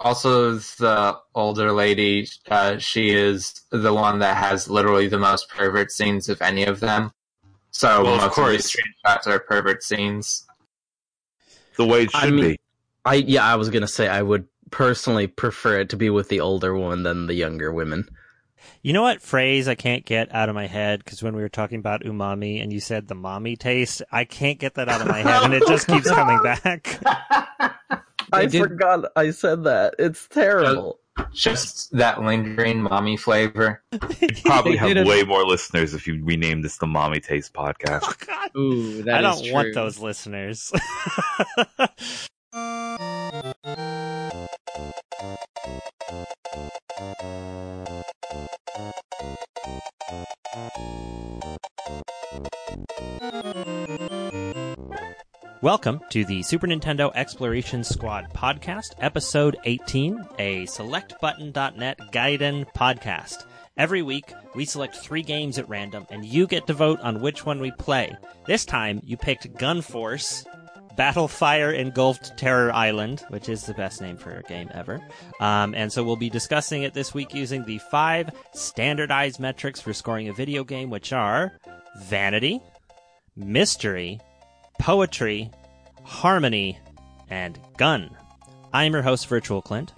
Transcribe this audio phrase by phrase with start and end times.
[0.00, 5.90] Also, the older lady, uh, she is the one that has literally the most pervert
[5.92, 7.12] scenes of any of them.
[7.70, 8.50] So Well, of most of, course.
[8.72, 10.46] these screenshots are pervert scenes.
[11.76, 12.60] The way it should I mean- be.
[13.06, 16.40] I yeah, I was gonna say I would personally prefer it to be with the
[16.40, 18.08] older woman than the younger women.
[18.82, 21.04] You know what phrase I can't get out of my head?
[21.04, 24.58] Because when we were talking about umami and you said the mommy taste, I can't
[24.58, 26.98] get that out of my head, and it just keeps coming back.
[28.34, 29.94] I did- forgot I said that.
[29.98, 30.98] It's terrible.
[31.32, 33.80] Just that lingering mommy flavor.
[34.20, 37.20] You'd Probably They have did a- way more listeners if you renamed this the Mommy
[37.20, 38.02] Taste podcast.
[38.04, 38.50] Oh, God.
[38.56, 40.72] Ooh, that I is don't want those listeners.
[55.62, 63.46] Welcome to the Super Nintendo Exploration Squad podcast, episode 18, a selectbutton.net Gaiden podcast.
[63.78, 67.46] Every week, we select three games at random, and you get to vote on which
[67.46, 68.14] one we play.
[68.46, 70.44] This time, you picked Gun Force,
[70.96, 75.00] Battlefire Engulfed Terror Island, which is the best name for a game ever.
[75.40, 79.92] Um, and so we'll be discussing it this week using the five standardized metrics for
[79.92, 81.58] scoring a video game, which are
[82.02, 82.60] vanity,
[83.36, 84.20] mystery,
[84.78, 85.50] poetry,
[86.04, 86.78] harmony,
[87.28, 88.10] and gun.
[88.72, 89.92] I'm your host, Virtual Clint.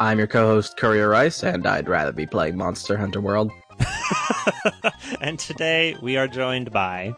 [0.00, 3.50] I'm your co-host Courier Rice, and I'd rather be playing Monster Hunter World.
[5.20, 7.14] and today we are joined by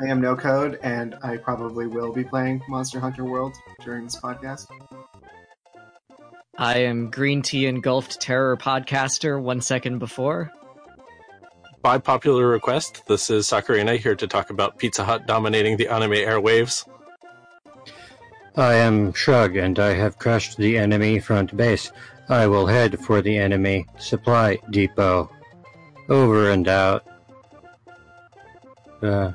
[0.00, 4.16] I am No Code, and I probably will be playing Monster Hunter World during this
[4.16, 4.66] podcast.
[6.58, 10.50] I am Green Tea Engulfed Terror podcaster one second before.
[11.82, 16.12] By popular request, this is Sakurina here to talk about Pizza Hut dominating the anime
[16.12, 16.88] airwaves.
[18.56, 21.92] I am Shrug, and I have crushed the enemy front base.
[22.28, 25.30] I will head for the enemy supply depot.
[26.08, 27.06] Over and out.
[29.02, 29.32] Uh,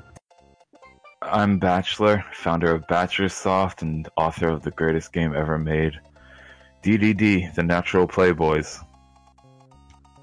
[1.22, 6.00] I'm Bachelor, founder of Bachelor Soft and author of the greatest game ever made.
[6.81, 8.80] DDD, The Natural Playboys.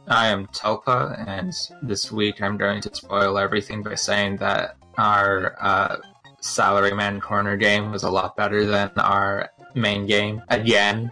[0.08, 1.52] I am Telpa, and
[1.82, 5.96] this week I'm going to spoil everything by saying that our uh,
[6.40, 10.40] Salaryman Corner game was a lot better than our main game.
[10.48, 11.10] Again,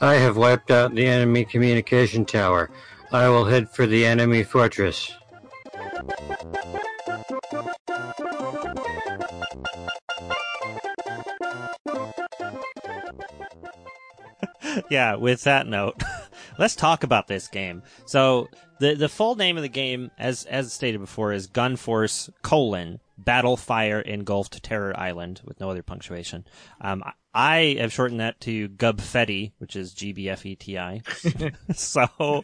[0.00, 2.70] I have wiped out the enemy communication tower.
[3.12, 5.12] I will head for the enemy fortress.
[14.90, 16.02] Yeah, with that note,
[16.58, 17.82] let's talk about this game.
[18.06, 18.48] So
[18.78, 23.00] the the full name of the game, as as stated before, is Gun Force colon
[23.22, 26.44] Battlefire Engulfed Terror Island with no other punctuation.
[26.80, 30.76] Um, I- I have shortened that to Gubfetti, which is G B F E T
[30.76, 31.00] I.
[31.72, 32.42] so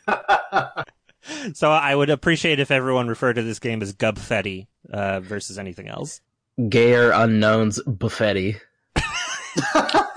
[1.55, 5.89] so I would appreciate if everyone referred to this game as Gubfetti uh, versus anything
[5.89, 6.21] else.
[6.69, 8.61] Gayer Unknown's Buffetti.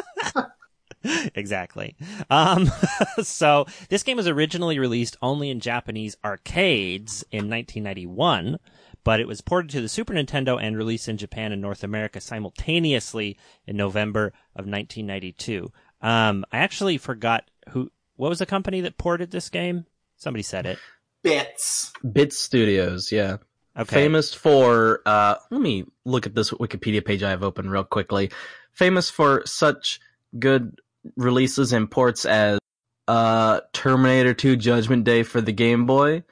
[1.35, 1.95] exactly.
[2.29, 2.71] Um,
[3.23, 8.59] so this game was originally released only in Japanese arcades in 1991,
[9.03, 12.19] but it was ported to the Super Nintendo and released in Japan and North America
[12.19, 15.71] simultaneously in November of 1992.
[16.01, 19.85] Um, I actually forgot who, what was the company that ported this game?
[20.17, 20.79] Somebody said it.
[21.23, 21.91] Bits.
[22.11, 23.37] Bit Studios, yeah.
[23.77, 23.95] Okay.
[23.95, 28.31] Famous for uh let me look at this Wikipedia page I have open real quickly.
[28.73, 30.01] Famous for such
[30.37, 30.79] good
[31.15, 32.59] releases and ports as
[33.07, 36.23] uh Terminator 2 Judgment Day for the Game Boy,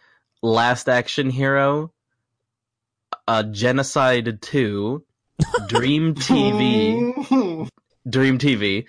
[0.42, 1.92] Last Action Hero,
[3.28, 5.04] uh Genocide 2,
[5.68, 7.70] Dream TV,
[8.10, 8.86] Dream TV,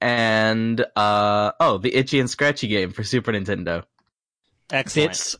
[0.00, 3.84] and uh oh, the Itchy and Scratchy game for Super Nintendo.
[4.70, 5.10] Excellent.
[5.10, 5.36] Bits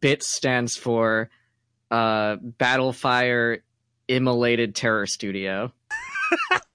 [0.00, 1.30] Bits stands for
[1.90, 3.60] uh, Battlefire
[4.08, 5.72] Immolated Terror Studio.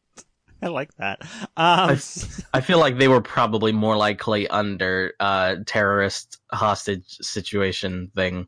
[0.61, 1.21] I like that.
[1.57, 7.05] I, Um, f- I feel like they were probably more likely under uh terrorist hostage
[7.22, 8.47] situation thing.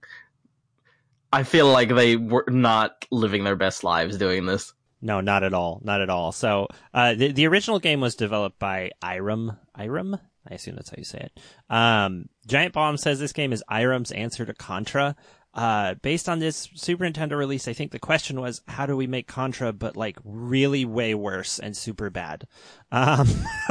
[1.32, 4.74] I feel like they were not living their best lives doing this.
[5.02, 5.80] No, not at all.
[5.84, 6.32] Not at all.
[6.32, 9.58] So, uh, the, the original game was developed by Irem.
[9.78, 10.20] Irem?
[10.50, 11.40] I assume that's how you say it.
[11.70, 15.16] Um, Giant Bomb says this game is Irem's answer to Contra.
[15.58, 19.08] Uh, based on this Super Nintendo release, I think the question was, how do we
[19.08, 22.46] make Contra, but like really way worse and super bad?
[22.92, 23.28] Um,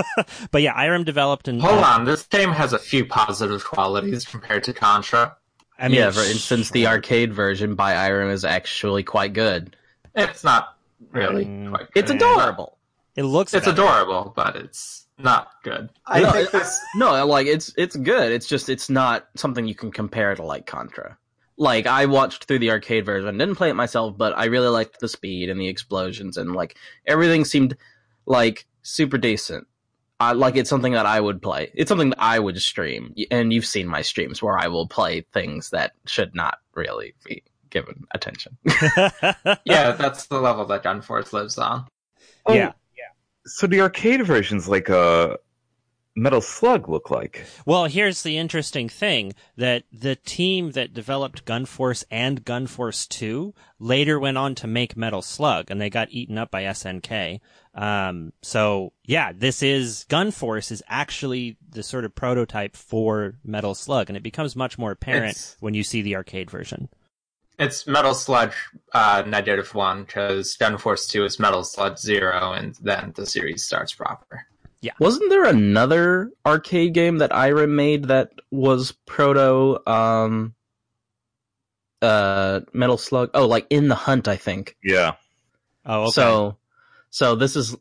[0.50, 2.04] but yeah, Irem developed and hold on.
[2.04, 5.36] This game has a few positive qualities compared to Contra.
[5.78, 9.76] I mean, yeah, for instance, the arcade version by Irem is actually quite good.
[10.16, 10.76] It's not
[11.12, 11.70] really Mm.
[11.70, 11.86] quite.
[11.94, 12.78] It's adorable.
[13.14, 13.82] it looks It's better.
[13.82, 15.88] adorable, but it's not good.
[16.06, 16.80] I No, think this.
[16.96, 18.32] No, like it's it's good.
[18.32, 21.16] It's just it's not something you can compare to like Contra.
[21.58, 25.00] Like I watched through the arcade version, didn't play it myself, but I really liked
[25.00, 26.76] the speed and the explosions and like
[27.06, 27.76] everything seemed
[28.26, 29.66] like super decent.
[30.18, 31.70] I like it's something that I would play.
[31.74, 35.26] It's something that I would stream, and you've seen my streams where I will play
[35.32, 38.56] things that should not really be given attention.
[39.64, 41.86] Yeah, that's the level that Gunforce lives on.
[42.46, 42.72] Oh, Yeah.
[43.44, 45.38] So the arcade version's like a
[46.16, 47.44] Metal Slug look like.
[47.66, 54.18] Well, here's the interesting thing that the team that developed Gunforce and Gunforce 2 later
[54.18, 57.40] went on to make Metal Slug and they got eaten up by SNK.
[57.74, 64.08] Um, so yeah, this is Gunforce is actually the sort of prototype for Metal Slug
[64.08, 66.88] and it becomes much more apparent It's- when you see the arcade version.
[67.58, 68.54] It's Metal Sludge
[68.92, 73.94] uh, negative one because Gunforce two is Metal Sludge zero, and then the series starts
[73.94, 74.46] proper.
[75.00, 80.54] Wasn't there another arcade game that Irem made that was proto um
[82.02, 83.30] uh Metal Slug?
[83.34, 84.76] Oh, like In the Hunt, I think.
[84.82, 85.14] Yeah.
[85.84, 86.10] Oh, okay.
[86.12, 86.56] So
[87.10, 87.76] so this is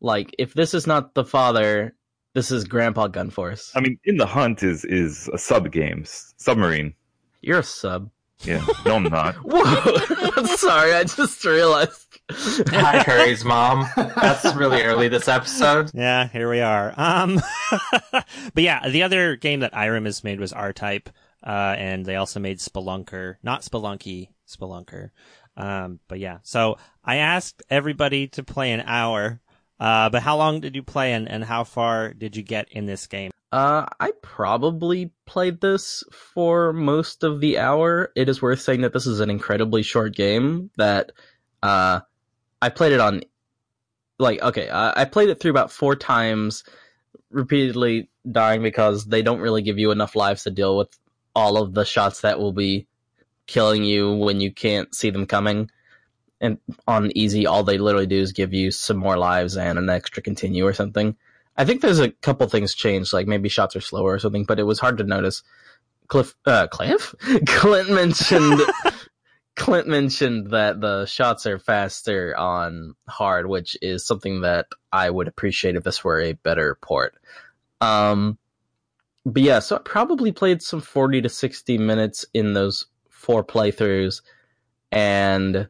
[0.00, 1.94] like if this is not the father,
[2.34, 3.70] this is Grandpa Gunforce.
[3.74, 6.04] I mean, In the Hunt is is a sub game,
[6.36, 6.94] submarine.
[7.40, 8.10] You're a sub.
[8.42, 8.64] Yeah.
[8.84, 9.36] No, I'm not.
[9.42, 10.44] Whoa!
[10.56, 12.03] Sorry, I just realized.
[12.30, 13.86] Hi, Curry's mom.
[13.96, 15.90] That's really early this episode.
[15.92, 16.94] Yeah, here we are.
[16.96, 17.38] Um,
[18.12, 21.10] but yeah, the other game that Irem has made was R-Type,
[21.46, 25.10] uh, and they also made Spelunker, not Spelunky, Spelunker.
[25.58, 29.42] Um, but yeah, so I asked everybody to play an hour,
[29.78, 32.86] uh, but how long did you play and, and how far did you get in
[32.86, 33.32] this game?
[33.52, 38.12] Uh, I probably played this for most of the hour.
[38.16, 40.70] It is worth saying that this is an incredibly short game.
[40.78, 41.12] That
[41.62, 42.00] uh,
[42.62, 43.22] I played it on,
[44.18, 46.64] like, okay, I, I played it through about four times,
[47.30, 50.88] repeatedly dying because they don't really give you enough lives to deal with
[51.34, 52.86] all of the shots that will be
[53.46, 55.70] killing you when you can't see them coming.
[56.40, 59.88] And on easy, all they literally do is give you some more lives and an
[59.88, 61.16] extra continue or something.
[61.56, 64.58] I think there's a couple things changed, like maybe shots are slower or something, but
[64.58, 65.42] it was hard to notice.
[66.08, 67.14] Cliff, uh, Cliff,
[67.46, 68.60] Clint mentioned,
[69.56, 75.28] Clint mentioned that the shots are faster on hard, which is something that I would
[75.28, 77.14] appreciate if this were a better port.
[77.80, 78.38] Um,
[79.24, 84.22] but yeah, so I probably played some 40 to 60 minutes in those four playthroughs,
[84.90, 85.68] and,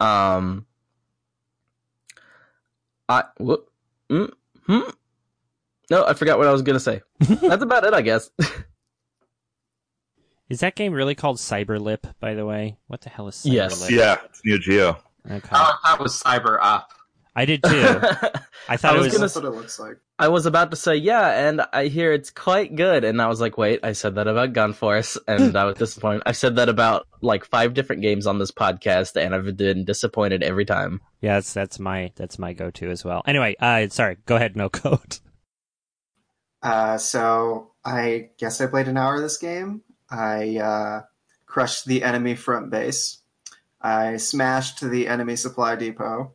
[0.00, 0.66] um,
[3.08, 3.70] I, whoop,
[4.10, 4.30] mm,
[4.66, 4.90] hmm,
[5.90, 7.02] no, I forgot what I was gonna say.
[7.20, 8.30] That's about it, I guess.
[10.54, 12.76] Is that game really called Cyberlip, by the way?
[12.86, 13.52] What the hell is Cyberlip?
[13.52, 13.90] Yes.
[13.90, 14.18] Yeah.
[14.26, 14.98] It's Neo Geo.
[15.28, 15.48] Okay.
[15.50, 16.92] Oh, that was Cyber Up.
[17.34, 17.70] I did too.
[18.68, 19.14] I thought I it was was.
[19.14, 19.96] gonna That's what it looks like.
[20.20, 23.40] I was about to say yeah, and I hear it's quite good, and I was
[23.40, 26.22] like, wait, I said that about Gunforce, and I was disappointed.
[26.24, 30.44] I've said that about like five different games on this podcast, and I've been disappointed
[30.44, 31.00] every time.
[31.20, 33.24] Yeah, that's that's my that's my go-to as well.
[33.26, 34.18] Anyway, uh, sorry.
[34.26, 34.54] Go ahead.
[34.54, 35.18] No code.
[36.62, 39.82] Uh, so I guess I played an hour of this game.
[40.14, 41.02] I uh,
[41.46, 43.18] crushed the enemy front base.
[43.80, 46.32] I smashed the enemy supply depot.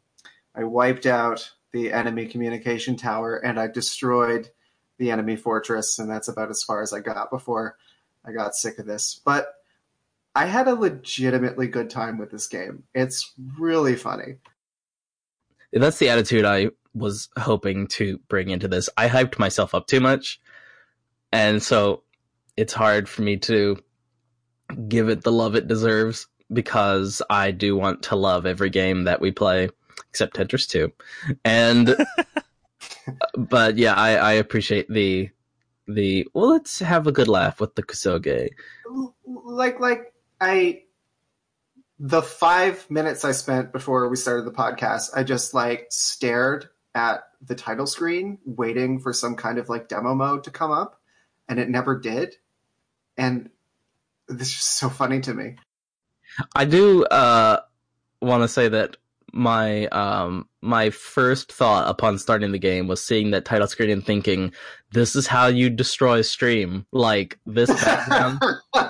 [0.53, 4.49] I wiped out the enemy communication tower, and I destroyed
[4.97, 5.97] the enemy fortress.
[5.97, 7.77] And that's about as far as I got before
[8.25, 9.21] I got sick of this.
[9.23, 9.53] But
[10.35, 12.83] I had a legitimately good time with this game.
[12.93, 14.35] It's really funny.
[15.71, 18.89] That's the attitude I was hoping to bring into this.
[18.97, 20.41] I hyped myself up too much,
[21.31, 22.03] and so
[22.59, 23.81] it's hard for me to
[24.89, 29.21] give it the love it deserves because I do want to love every game that
[29.21, 29.69] we play,
[30.09, 30.91] except Tetris 2.
[31.45, 31.95] And
[33.37, 35.29] but yeah, I, I appreciate the
[35.87, 36.51] the well.
[36.51, 38.49] Let's have a good laugh with the Kusoge.
[39.25, 40.83] like like I
[41.97, 47.23] the five minutes I spent before we started the podcast, I just like stared at
[47.41, 50.99] the title screen, waiting for some kind of like demo mode to come up,
[51.47, 52.35] and it never did.
[53.19, 53.49] And
[54.29, 55.57] this is just so funny to me.
[56.55, 57.59] I do uh,
[58.21, 58.95] want to say that
[59.31, 64.05] my um my first thought upon starting the game was seeing that title screen and
[64.05, 64.53] thinking,
[64.91, 68.39] "This is how you destroy a stream." Like this background,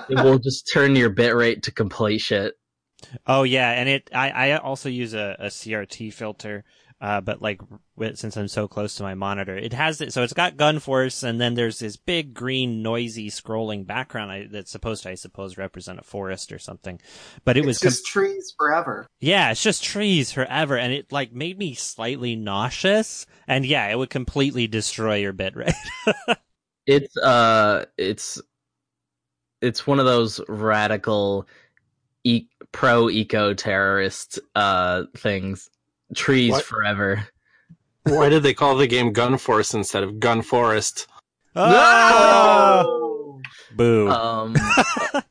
[0.08, 2.54] it will just turn your bitrate to complete shit.
[3.26, 4.08] Oh yeah, and it.
[4.14, 6.64] I I also use a, a CRT filter
[7.00, 7.60] Uh, but like
[8.14, 10.12] since I'm so close to my monitor, it has it.
[10.12, 14.46] So it's got gun force, and then there's this big green noisy scrolling background I,
[14.50, 17.00] that's supposed to, I suppose, represent a forest or something.
[17.44, 19.06] But it it's was just trees forever.
[19.20, 23.26] yeah, it's just trees forever, and it like made me slightly nauseous.
[23.48, 25.74] And yeah, it would completely destroy your bit rate.
[26.86, 28.40] It's uh, it's
[29.60, 31.46] it's one of those radical
[32.24, 35.70] e- pro eco terrorist uh things.
[36.14, 36.64] Trees What?
[36.64, 37.26] forever.
[38.04, 41.06] Why did they call the game Gun Force instead of Gun Forest?
[41.54, 43.40] Oh!
[43.76, 44.08] Boo!
[44.10, 44.56] Um,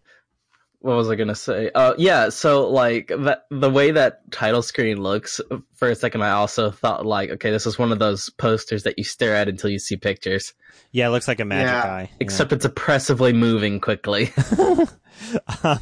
[0.82, 1.70] what was I gonna say?
[1.74, 2.30] Uh, yeah.
[2.30, 5.42] So like that, the way that title screen looks.
[5.76, 8.98] For a second, I also thought like, okay, this is one of those posters that
[8.98, 10.54] you stare at until you see pictures.
[10.92, 11.84] yeah, it looks like a magic Yeah.
[11.94, 12.10] eye.
[12.20, 14.32] Except it's oppressively moving quickly.
[14.58, 14.86] Yeah.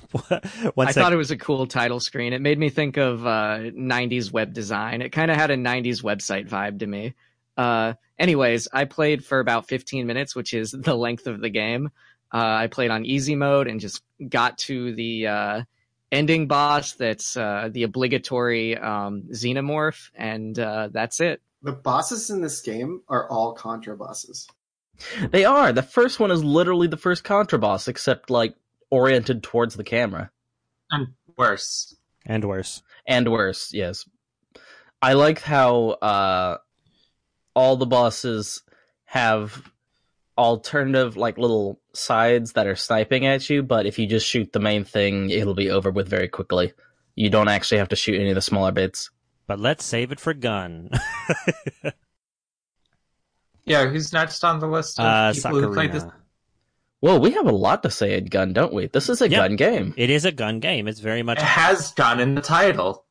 [0.73, 2.33] One I sec- thought it was a cool title screen.
[2.33, 5.01] It made me think of uh, 90s web design.
[5.01, 7.13] It kind of had a 90s website vibe to me.
[7.55, 11.89] Uh, anyways, I played for about 15 minutes, which is the length of the game.
[12.33, 15.61] Uh, I played on easy mode and just got to the uh,
[16.11, 21.41] ending boss that's uh, the obligatory um, xenomorph, and uh, that's it.
[21.63, 24.47] The bosses in this game are all Contra bosses.
[25.31, 25.71] they are.
[25.71, 28.55] The first one is literally the first Contra boss, except like
[28.89, 30.31] oriented towards the camera.
[30.91, 31.07] And
[31.37, 31.95] worse.
[32.25, 32.81] and worse.
[33.05, 34.05] and worse yes
[35.01, 36.57] i like how uh
[37.53, 38.63] all the bosses
[39.05, 39.61] have
[40.37, 44.59] alternative like little sides that are sniping at you but if you just shoot the
[44.59, 46.73] main thing it'll be over with very quickly
[47.15, 49.09] you don't actually have to shoot any of the smaller bits
[49.47, 50.89] But let's save it for gun.
[53.65, 56.03] Yeah, who's next on the list of uh, people who played this?
[56.03, 56.13] Sakurina.
[57.01, 59.37] whoa we have a lot to say at gun don't we this is a Yep.
[59.41, 60.87] gun game It is a gun game.
[60.87, 61.39] It's very much.
[61.39, 63.03] It has gun in the title.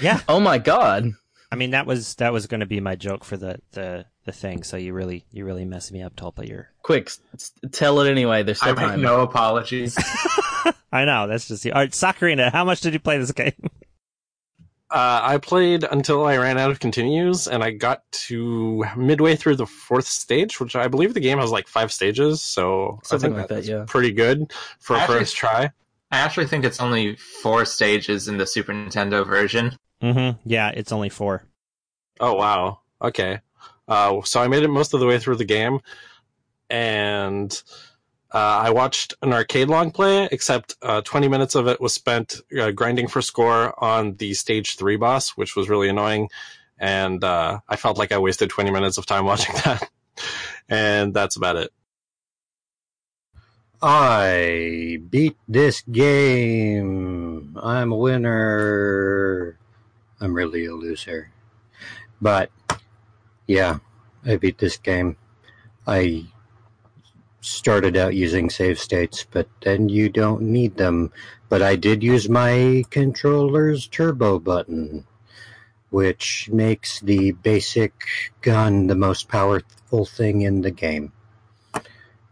[0.00, 1.12] Yeah, oh my god
[1.52, 4.32] I mean that was that was going to be my joke for the the the
[4.32, 4.62] thing.
[4.62, 6.48] So you really you really messed me up, Tulpa.
[6.48, 6.68] You're.
[6.82, 9.96] quick s- s- tell it anyway there's I still make time no apologies.
[10.92, 11.72] I know that's just the.
[11.72, 13.52] All right, Sakurina, how much did you play this game?
[14.90, 19.56] Uh, I played until I ran out of continues, and I got to midway through
[19.56, 22.42] the fourth stage, which I believe the game has like five stages.
[22.42, 23.84] So Something I think like that, yeah.
[23.86, 25.70] pretty good for a Actually- first try.
[26.10, 29.78] I actually think it's only four stages in the Super Nintendo version.
[30.02, 30.48] Mm-hmm.
[30.48, 31.44] Yeah, it's only four.
[32.20, 32.80] Oh wow.
[33.00, 33.40] Okay.
[33.88, 35.80] Uh, so I made it most of the way through the game,
[36.70, 37.62] and
[38.32, 40.28] uh, I watched an arcade long play.
[40.30, 44.76] Except uh, 20 minutes of it was spent uh, grinding for score on the stage
[44.76, 46.30] three boss, which was really annoying,
[46.78, 49.88] and uh, I felt like I wasted 20 minutes of time watching that.
[50.68, 51.70] and that's about it.
[53.84, 57.58] I beat this game.
[57.60, 59.58] I'm a winner.
[60.22, 61.32] I'm really a loser.
[62.20, 62.50] But
[63.48, 63.78] yeah,
[64.24, 65.16] I beat this game.
[65.84, 66.26] I
[67.40, 71.12] started out using save states, but then you don't need them.
[71.48, 75.04] But I did use my controller's turbo button,
[75.90, 77.92] which makes the basic
[78.42, 81.12] gun the most powerful thing in the game.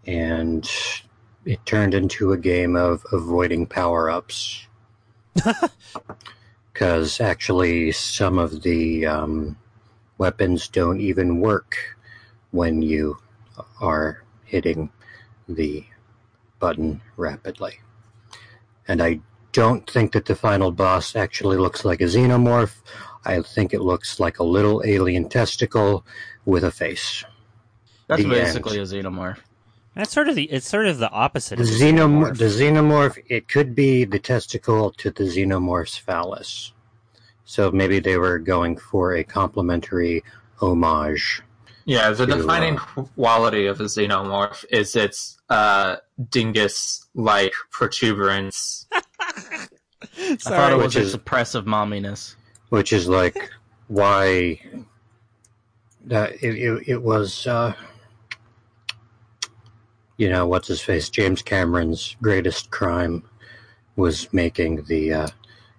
[0.06, 0.70] And
[1.44, 4.68] it turned into a game of avoiding power ups.
[6.80, 9.58] Because actually, some of the um,
[10.16, 11.76] weapons don't even work
[12.52, 13.18] when you
[13.82, 14.90] are hitting
[15.46, 15.84] the
[16.58, 17.80] button rapidly.
[18.88, 19.20] And I
[19.52, 22.76] don't think that the final boss actually looks like a xenomorph.
[23.26, 26.06] I think it looks like a little alien testicle
[26.46, 27.22] with a face.
[28.06, 28.90] that's The basically end.
[28.90, 29.40] a xenomorph
[29.94, 30.44] That's sort of the.
[30.44, 31.56] It's sort of the opposite.
[31.56, 32.38] The of a xenomorph, xenomorph.
[32.38, 36.72] the xenomorph, it could be the testicle to the xenomorph's phallus.
[37.44, 40.22] So maybe they were going for a complementary
[40.60, 41.42] homage.
[41.84, 45.96] Yeah, the To, defining uh, quality of a xenomorph is its uh,
[46.30, 48.86] dingus-like protuberance.
[48.92, 50.72] i thought Sorry.
[50.74, 52.36] it was Which its is- oppressive momminess
[52.70, 53.36] which is like
[53.88, 54.60] why
[56.10, 57.74] uh, it, it, it was uh,
[60.20, 63.22] you know what's his face james cameron's greatest crime
[63.96, 65.28] was making the uh,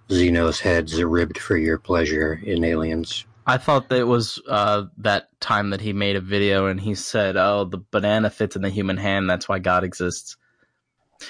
[0.10, 5.28] xenos heads ribbed for your pleasure in aliens I thought that it was uh, that
[5.42, 8.70] time that he made a video and he said, "Oh, the banana fits in the
[8.70, 9.28] human hand.
[9.28, 10.38] That's why God exists."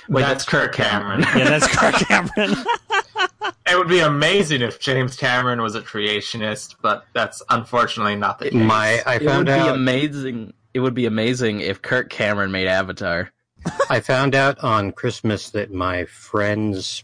[0.10, 1.22] Wait, That's Kirk Cameron.
[1.22, 2.56] yeah, that's Kirk Cameron.
[3.72, 8.50] It would be amazing if James Cameron was a creationist, but that's unfortunately not the
[8.50, 8.54] case.
[8.54, 10.54] my i It would found be out amazing.
[10.74, 13.32] It would be amazing if Kirk Cameron made Avatar.
[13.90, 17.04] I found out on Christmas that my friend's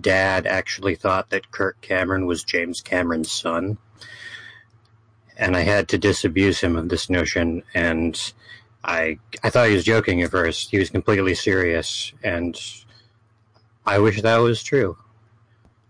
[0.00, 3.78] dad actually thought that Kirk Cameron was James Cameron's son.
[5.36, 7.62] and I had to disabuse him of this notion.
[7.74, 8.20] And
[8.84, 10.70] I I thought he was joking at first.
[10.70, 12.56] He was completely serious, and
[13.86, 14.96] I wish that was true.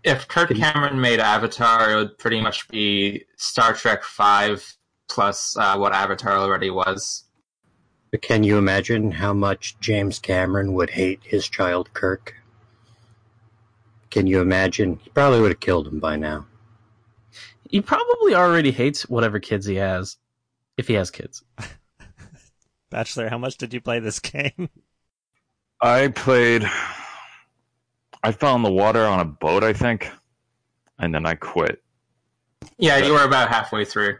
[0.03, 4.74] If Kirk Cameron made Avatar, it would pretty much be Star Trek Five
[5.07, 7.23] plus uh, what Avatar already was.
[8.11, 12.35] But can you imagine how much James Cameron would hate his child Kirk?
[14.09, 14.99] Can you imagine?
[15.03, 16.45] He probably would have killed him by now.
[17.69, 20.17] He probably already hates whatever kids he has,
[20.77, 21.43] if he has kids.
[22.89, 24.69] Bachelor, how much did you play this game?
[25.81, 26.63] I played.
[28.23, 30.09] I fell in the water on a boat, I think,
[30.97, 31.83] and then I quit.
[32.77, 34.17] Yeah, you were about halfway through.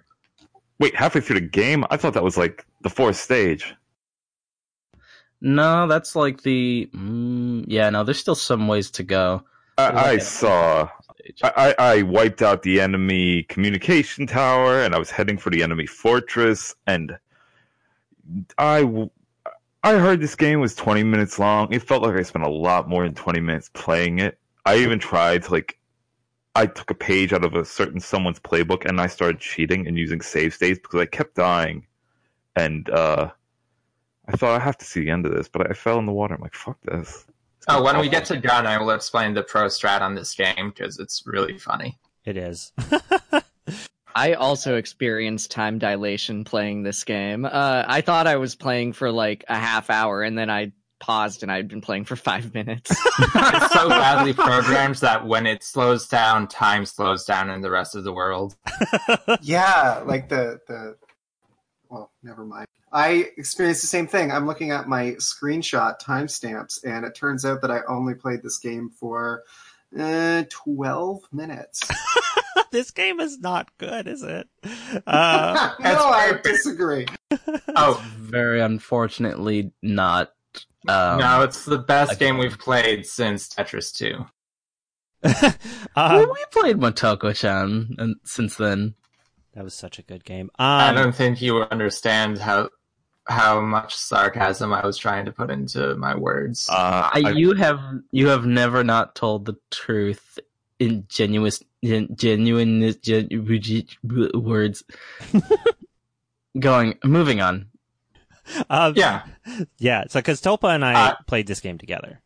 [0.79, 1.85] Wait, halfway through the game?
[1.89, 3.73] I thought that was like the fourth stage.
[5.41, 6.89] No, that's like the.
[6.93, 9.43] Mm, yeah, no, there's still some ways to go.
[9.77, 10.89] I, I saw.
[11.43, 15.63] I, I I wiped out the enemy communication tower, and I was heading for the
[15.63, 16.75] enemy fortress.
[16.87, 17.17] And
[18.57, 19.07] I,
[19.83, 21.71] I heard this game was 20 minutes long.
[21.73, 24.37] It felt like I spent a lot more than 20 minutes playing it.
[24.65, 25.77] I even tried to like.
[26.55, 29.97] I took a page out of a certain someone's playbook, and I started cheating and
[29.97, 31.85] using save states because I kept dying.
[32.55, 33.31] And uh,
[34.27, 36.13] I thought I have to see the end of this, but I fell in the
[36.13, 36.33] water.
[36.35, 37.25] I'm like, fuck this.
[37.67, 40.69] Oh, when we get to gun, I will explain the pro strat on this game
[40.69, 41.97] because it's really funny.
[42.23, 42.71] It is.
[44.15, 47.43] I also experienced time dilation playing this game.
[47.43, 51.43] Uh, I thought I was playing for like a half hour, and then I paused
[51.43, 52.91] and I'd been playing for five minutes.
[53.19, 57.95] it's so badly programmed that when it slows down, time slows down in the rest
[57.95, 58.55] of the world.
[59.41, 60.95] Yeah, like the the.
[61.89, 62.67] Well, never mind.
[62.91, 64.31] I experienced the same thing.
[64.31, 68.57] I'm looking at my screenshot timestamps, and it turns out that I only played this
[68.57, 69.43] game for
[69.97, 71.81] uh, 12 minutes.
[72.71, 74.47] this game is not good, is it?
[75.05, 77.05] Uh, no, I disagree.
[77.75, 80.31] Oh, Very unfortunately, not.
[80.87, 84.25] Um, no, it's the best game we've played since Tetris 2.
[85.23, 85.31] we,
[85.95, 88.93] um, we played Motoko-chan and since then.
[89.53, 90.51] that was such a good game.
[90.59, 92.69] I Um, don't think you understand how
[93.27, 96.67] how much sarcasm I was trying to put into my words.
[96.69, 97.79] Uh, I, I- you have
[98.11, 100.37] you have never not told the truth
[100.77, 101.51] in genuine
[101.83, 103.29] gen, genuine gen,
[104.35, 104.83] words.
[106.59, 107.67] Going, moving on.
[108.69, 109.23] um, yeah,
[109.77, 110.05] yeah.
[110.09, 112.21] So, because Topa and I Uh, played this game together.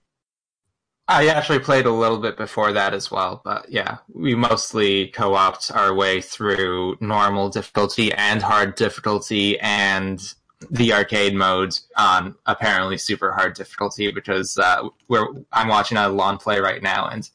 [1.07, 5.71] I actually played a little bit before that as well, but yeah, we mostly co-opt
[5.71, 10.21] our way through normal difficulty and hard difficulty and
[10.69, 16.37] the arcade mode on apparently super hard difficulty because uh, we're I'm watching a lawn
[16.37, 17.27] play right now and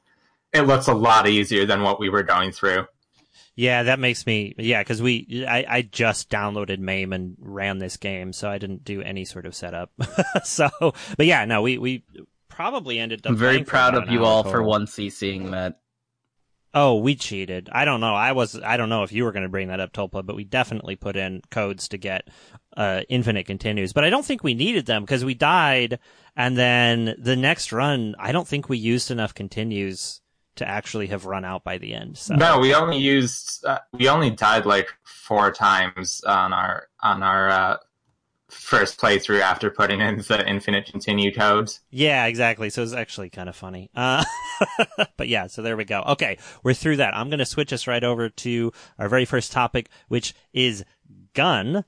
[0.52, 2.86] it looks a lot easier than what we were going through.
[3.56, 7.96] Yeah, that makes me yeah because we I, I just downloaded MAME and ran this
[7.96, 9.92] game, so I didn't do any sort of setup.
[10.44, 12.04] so, but yeah, no, we we
[12.48, 13.30] probably ended up.
[13.30, 14.66] I'm very proud of you all for total.
[14.66, 15.80] once seeing that.
[16.76, 17.68] Oh, we cheated.
[17.70, 18.16] I don't know.
[18.16, 18.60] I was.
[18.60, 20.96] I don't know if you were going to bring that up, Tolpa, but we definitely
[20.96, 22.26] put in codes to get
[22.76, 23.92] uh, infinite continues.
[23.92, 26.00] But I don't think we needed them because we died,
[26.34, 30.20] and then the next run, I don't think we used enough continues
[30.56, 32.16] to actually have run out by the end.
[32.18, 37.22] So No, we only used uh, we only died like four times on our on
[37.22, 37.76] our uh,
[38.48, 41.80] first playthrough after putting in the infinite continue codes.
[41.90, 42.70] Yeah, exactly.
[42.70, 43.90] So it's actually kind of funny.
[43.94, 44.24] Uh,
[45.16, 46.02] but yeah, so there we go.
[46.08, 47.16] Okay, we're through that.
[47.16, 50.84] I'm going to switch us right over to our very first topic, which is
[51.34, 51.84] gun.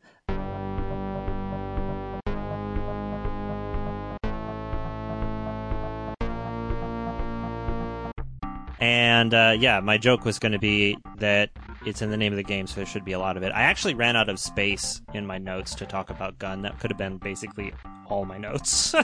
[8.79, 11.51] And uh, yeah, my joke was going to be that
[11.87, 13.51] it's in the name of the game, so there should be a lot of it.
[13.53, 16.63] I actually ran out of space in my notes to talk about gun.
[16.63, 17.73] That could have been basically
[18.07, 18.95] all my notes.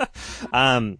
[0.52, 0.98] um,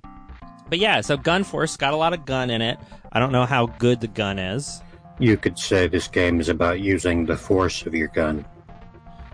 [0.69, 2.79] but yeah, so Gun Force got a lot of gun in it.
[3.13, 4.81] I don't know how good the gun is.
[5.19, 8.47] You could say this game is about using the force of your gun.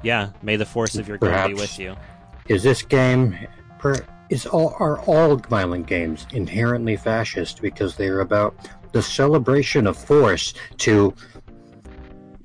[0.03, 1.97] Yeah, may the force of your gun be with you.
[2.49, 3.39] Is this game
[3.79, 8.57] per, is all are all violent games inherently fascist because they are about
[8.93, 11.15] the celebration of force to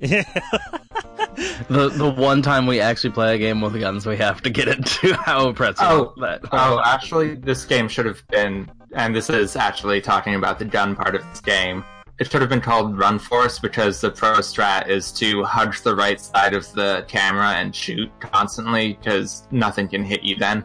[1.68, 4.68] The the one time we actually play a game with guns, we have to get
[4.68, 6.40] into how impressive Oh, that.
[6.52, 10.94] Oh, actually, this game should have been, and this is actually talking about the gun
[10.94, 11.84] part of this game.
[12.20, 15.96] It should have been called Run Force because the pro strat is to hug the
[15.96, 20.64] right side of the camera and shoot constantly because nothing can hit you then.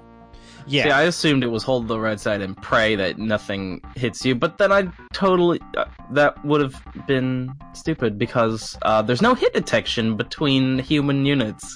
[0.70, 0.84] Yeah.
[0.84, 4.36] See, I assumed it was hold the right side and pray that nothing hits you,
[4.36, 9.54] but then I totally uh, that would have been stupid because uh, there's no hit
[9.54, 11.76] detection between human units.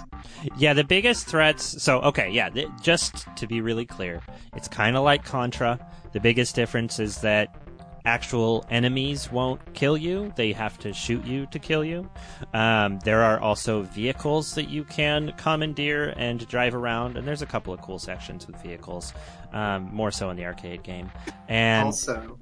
[0.58, 1.82] Yeah, the biggest threats.
[1.82, 4.22] So, okay, yeah, th- just to be really clear,
[4.56, 5.80] it's kind of like Contra.
[6.12, 7.56] The biggest difference is that
[8.06, 12.10] actual enemies won't kill you, they have to shoot you to kill you.
[12.54, 17.46] Um, there are also vehicles that you can commandeer and drive around, and there's a
[17.46, 19.14] couple of cool sections with vehicles,
[19.54, 21.10] um, more so in the arcade game.
[21.48, 22.38] And Also,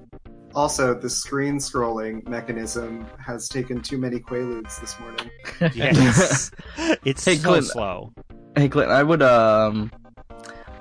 [0.54, 5.30] also the screen scrolling mechanism has taken too many quaaludes this morning.
[5.74, 6.50] yes,
[7.04, 8.12] it's Hey, so Clint, slow.
[8.56, 9.90] Hey, Clint, I would um,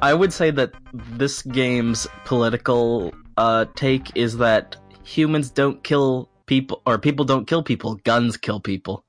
[0.02, 6.82] I would say that this game's political uh take is that humans don't kill people,
[6.86, 7.96] or people don't kill people.
[8.04, 9.04] Guns kill people.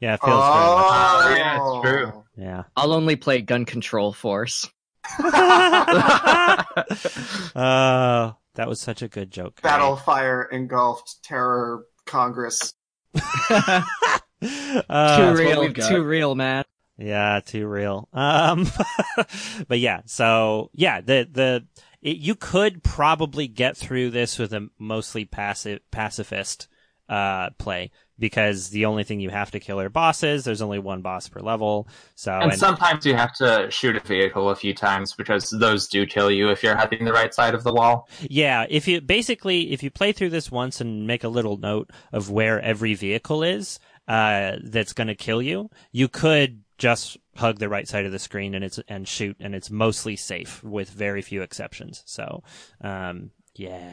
[0.00, 0.86] Yeah, it feels very much.
[0.88, 2.24] oh, yeah, it's true.
[2.36, 2.62] Yeah.
[2.76, 4.68] I'll only play Gun Control Force.
[5.18, 6.64] uh,
[8.54, 9.60] that was such a good joke.
[9.60, 9.70] Gray.
[9.70, 12.74] Battle fire engulfed terror Congress.
[14.88, 16.64] Uh, too real, too real, man.
[16.96, 18.08] Yeah, too real.
[18.10, 18.66] Um,
[19.68, 21.66] but yeah, so yeah, the the
[22.02, 26.68] it, you could probably get through this with a mostly passive pacifist
[27.08, 30.44] uh play because the only thing you have to kill are bosses.
[30.44, 34.50] There's only one boss per level, so And sometimes you have to shoot a vehicle
[34.50, 37.64] a few times because those do kill you if you're heading the right side of
[37.64, 38.08] the wall.
[38.20, 41.90] Yeah, if you basically if you play through this once and make a little note
[42.12, 47.58] of where every vehicle is uh, that's going to kill you, you could just hug
[47.58, 50.90] the right side of the screen and it's and shoot, and it's mostly safe with
[50.90, 52.02] very few exceptions.
[52.06, 52.42] So,
[52.80, 53.92] um, yeah,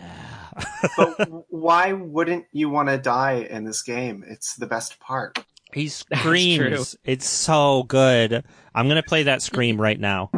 [0.98, 4.24] But why wouldn't you want to die in this game?
[4.28, 5.40] It's the best part.
[5.74, 6.96] he screams.
[7.04, 8.44] It's so good.
[8.76, 10.30] I'm gonna play that scream right now.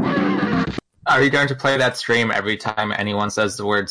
[1.06, 3.90] Are you going to play that stream every time anyone says the word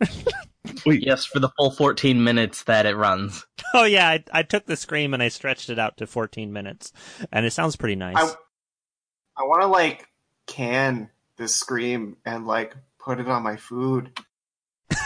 [0.78, 1.00] stream?
[1.02, 3.46] yes, for the full 14 minutes that it runs.
[3.74, 6.92] Oh yeah, I, I took the scream and I stretched it out to 14 minutes,
[7.30, 8.16] and it sounds pretty nice.
[8.16, 8.34] I
[9.36, 10.08] I want to like
[10.46, 14.18] can this scream and like put it on my food.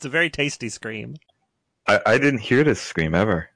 [0.00, 1.16] It's a very tasty scream.
[1.86, 3.50] I, I didn't hear this scream ever.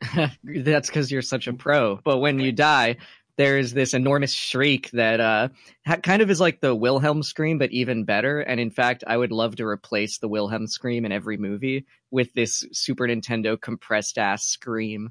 [0.42, 1.96] That's because you're such a pro.
[2.02, 2.96] But when you die,
[3.36, 5.48] there's this enormous shriek that uh,
[5.86, 8.40] ha- kind of is like the Wilhelm scream, but even better.
[8.40, 12.32] And in fact, I would love to replace the Wilhelm scream in every movie with
[12.34, 15.10] this Super Nintendo compressed ass scream.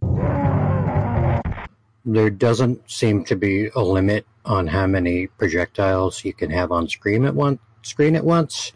[2.04, 6.88] There doesn't seem to be a limit on how many projectiles you can have on
[6.88, 8.72] screen at one screen at once.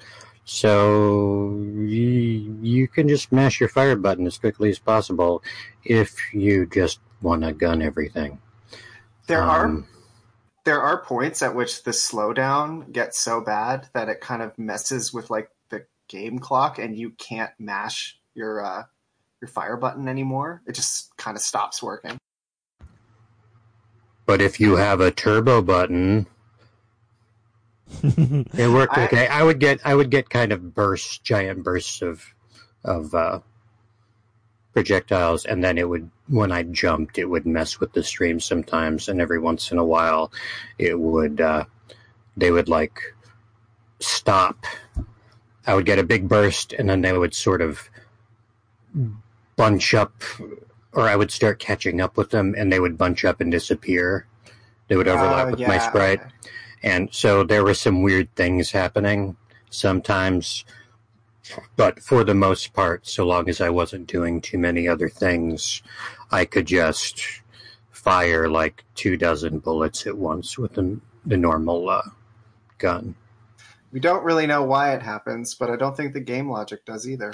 [0.45, 5.43] So you, you can just mash your fire button as quickly as possible
[5.83, 8.39] if you just want to gun everything.
[9.29, 9.85] There are Um,
[10.65, 15.13] there are points at which the slowdown gets so bad that it kind of messes
[15.13, 18.83] with like the game clock and you can't mash your uh
[19.39, 20.63] your fire button anymore.
[20.67, 22.17] It just kind of stops working.
[24.25, 26.25] But if you have a turbo button,
[28.03, 29.27] it worked I- okay.
[29.27, 32.25] I would get I would get kind of bursts, giant bursts of
[32.83, 33.39] of uh,
[34.79, 39.09] projectiles, and then it would when I jumped, it would mess with the stream sometimes,
[39.09, 40.31] and every once in a while,
[40.77, 41.65] it would uh,
[42.37, 43.01] they would like
[43.99, 44.65] stop.
[45.67, 47.89] I would get a big burst, and then they would sort of
[49.57, 50.23] bunch up,
[50.93, 54.25] or I would start catching up with them, and they would bunch up and disappear.
[54.87, 56.21] They would overlap Oh, with my sprite.
[56.81, 59.35] And so there were some weird things happening
[59.69, 60.63] sometimes.
[61.75, 65.81] But for the most part, so long as I wasn't doing too many other things,
[66.31, 67.41] I could just
[67.91, 72.03] fire like two dozen bullets at once with the, the normal uh,
[72.77, 73.15] gun.
[73.91, 77.09] We don't really know why it happens, but I don't think the game logic does
[77.09, 77.33] either.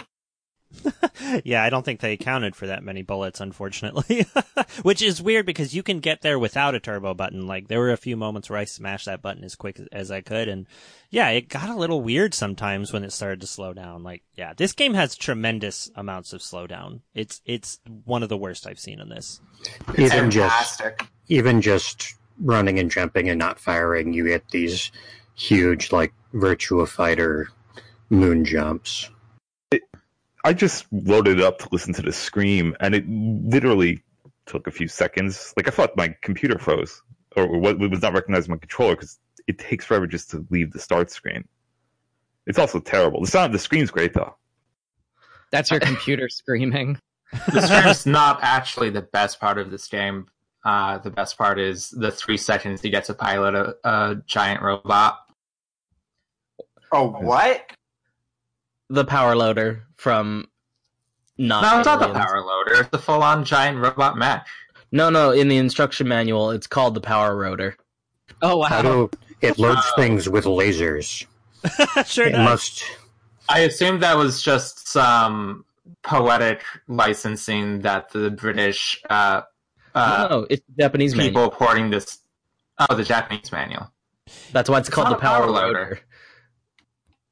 [1.44, 4.26] yeah, I don't think they accounted for that many bullets, unfortunately.
[4.84, 7.48] Which is weird because you can get there without a turbo button.
[7.48, 10.22] Like there were a few moments where I smashed that button as quick as I
[10.22, 10.68] could, and
[11.10, 14.04] yeah, it got a little weird sometimes when it started to slow down.
[14.04, 17.02] Like, yeah, this game has tremendous amounts of slowdown.
[17.14, 19.40] It's it's one of the worst I've seen in this.
[19.98, 20.82] Even just
[21.28, 24.92] even just running and jumping and not firing, you get these
[25.36, 27.50] huge like Virtua Fighter
[28.10, 29.10] moon jumps.
[30.46, 34.04] I just loaded it up to listen to the scream, and it literally
[34.46, 35.52] took a few seconds.
[35.58, 37.02] Like I thought my computer froze,
[37.36, 40.80] or what was not recognizing my controller because it takes forever just to leave the
[40.80, 41.48] start screen.
[42.46, 43.22] It's also terrible.
[43.22, 44.36] The sound, of the screen's great though.
[45.52, 47.00] That's your computer screaming.
[47.52, 50.28] The stream's not actually the best part of this game.
[50.64, 54.62] uh, the best part is the three seconds you get to pilot a, a giant
[54.62, 55.18] robot.
[56.92, 57.72] Oh, what?
[58.90, 60.48] The power loader from
[61.38, 62.82] not no, it's not the power loader.
[62.82, 64.46] It's the full-on giant robot mech.
[64.92, 65.32] No, no.
[65.32, 67.76] In the instruction manual, it's called the power rotor.
[68.42, 68.82] Oh wow!
[68.82, 69.10] do
[69.42, 69.94] it loads Oh.
[69.96, 71.26] things with lasers?
[72.06, 72.40] sure It does.
[72.46, 72.84] must.
[73.50, 75.66] I assume that was just some
[76.04, 79.42] poetic licensing that the British uh,
[79.94, 81.52] uh, no, it's Japanese people manual.
[81.52, 82.20] porting this.
[82.78, 83.92] Oh, the Japanese manual.
[84.52, 86.00] That's why it's, It's called the power power loader, loader.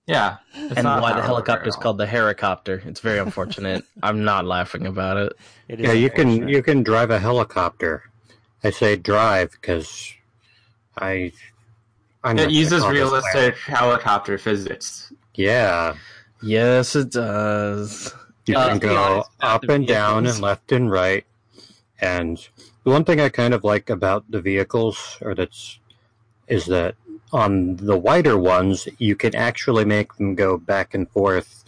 [0.05, 1.81] Yeah, it's and not why the helicopter is loader at all.
[1.83, 2.81] called the helicopter.
[2.85, 3.85] It's very unfortunate.
[4.03, 5.33] I'm not laughing about it.
[5.69, 8.03] It is Yeah, you can you can drive a helicopter.
[8.63, 10.13] I say drive because
[10.97, 11.31] I.
[12.25, 15.11] I'm It uses realistic helicopter physics.
[15.35, 15.95] Yeah,
[16.43, 18.13] Yes, it does.
[18.45, 21.25] you Uh, can go honest, up and down and left and right.
[22.01, 22.37] And
[22.83, 25.79] the one thing I kind of like about the vehicles, or that's,
[26.49, 26.95] is that
[27.33, 31.65] on the wider ones you can actually make them go back and forth,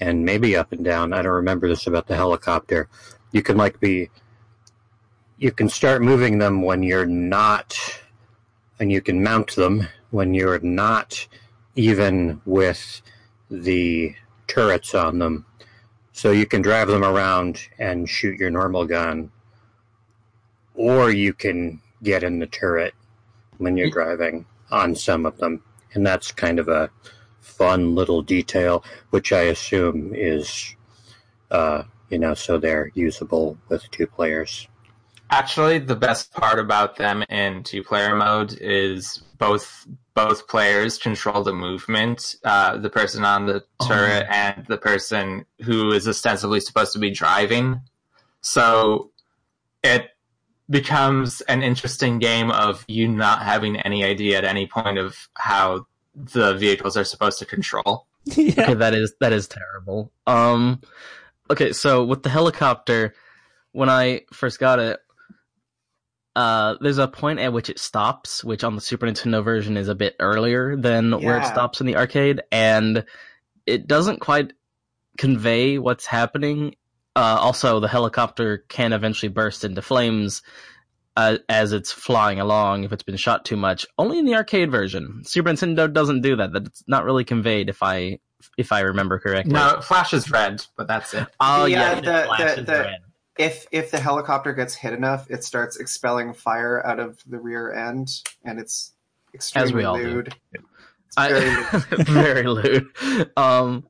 [0.00, 1.12] and maybe up and down.
[1.12, 2.88] I don't remember this about the helicopter.
[3.30, 4.08] You can like be,
[5.36, 7.78] you can start moving them when you're not,
[8.80, 11.28] and you can mount them when you're not
[11.76, 13.02] even with
[13.50, 14.14] the
[14.46, 15.44] turrets on them.
[16.12, 19.30] So you can drive them around and shoot your normal gun,
[20.74, 22.94] or you can get in the turret
[23.58, 25.62] when you're driving on some of them.
[25.94, 26.90] And that's kind of a
[27.40, 30.74] fun little detail, which I assume is,
[31.50, 34.66] uh, you know, so they're usable with two players.
[35.30, 41.54] Actually, the best part about them in two-player mode is both both players control the
[41.54, 42.36] movement.
[42.44, 47.10] Uh, the person on the turret and the person who is ostensibly supposed to be
[47.10, 47.80] driving.
[48.42, 49.10] So
[49.82, 50.10] it
[50.72, 55.86] becomes an interesting game of you not having any idea at any point of how
[56.14, 58.06] the vehicles are supposed to control.
[58.24, 58.62] yeah.
[58.62, 60.10] Okay, that is that is terrible.
[60.26, 60.80] Um,
[61.50, 63.14] okay, so with the helicopter,
[63.72, 65.00] when I first got it,
[66.34, 69.88] uh, there's a point at which it stops, which on the Super Nintendo version is
[69.88, 73.04] a bit earlier than where it stops in the arcade, and
[73.66, 74.52] it doesn't quite
[75.18, 76.74] convey what's happening.
[77.14, 80.42] Uh, also, the helicopter can eventually burst into flames
[81.16, 83.86] uh, as it's flying along if it's been shot too much.
[83.98, 85.22] Only in the arcade version.
[85.24, 86.52] Super Nintendo doesn't do that.
[86.52, 88.18] That's not really conveyed if I
[88.56, 89.52] if I remember correctly.
[89.52, 91.26] No, it flashes red, but that's it.
[91.38, 92.98] Oh The, uh, yeah, the- it the- flashes the- red.
[93.38, 97.72] If if the helicopter gets hit enough, it starts expelling fire out of the rear
[97.72, 98.08] end,
[98.44, 98.92] and it's
[99.34, 100.04] extremely As we all do.
[100.04, 100.34] lewd.
[100.52, 102.06] It's very I, lewd.
[102.08, 102.86] very lewd.
[103.36, 103.86] Um,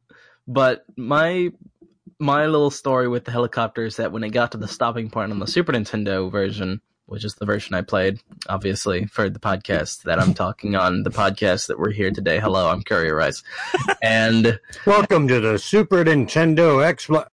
[0.46, 1.50] but my
[2.22, 5.32] my little story with the helicopter is that when it got to the stopping point
[5.32, 10.04] on the Super Nintendo version, which is the version I played, obviously for the podcast
[10.04, 12.38] that I'm talking on, the podcast that we're here today.
[12.38, 13.42] Hello, I'm Courier Rice,
[14.02, 17.26] and Welcome to the Super Nintendo Explo.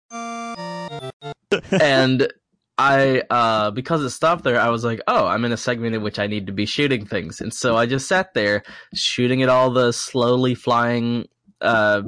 [1.80, 2.34] and
[2.80, 6.02] I uh because it stopped there, I was like, oh, I'm in a segment in
[6.02, 8.64] which I need to be shooting things, and so I just sat there
[8.96, 11.28] shooting at all the slowly flying
[11.62, 12.02] uh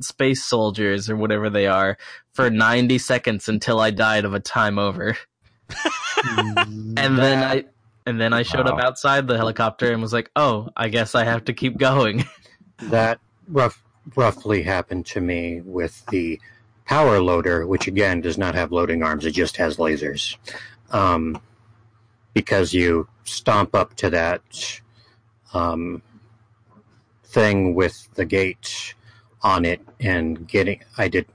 [0.00, 1.96] space soldiers or whatever they are
[2.32, 5.16] for 90 seconds until I died of a time over.
[6.28, 7.64] and then I
[8.06, 11.24] and then I showed up outside the helicopter and was like, "Oh, I guess I
[11.24, 12.24] have to keep going."
[12.90, 13.80] That rough,
[14.16, 16.40] roughly happened to me with the
[16.86, 20.36] power loader, which again does not have loading arms; it just has lasers.
[20.90, 21.40] Um,
[22.34, 24.80] because you stomp up to that
[25.54, 26.02] um,
[27.24, 28.94] thing with the gate
[29.44, 31.26] on it, and getting, I did,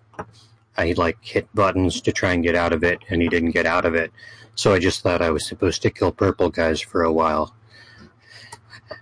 [0.77, 3.65] I like hit buttons to try and get out of it, and he didn't get
[3.65, 4.11] out of it.
[4.55, 7.55] So I just thought I was supposed to kill purple guys for a while.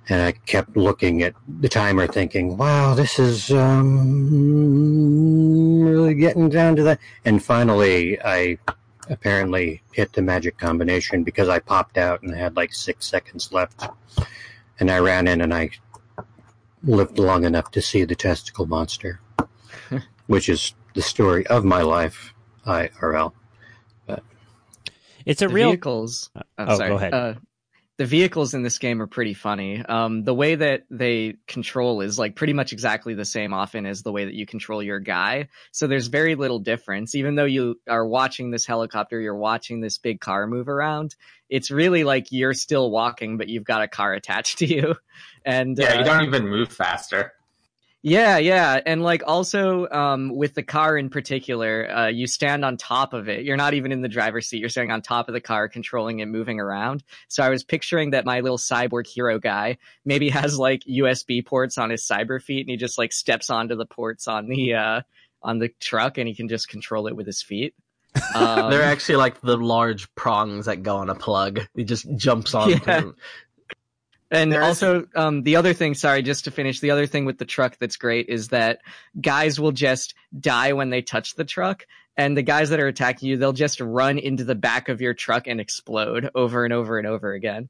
[0.10, 5.02] And I kept looking at the timer, thinking, "Wow, this is um,
[5.82, 8.58] really getting down to that." And finally, I
[9.10, 13.88] apparently hit the magic combination because I popped out and had like six seconds left,
[14.80, 15.72] and I ran in and I
[16.88, 19.20] lived long enough to see the testicle monster,
[20.28, 22.34] which is the story of my life,
[22.66, 23.34] IRL.
[24.08, 24.24] But
[25.26, 25.70] it's a the real.
[25.70, 26.32] vehicles.
[26.36, 26.90] Oh, Oh, sorry.
[26.90, 27.14] go ahead.
[27.14, 27.34] Uh,
[27.98, 29.84] the vehicles in this game are pretty funny.
[29.84, 34.04] Um, the way that they control is like pretty much exactly the same often as
[34.04, 35.48] the way that you control your guy.
[35.72, 37.16] So there's very little difference.
[37.16, 41.16] Even though you are watching this helicopter, you're watching this big car move around.
[41.50, 44.96] It's really like you're still walking, but you've got a car attached to you.
[45.44, 47.34] And Yeah, uh, you don't even move faster.
[48.08, 52.78] Yeah, yeah, and like also um, with the car in particular, uh, you stand on
[52.78, 53.44] top of it.
[53.44, 54.60] You're not even in the driver's seat.
[54.60, 57.04] You're standing on top of the car, controlling it, moving around.
[57.28, 61.78] So I was picturing that my little cyborg hero guy maybe has like USB ports
[61.78, 65.02] on his cyber feet, and he just like steps onto the ports on the uh,
[65.44, 67.76] on the truck, and he can just control it with his feet.
[68.34, 71.68] Um, They're actually like the large prongs that go on a plug.
[71.76, 72.70] He just jumps on.
[72.72, 72.78] Yeah.
[72.80, 73.16] them.
[74.30, 77.38] And There's- also, um, the other thing, sorry, just to finish, the other thing with
[77.38, 78.80] the truck that's great is that
[79.22, 81.86] guys will just die when they touch the truck.
[82.18, 85.14] And the guys that are attacking you, they'll just run into the back of your
[85.14, 87.70] truck and explode over and over and over again.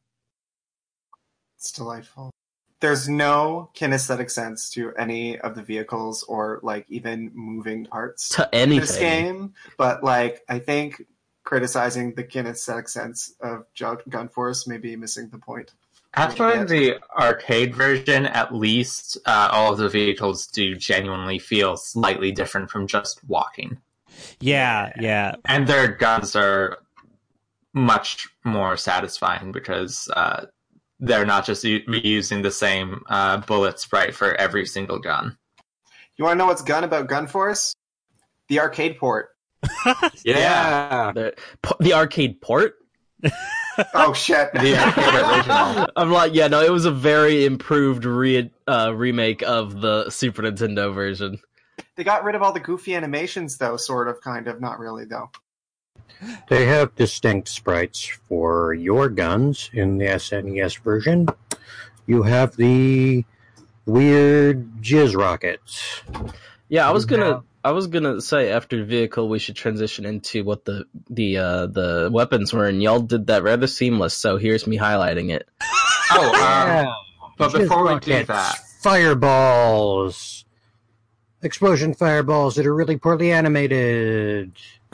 [1.58, 2.32] It's delightful.
[2.80, 8.48] There's no kinesthetic sense to any of the vehicles or like even moving parts To
[8.54, 8.80] in anything.
[8.82, 11.04] this game, but like I think
[11.44, 15.74] criticizing the kinesthetic sense of Ju- Gun Force may be missing the point.
[16.18, 22.32] Actually, the arcade version, at least, uh, all of the vehicles do genuinely feel slightly
[22.32, 23.78] different from just walking.
[24.40, 25.36] Yeah, yeah.
[25.46, 26.80] And their guns are
[27.74, 30.48] much more satisfying because uh,
[31.00, 35.38] they're not just u- reusing the same uh, bullet sprite for every single gun.
[36.16, 37.76] You want to know what's gun about Gun Force?
[38.50, 39.30] The arcade port.
[40.24, 41.12] Yeah.
[41.14, 41.36] The,
[41.80, 42.76] the arcade port.
[43.94, 44.52] Oh shit!
[44.54, 45.92] The.
[45.96, 50.42] I'm like, yeah, no, it was a very improved re- uh, remake of the Super
[50.42, 51.40] Nintendo version.
[51.96, 53.78] They got rid of all the goofy animations, though.
[53.78, 55.30] Sort of, kind of, not really, though.
[56.50, 61.28] They have distinct sprites for your guns in the SNES version.
[62.08, 63.26] You have the
[63.86, 66.02] weird jizz rockets.
[66.70, 70.64] Yeah, I was gonna, I was gonna say after vehicle we should transition into what
[70.64, 74.14] the the uh, the weapons were, and y'all did that rather seamless.
[74.14, 75.48] So here's me highlighting it.
[76.10, 76.88] Oh, um,
[77.38, 80.46] but before we do that, fireballs,
[81.42, 84.54] explosion fireballs that are really poorly animated.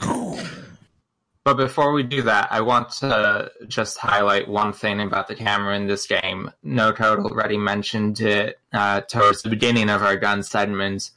[1.44, 5.76] But before we do that, I want to just highlight one thing about the camera
[5.76, 6.50] in this game.
[6.62, 11.10] No Total already mentioned it uh, towards the beginning of our gun segment,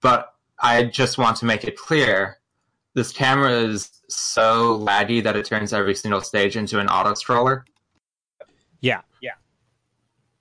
[0.00, 2.38] but I just want to make it clear
[2.94, 7.62] this camera is so laggy that it turns every single stage into an auto scroller.
[8.80, 9.32] Yeah, yeah.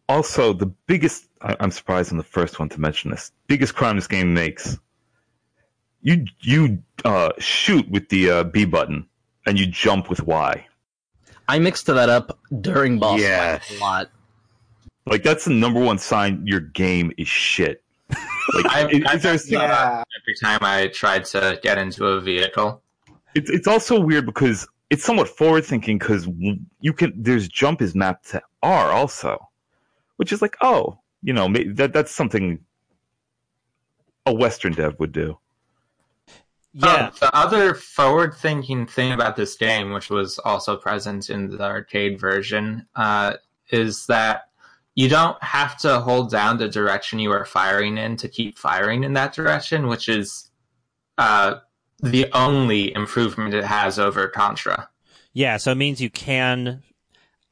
[0.08, 3.95] Also, the biggest, I- I'm surprised I'm the first one to mention this, biggest crime
[3.95, 4.77] this game makes.
[6.01, 9.05] You you uh, shoot with the uh, B button
[9.45, 10.65] and you jump with Y.
[11.49, 13.67] I mixed that up during boss Yes.
[13.67, 14.12] fights a lot.
[15.05, 17.84] Like that's the number one sign your game is shit.
[18.53, 22.21] Like, I- is, I- is there Yeah, Every time I tried to get into a
[22.21, 22.81] vehicle,
[23.35, 26.27] it's it's also weird because it's somewhat forward thinking because
[26.81, 29.38] you can there's jump is mapped to R also,
[30.17, 32.59] which is like oh you know that that's something
[34.25, 35.38] a Western dev would do.
[36.73, 37.09] Yeah.
[37.12, 41.63] Oh, the other forward thinking thing about this game, which was also present in the
[41.63, 43.33] arcade version, uh,
[43.71, 44.48] is that
[44.99, 49.05] you don't have to hold down the direction you are firing in to keep firing
[49.05, 50.51] in that direction, which is
[51.17, 51.55] uh,
[52.01, 54.89] the only improvement it has over Contra.
[55.31, 56.83] Yeah, so it means you can.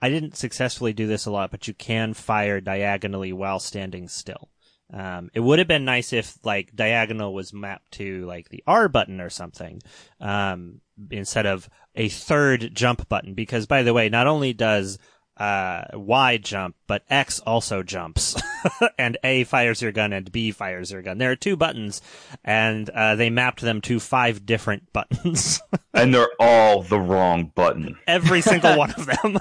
[0.01, 4.49] I didn't successfully do this a lot, but you can fire diagonally while standing still.
[4.93, 8.89] Um, it would have been nice if like diagonal was mapped to like the R
[8.89, 9.81] button or something,
[10.19, 10.81] um,
[11.11, 13.35] instead of a third jump button.
[13.35, 14.99] Because by the way, not only does
[15.37, 18.35] uh, Y jump, but X also jumps,
[18.97, 21.17] and A fires your gun and B fires your gun.
[21.17, 22.01] There are two buttons,
[22.43, 25.61] and uh, they mapped them to five different buttons.
[25.93, 27.97] and they're all the wrong button.
[28.07, 29.37] Every single one of them.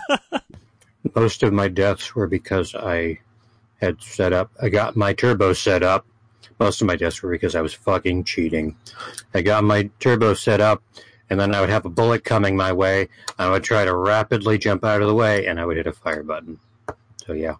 [1.14, 3.20] Most of my deaths were because I
[3.80, 6.06] had set up, I got my turbo set up.
[6.58, 8.76] Most of my deaths were because I was fucking cheating.
[9.34, 10.82] I got my turbo set up,
[11.30, 13.08] and then I would have a bullet coming my way.
[13.38, 15.92] I would try to rapidly jump out of the way, and I would hit a
[15.92, 16.58] fire button.
[17.26, 17.56] So yeah,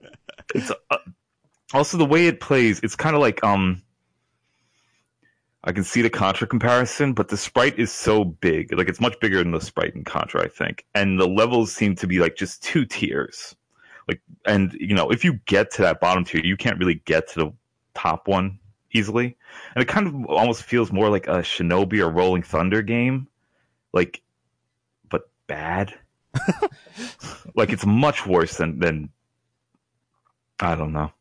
[0.54, 0.98] It's uh,
[1.72, 2.80] also the way it plays.
[2.82, 3.82] It's kind of like um.
[5.66, 8.70] I can see the Contra comparison, but the sprite is so big.
[8.76, 10.84] Like it's much bigger than the sprite in Contra, I think.
[10.94, 13.56] And the levels seem to be like just two tiers.
[14.06, 17.28] Like and you know, if you get to that bottom tier, you can't really get
[17.28, 17.52] to the
[17.94, 18.58] top one
[18.94, 19.36] easily.
[19.74, 23.28] And it kind of almost feels more like a Shinobi or Rolling Thunder game.
[23.92, 24.22] Like
[25.10, 25.92] but bad.
[27.54, 29.10] like it's much worse than than
[30.60, 31.12] I don't know.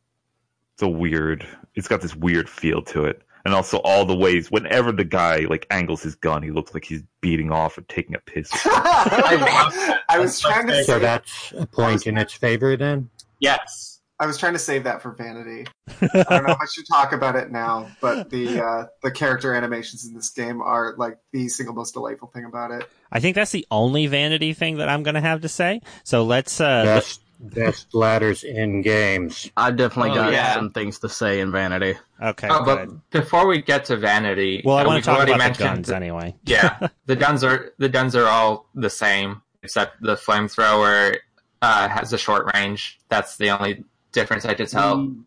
[0.74, 1.46] It's a weird.
[1.76, 4.50] It's got this weird feel to it, and also all the ways.
[4.50, 8.16] Whenever the guy like angles his gun, he looks like he's beating off or taking
[8.16, 8.50] a piss.
[8.66, 13.10] I was trying to so say that's a point in its favor then.
[13.40, 13.93] Yes.
[14.20, 15.66] I was trying to save that for vanity.
[16.02, 19.54] I don't know if I should talk about it now, but the uh, the character
[19.54, 22.88] animations in this game are like the single most delightful thing about it.
[23.12, 25.82] I think that's the only vanity thing that I'm going to have to say.
[26.04, 26.62] So let's.
[26.62, 29.52] Uh, Best best ladders in games.
[29.58, 30.54] I've definitely Oh, got yeah.
[30.54, 31.96] some things to say in Vanity.
[32.22, 32.48] okay.
[32.50, 32.88] Oh, good.
[33.12, 35.64] but before we get to vanity, Well, I uh, want to talk already about the
[35.64, 36.36] mentioned guns anyway.
[36.46, 41.18] yeah, the guns are the guns are all the same except the flamethrower
[41.62, 43.00] uh, has a short range.
[43.10, 43.84] That's the only
[44.14, 44.98] difference I could tell.
[44.98, 45.24] Mm.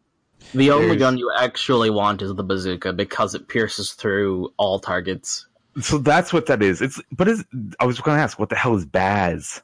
[0.54, 4.78] The only There's- gun you actually want is the bazooka because it pierces through all
[4.78, 5.46] targets.
[5.80, 6.80] So that's what that is.
[6.80, 7.44] It's but is
[7.80, 9.60] I was going to ask what the hell is Baz?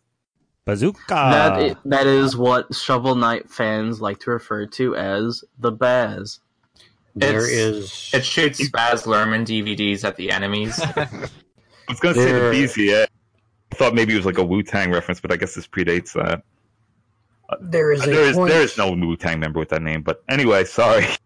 [0.64, 1.00] Bazooka.
[1.08, 6.40] That that is what Shovel Knight fans like to refer to as the Baz.
[7.14, 10.78] There It's- is It shoots Baz Luhrmann DVDs at the enemies.
[10.96, 11.06] I
[11.88, 12.38] was going to say the
[12.90, 13.06] BZA.
[13.72, 16.12] I thought maybe it was like a Wu Tang reference, but I guess this predates
[16.14, 16.42] that.
[17.60, 18.50] There is There is point.
[18.50, 21.06] there is no Wu Tang member with that name, but anyway, sorry.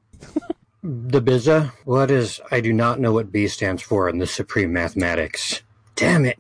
[0.83, 1.73] The Biza?
[1.85, 2.41] What is.
[2.53, 5.63] I do not know what B stands for in the Supreme Mathematics.
[5.97, 6.39] Damn it.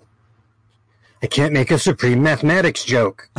[1.20, 3.29] I can't make a Supreme Mathematics joke.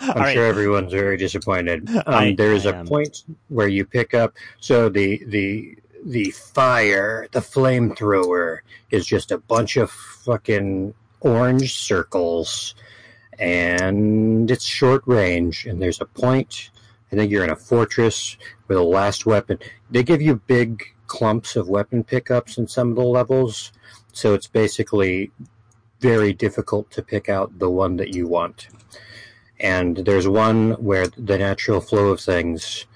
[0.00, 0.34] I'm right.
[0.34, 1.88] sure everyone's very disappointed.
[1.88, 2.86] Um, I- there is I a am.
[2.88, 4.34] point where you pick up.
[4.58, 8.58] So the the the fire, the flamethrower,
[8.90, 12.74] is just a bunch of fucking orange circles,
[13.38, 15.66] and it's short range.
[15.66, 16.70] And there's a point.
[17.12, 18.36] I think you're in a fortress
[18.68, 19.58] with a last weapon.
[19.90, 23.72] They give you big clumps of weapon pickups in some of the levels,
[24.12, 25.30] so it's basically
[26.00, 28.68] very difficult to pick out the one that you want.
[29.60, 32.86] And there's one where the natural flow of things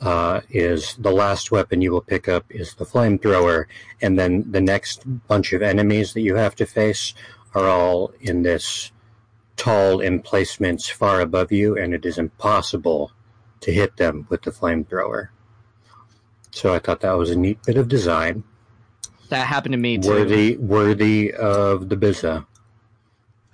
[0.00, 3.66] uh, is the last weapon you will pick up is the flamethrower,
[4.00, 7.14] and then the next bunch of enemies that you have to face
[7.54, 8.92] are all in this
[9.60, 13.12] tall emplacements far above you, and it is impossible
[13.60, 15.28] to hit them with the flamethrower.
[16.50, 18.42] So I thought that was a neat bit of design,
[19.28, 20.08] That happened to me too.
[20.08, 22.46] worthy worthy of the Biza.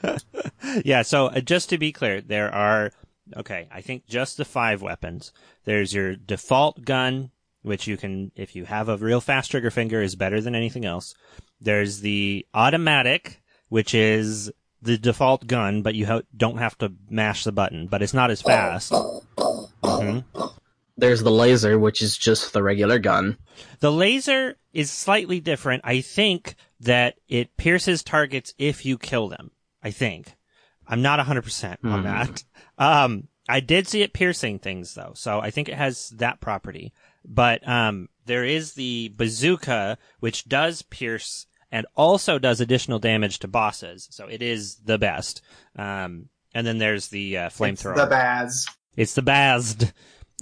[0.84, 2.92] yeah, so uh, just to be clear, there are
[3.36, 5.32] okay, I think just the five weapons.
[5.64, 7.32] There's your default gun,
[7.62, 10.84] which you can if you have a real fast trigger finger is better than anything
[10.84, 11.14] else.
[11.61, 14.52] There's the automatic, which is
[14.83, 18.31] the default gun, but you ha- don't have to mash the button, but it's not
[18.31, 18.93] as fast.
[18.93, 20.24] Mhm.
[20.99, 23.37] There's the laser, which is just the regular gun.
[23.81, 25.83] The laser is slightly different.
[25.85, 29.51] I think that it pierces targets if you kill them.
[29.83, 30.35] I think.
[30.89, 32.05] I'm not 100% on Hmm.
[32.05, 32.45] that.
[32.79, 36.93] Um, I did see it piercing things though, so I think it has that property.
[37.24, 41.47] But, um, there is the bazooka, which does pierce
[41.77, 44.09] and also does additional damage to bosses.
[44.11, 45.43] So it is the best.
[45.77, 47.97] Um, and then there's the uh, It's flamethrower.
[47.97, 48.66] the Baz.
[48.97, 49.93] It's the Bazd.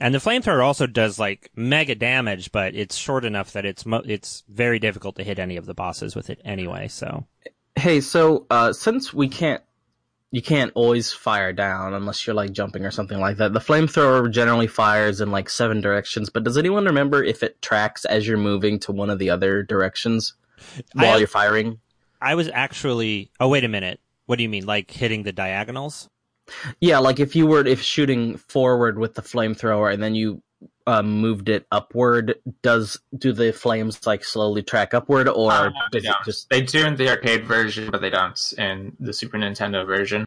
[0.01, 4.03] And the flamethrower also does like mega damage, but it's short enough that it's mo-
[4.07, 6.87] it's very difficult to hit any of the bosses with it anyway.
[6.87, 7.26] So
[7.74, 9.61] Hey, so uh, since we can't,
[10.30, 13.53] you can't always fire down unless you're like jumping or something like that.
[13.53, 18.05] The flamethrower generally fires in like seven directions, but does anyone remember if it tracks
[18.05, 20.35] as you're moving to one of the other directions
[20.94, 21.78] while I- you're firing?
[22.20, 23.30] I was actually.
[23.38, 24.00] Oh wait a minute.
[24.26, 24.64] What do you mean?
[24.64, 26.09] Like hitting the diagonals?
[26.80, 30.42] Yeah, like if you were if shooting forward with the flamethrower and then you
[30.86, 36.00] um, moved it upward, does do the flames like slowly track upward, or Uh, they
[36.00, 39.38] does it just They do in the arcade version, but they don't in the Super
[39.38, 40.24] Nintendo version.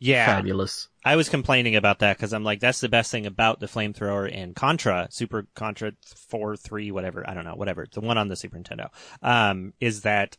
[0.00, 0.88] Yeah, fabulous?
[1.04, 4.30] I was complaining about that because I'm like, that's the best thing about the flamethrower
[4.30, 5.92] in Contra, Super Contra
[6.28, 7.28] four, three, whatever.
[7.28, 7.86] I don't know, whatever.
[7.90, 8.88] The one on the Super Nintendo,
[9.22, 10.38] um, is that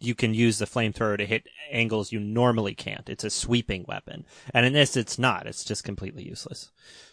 [0.00, 3.08] you can use the flamethrower to hit angles you normally can't.
[3.08, 5.46] It's a sweeping weapon, and in this, it's not.
[5.46, 6.70] It's just completely useless.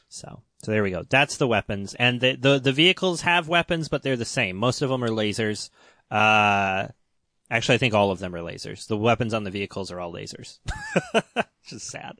[0.09, 1.03] So, so there we go.
[1.09, 4.57] That's the weapons, and the the, the vehicles have weapons, but they're the same.
[4.57, 5.69] Most of them are lasers.
[6.11, 6.89] Uh,
[7.55, 8.87] actually, I think all of them are lasers.
[8.87, 10.59] The weapons on the vehicles are all lasers.
[11.67, 12.19] just sad.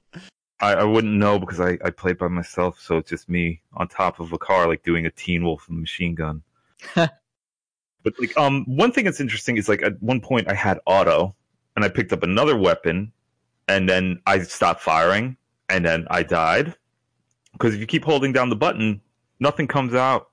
[0.59, 3.88] I, I wouldn't know because I, I played by myself, so it's just me on
[3.88, 6.41] top of a car, like doing a Teen Wolf machine gun.
[6.95, 7.09] but
[8.19, 11.36] like, um, one thing that's interesting is like at one point I had auto,
[11.75, 13.11] and I picked up another weapon,
[13.67, 15.38] and then I stopped firing,
[15.69, 16.73] and then I died
[17.53, 19.01] because if you keep holding down the button,
[19.39, 20.29] nothing comes out.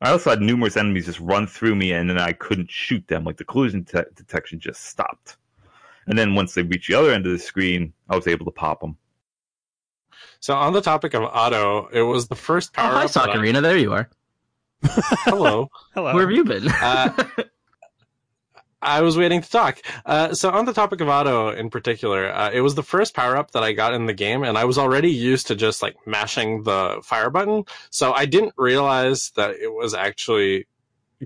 [0.00, 3.24] I also had numerous enemies just run through me, and then I couldn't shoot them.
[3.24, 5.36] Like the collision te- detection just stopped.
[6.06, 8.50] And then once they reached the other end of the screen, I was able to
[8.50, 8.96] pop them.
[10.40, 13.12] So on the topic of auto, it was the first Oh, power hi, up.
[13.12, 14.08] that I- There you are.
[14.82, 15.68] Hello.
[15.94, 16.14] Hello.
[16.14, 16.66] Where have you been?
[16.68, 17.12] Uh,
[18.82, 19.82] I was waiting to talk.
[20.06, 23.36] Uh, so on the topic of auto in particular, uh, it was the first power
[23.36, 25.96] up that I got in the game, and I was already used to just like
[26.06, 27.64] mashing the fire button.
[27.90, 30.66] So I didn't realize that it was actually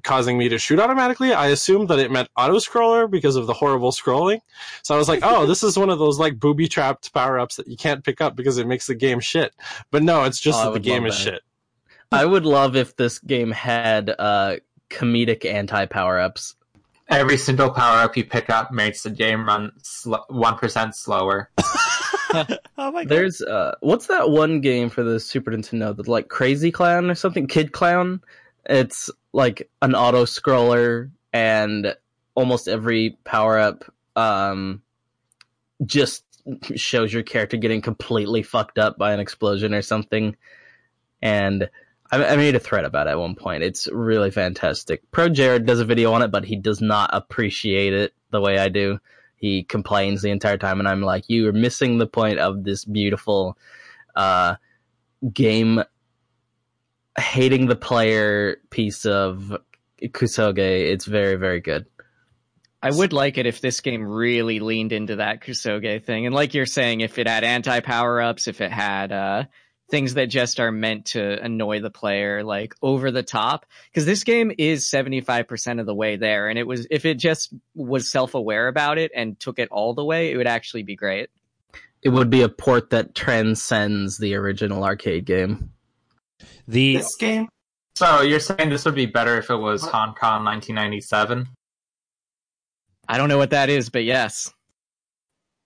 [0.03, 1.33] causing me to shoot automatically.
[1.33, 4.41] I assumed that it meant auto scroller because of the horrible scrolling.
[4.83, 7.57] So I was like, oh, this is one of those like booby trapped power ups
[7.57, 9.55] that you can't pick up because it makes the game shit.
[9.93, 11.23] But no, it's just Oh, that the game is that.
[11.23, 11.43] shit.
[12.11, 14.57] I would love if this game had uh,
[14.91, 16.57] comedic anti power ups.
[17.09, 19.73] Every single power up you pick up makes the game run
[20.29, 21.51] one percent slower.
[22.79, 23.09] oh my god.
[23.09, 25.95] There's uh, what's that one game for the Super Nintendo?
[25.95, 27.47] The like Crazy Clown or something?
[27.47, 28.21] Kid Klown.
[28.67, 31.95] It's like an auto scroller, and
[32.35, 33.85] almost every power up
[34.17, 34.83] um,
[35.85, 36.25] just
[36.75, 40.37] shows your character getting completely fucked up by an explosion or something.
[41.23, 41.69] And
[42.15, 43.63] I, made a thread about it at one point.
[43.63, 45.11] It's really fantastic.
[45.11, 48.69] ProJared does a video on it, but he does not appreciate it the way I
[48.69, 48.99] do.
[49.37, 52.85] He complains the entire time, and I'm like, "You are missing the point of this
[52.85, 53.59] beautiful
[54.17, 54.57] uh,
[55.33, 55.83] game,
[57.19, 59.57] hating the player piece of
[60.03, 60.59] Kusoge.
[60.93, 61.87] It's very, very good."
[62.85, 66.27] I would like it if this game really leaned into that Kusoge thing.
[66.27, 69.45] And like you're saying, if it had anti power ups, if it had uh,
[69.91, 73.67] things that just are meant to annoy the player, like over the top.
[73.91, 76.49] Because this game is 75% of the way there.
[76.49, 79.95] And it was, if it just was self aware about it and took it all
[79.95, 81.31] the way, it would actually be great.
[82.03, 85.71] It would be a port that transcends the original arcade game.
[86.69, 87.49] the This game,
[87.95, 91.49] So you're saying this would be better if it was Hong Kong 1997?
[93.07, 94.53] I don't know what that is, but yes.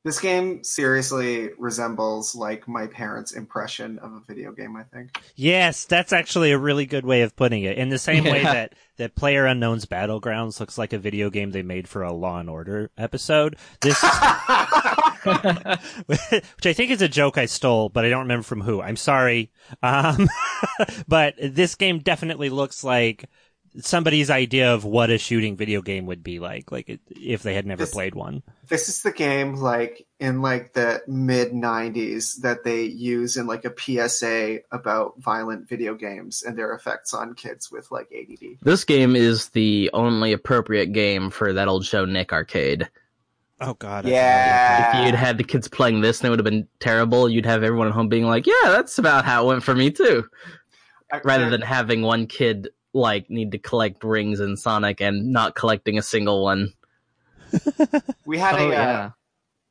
[0.09, 4.75] This game seriously resembles like my parents' impression of a video game.
[4.75, 5.21] I think.
[5.37, 7.77] yes, that's actually a really good way of putting it.
[7.77, 11.63] In the same way that that Player Unknown's Battlegrounds looks like a video game they
[11.63, 13.57] made for a Law and Order episode.
[13.83, 14.03] This
[16.07, 18.81] which I think is a joke I stole, but I don't remember from who.
[18.81, 19.53] I'm sorry.
[19.83, 20.27] Um,
[21.09, 23.29] but this game definitely looks like
[23.81, 27.67] somebody's idea of what a shooting video game would be like, like if they had
[27.67, 28.43] never This- played one.
[28.69, 33.65] this is the game like in like the mid 90s that they use in like
[33.65, 38.59] a PSA about violent video games and their effects on kids with like ADD.
[38.63, 42.89] This game is the only appropriate game for that old show Nick Arcade.
[43.61, 44.07] Oh God.
[44.07, 45.01] Yeah.
[45.01, 47.29] If you'd had the kids playing this, then it would have been terrible.
[47.29, 49.91] You'd have everyone at home being like, "Yeah, that's about how it went for me
[49.91, 50.25] too,"
[51.13, 52.69] I- rather than having one kid
[52.99, 56.73] like need to collect rings in Sonic and not collecting a single one.
[58.27, 59.11] we had oh, a uh,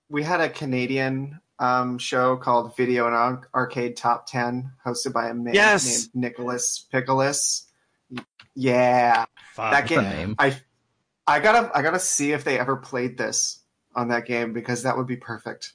[0.09, 5.30] we had a Canadian um, show called Video and Ar- Arcade Top 10 hosted by
[5.30, 5.86] a man Yes.
[5.86, 7.67] named Nicholas Picholas.
[8.55, 9.25] Yeah.
[9.53, 9.71] Fuck.
[9.71, 10.36] that game name.
[10.39, 10.57] I
[11.28, 13.59] I gotta I gotta see if they ever played this
[13.95, 15.73] on that game because that would be perfect.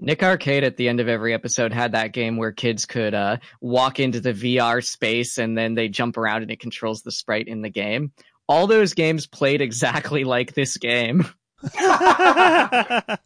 [0.00, 3.36] Nick Arcade at the end of every episode had that game where kids could uh,
[3.60, 7.48] walk into the VR space and then they jump around and it controls the sprite
[7.48, 8.12] in the game.
[8.48, 11.24] All those games played exactly like this game.
[11.78, 13.16] oh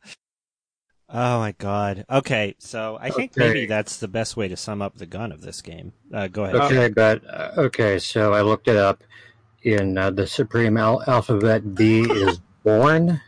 [1.09, 2.05] my god.
[2.11, 3.47] Okay, so I think Okay.
[3.49, 5.93] maybe that's the best way to sum up the gun of this game.
[6.13, 6.57] Uh, go ahead.
[6.57, 9.03] Okay, but uh, okay, so I looked it up.
[9.63, 13.19] In uh, the supreme al- alphabet, B is born,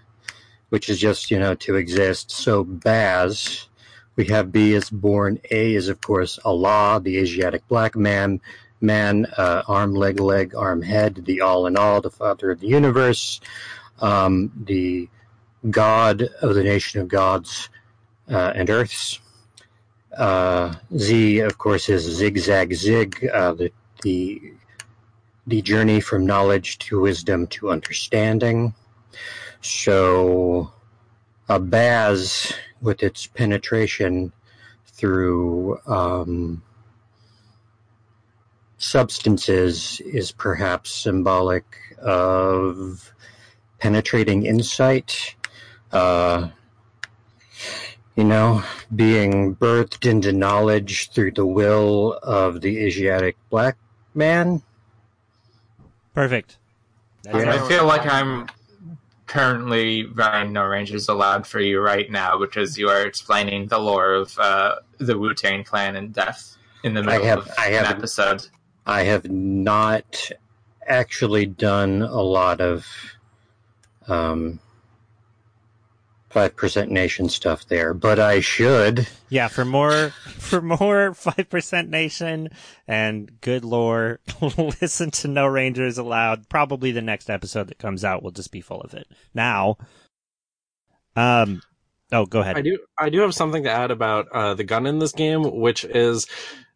[0.70, 2.30] which is just you know to exist.
[2.30, 3.68] So Baz,
[4.16, 5.40] we have B is born.
[5.50, 8.40] A is of course Allah, the Asiatic black man.
[8.82, 12.66] Man, uh, arm, leg, leg, arm, head, the all in all, the father of the
[12.66, 13.40] universe,
[14.00, 15.08] um, the
[15.70, 17.70] God of the nation of gods
[18.30, 19.18] uh, and earths.
[20.16, 24.52] Uh, Z, of course, is zigzag zig, uh, the the
[25.46, 28.74] the journey from knowledge to wisdom to understanding.
[29.66, 30.72] So,
[31.48, 34.32] a Baz with its penetration
[34.86, 36.62] through um,
[38.78, 41.64] substances is perhaps symbolic
[41.98, 43.12] of
[43.80, 45.34] penetrating insight.
[45.90, 46.48] Uh,
[48.14, 48.62] you know,
[48.94, 53.76] being birthed into knowledge through the will of the Asiatic black
[54.14, 54.62] man.
[56.14, 56.56] Perfect.
[57.24, 57.64] That's Yeah.
[57.64, 58.46] I feel like I'm
[59.26, 64.12] currently running No Rangers Allowed for you right now because you are explaining the lore
[64.14, 67.84] of uh, the Wu Tang Clan and death in the middle have- of I an
[67.84, 68.46] have- episode.
[68.86, 70.30] I have not
[70.86, 72.86] actually done a lot of
[74.06, 74.60] um,
[76.36, 79.08] 5% nation stuff there, but I should.
[79.30, 82.50] Yeah, for more for more five percent nation
[82.86, 84.20] and good lore,
[84.58, 86.50] listen to No Rangers Allowed.
[86.50, 89.08] Probably the next episode that comes out will just be full of it.
[89.32, 89.78] Now,
[91.16, 91.62] um,
[92.12, 92.58] oh, go ahead.
[92.58, 92.78] I do.
[92.98, 96.26] I do have something to add about uh, the gun in this game, which is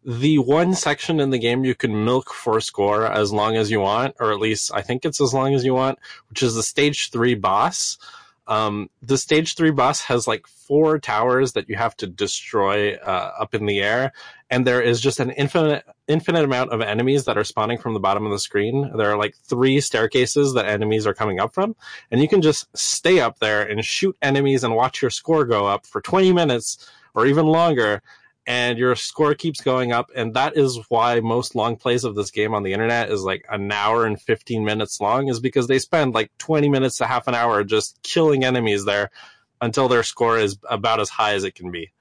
[0.03, 3.81] the one section in the game you can milk for score as long as you
[3.81, 5.99] want, or at least I think it's as long as you want,
[6.31, 7.99] which is the stage three boss.
[8.51, 13.33] Um, the stage three boss has like four towers that you have to destroy uh,
[13.39, 14.13] up in the air,
[14.51, 18.01] and there is just an infinite infinite amount of enemies that are spawning from the
[18.01, 18.91] bottom of the screen.
[18.97, 21.77] There are like three staircases that enemies are coming up from,
[22.11, 25.67] and you can just stay up there and shoot enemies and watch your score go
[25.67, 28.03] up for 20 minutes or even longer
[28.47, 32.31] and your score keeps going up and that is why most long plays of this
[32.31, 35.79] game on the internet is like an hour and 15 minutes long is because they
[35.79, 39.11] spend like 20 minutes to half an hour just killing enemies there
[39.61, 41.93] until their score is about as high as it can be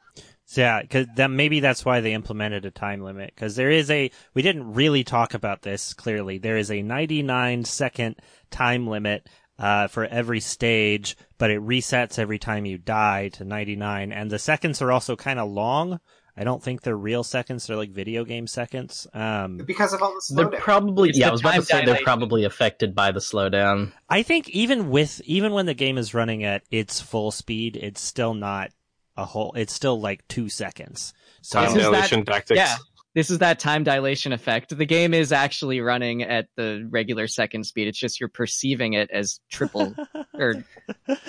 [0.55, 3.33] yeah, because that maybe that's why they implemented a time limit.
[3.35, 6.39] Because there is a we didn't really talk about this clearly.
[6.39, 8.15] There is a 99 second
[8.49, 9.29] time limit
[9.59, 14.39] uh, for every stage, but it resets every time you die to 99, and the
[14.39, 15.99] seconds are also kind of long.
[16.39, 19.05] I don't think they're real seconds; they're like video game seconds.
[19.13, 21.25] Um, because of all the They're probably It's yeah.
[21.25, 23.91] the I was about to say they're probably affected by the slowdown.
[24.09, 27.99] I think even with even when the game is running at its full speed, it's
[28.01, 28.71] still not
[29.17, 29.51] a whole.
[29.57, 31.13] It's still like two seconds.
[31.41, 32.75] So time This is that- dilation tactics yeah.
[33.15, 34.77] This is that time dilation effect.
[34.77, 37.87] The game is actually running at the regular second speed.
[37.87, 39.95] It's just you're perceiving it as triple
[40.35, 40.63] or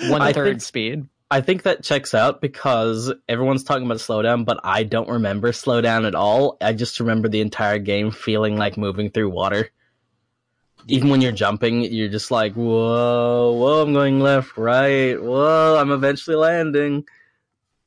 [0.07, 1.05] one I third think- speed.
[1.31, 6.05] I think that checks out because everyone's talking about slowdown, but I don't remember slowdown
[6.05, 6.57] at all.
[6.59, 9.69] I just remember the entire game feeling like moving through water.
[10.87, 15.91] Even when you're jumping, you're just like, whoa, whoa, I'm going left, right, whoa, I'm
[15.91, 17.05] eventually landing.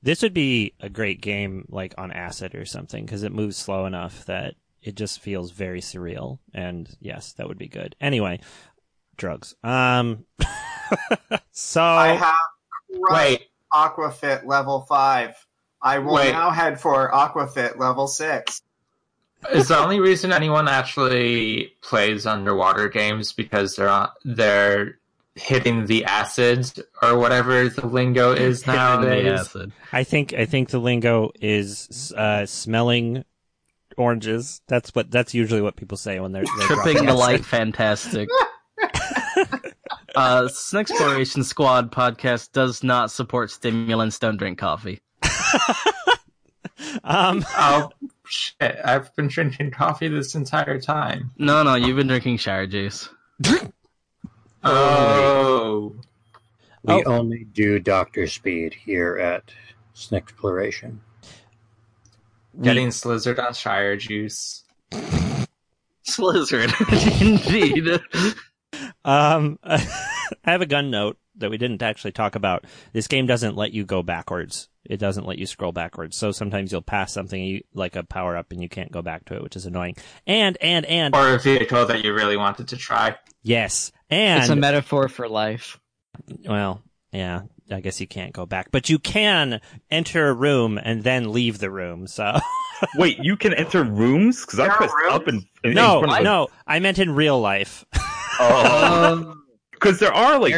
[0.03, 3.84] this would be a great game like on acid or something because it moves slow
[3.84, 6.38] enough that it just feels very surreal.
[6.55, 7.97] And yes, that would be good.
[8.01, 8.40] Anyway,
[9.16, 9.55] drugs.
[9.62, 10.24] Um,
[11.53, 12.53] so I have crushed
[12.95, 15.34] Wait, Aquafit level five.
[15.82, 16.32] I will Wait.
[16.32, 18.62] now head for Aquafit level six.
[19.53, 24.99] is the only reason anyone actually plays underwater games because they're on, they're
[25.34, 29.40] hitting the acids or whatever the lingo is Hitting the nowadays.
[29.40, 29.72] acid.
[29.92, 33.24] I think I think the lingo is uh, smelling
[33.99, 34.62] oranges.
[34.68, 38.28] That's what that's usually what people say when they're, they're Tripping the light, fantastic.
[40.16, 44.18] uh, Sun Exploration Squad podcast does not support stimulants.
[44.18, 45.00] Don't drink coffee.
[47.04, 47.90] Um, Oh
[48.26, 48.78] shit!
[48.84, 51.30] I've been drinking coffee this entire time.
[51.38, 53.08] No, no, you've been drinking shower juice.
[54.64, 55.94] Oh,
[56.82, 57.02] We Oh.
[57.04, 59.44] only do Doctor Speed here at
[59.94, 60.98] Snexploration.
[62.62, 64.64] getting slizzard on Shire juice.
[66.08, 66.72] Slizzard,
[67.20, 68.00] indeed.
[69.05, 69.80] Um, I
[70.44, 72.64] have a gun note that we didn't actually talk about.
[72.92, 74.68] This game doesn't let you go backwards.
[74.84, 76.16] It doesn't let you scroll backwards.
[76.16, 79.24] So sometimes you'll pass something you, like a power up and you can't go back
[79.26, 79.96] to it, which is annoying.
[80.26, 83.16] And, and, and, Or a vehicle that you really wanted to try.
[83.42, 83.90] yes.
[84.11, 84.40] And.
[84.42, 85.80] It's a metaphor for life.
[86.44, 86.82] well,
[87.12, 91.32] yeah, I guess you can't go back, but you can enter a room and then
[91.32, 92.07] leave the room.
[92.07, 92.38] So
[92.96, 94.44] Wait, you can enter rooms?
[94.44, 95.14] Because I There are pressed rooms?
[95.14, 97.84] up and, and no, in front of no, I meant in real life.
[98.41, 99.37] Oh,
[99.70, 100.55] because there are like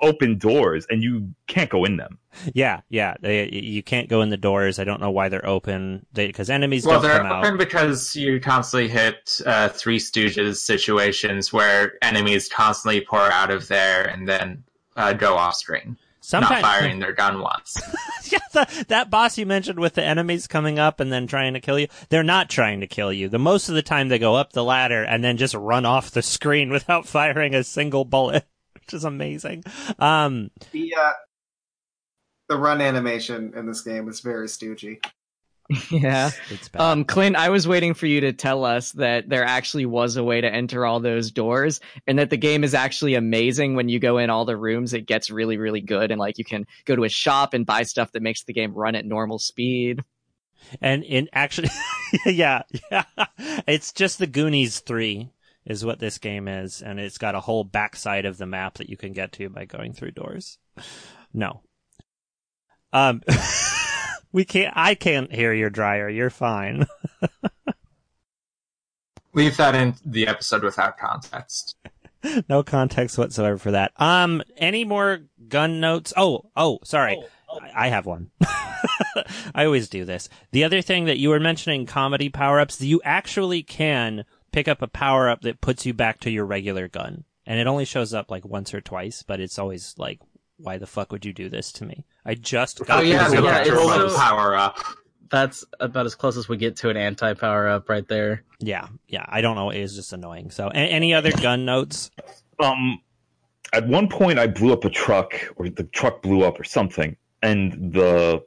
[0.00, 2.18] open doors and you can't go in them.
[2.54, 3.14] yeah, yeah.
[3.20, 4.78] They, you can't go in the doors.
[4.78, 6.06] I don't know why they're open.
[6.14, 7.44] because enemies Well, don't they're come out.
[7.44, 13.68] open because you constantly hit uh, Three Stooges situations where enemies constantly pour out of
[13.68, 14.64] there and then
[14.96, 17.80] uh, go off screen, Sometimes, not firing their gun once.
[18.30, 21.60] yeah, the, that boss you mentioned with the enemies coming up and then trying to
[21.60, 23.28] kill you, they're not trying to kill you.
[23.28, 26.12] The most of the time they go up the ladder and then just run off
[26.12, 29.64] the screen without firing a single bullet, which is amazing.
[29.98, 31.12] Um, The uh,
[32.48, 35.04] the run animation in this game is very stoogey.
[35.90, 36.30] Yeah.
[36.74, 40.24] Um, Clint, I was waiting for you to tell us that there actually was a
[40.24, 43.98] way to enter all those doors and that the game is actually amazing when you
[43.98, 44.92] go in all the rooms.
[44.92, 46.10] It gets really, really good.
[46.10, 48.74] And like you can go to a shop and buy stuff that makes the game
[48.74, 50.04] run at normal speed.
[50.80, 51.70] and in actually,
[52.26, 53.04] yeah, yeah,
[53.66, 55.30] it's just the Goonies 3
[55.64, 56.82] is what this game is.
[56.82, 59.64] And it's got a whole backside of the map that you can get to by
[59.64, 60.58] going through doors.
[61.32, 61.62] No.
[62.92, 63.22] Um,
[64.30, 66.08] we can't, I can't hear your dryer.
[66.08, 66.86] You're fine.
[69.34, 71.76] Leave that in the episode without context.
[72.48, 73.92] no context whatsoever for that.
[73.96, 76.12] Um, any more gun notes?
[76.16, 77.16] Oh, oh, sorry.
[77.16, 77.26] I
[77.74, 78.30] I have one.
[79.54, 80.28] I always do this.
[80.52, 84.82] The other thing that you were mentioning, comedy power ups, you actually can pick up
[84.82, 87.24] a power up that puts you back to your regular gun.
[87.46, 90.20] And it only shows up like once or twice, but it's always like,
[90.62, 92.04] why the fuck would you do this to me?
[92.24, 94.00] I just got Oh yeah, this yeah, gun.
[94.02, 94.78] it's so- power up.
[95.30, 98.44] That's about as close as we get to an anti power up right there.
[98.60, 99.24] yeah, yeah.
[99.28, 99.70] I don't know.
[99.70, 100.50] It's just annoying.
[100.50, 102.10] So, a- any other gun notes?
[102.62, 103.00] Um,
[103.72, 107.16] at one point, I blew up a truck, or the truck blew up, or something,
[107.42, 108.44] and the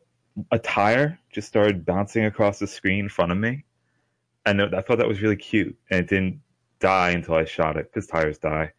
[0.52, 3.64] a tire just started bouncing across the screen in front of me,
[4.46, 6.40] and I thought that was really cute, and it didn't
[6.80, 8.72] die until I shot it because tires die.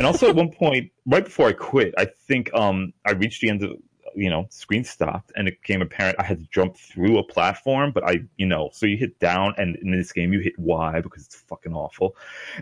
[0.00, 3.50] And also, at one point, right before I quit, I think um I reached the
[3.50, 3.72] end of
[4.16, 7.92] you know screen stopped, and it became apparent I had to jump through a platform,
[7.92, 11.02] but I you know so you hit down, and in this game you hit Y
[11.02, 12.16] because it's fucking awful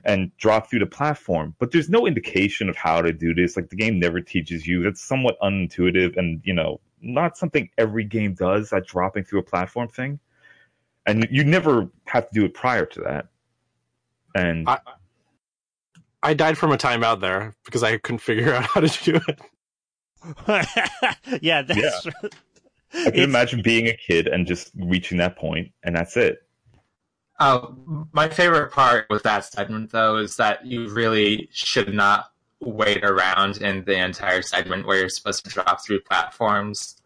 [0.05, 1.55] and drop through the platform.
[1.61, 3.55] But there's no indication of how to do this.
[3.57, 4.83] Like the game never teaches you.
[4.83, 9.45] That's somewhat unintuitive and, you know, not something every game does, that dropping through a
[9.45, 10.19] platform thing.
[11.07, 13.27] And you never have to do it prior to that.
[14.35, 14.81] And I-
[16.23, 19.41] I died from a timeout there because I couldn't figure out how to do it.
[21.43, 22.11] yeah, that's I
[22.93, 26.43] can it's- imagine being a kid and just reaching that point, and that's it.
[27.41, 27.77] Oh,
[28.13, 33.59] my favorite part with that segment, though, is that you really should not wait around
[33.59, 36.97] in the entire segment where you're supposed to drop through platforms.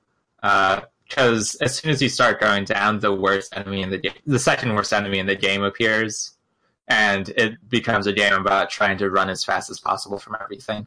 [0.42, 4.14] Uh, because as soon as you start going down, the worst enemy in the game,
[4.24, 6.31] the second worst enemy in the game appears,
[6.88, 10.86] and it becomes a game about trying to run as fast as possible from everything.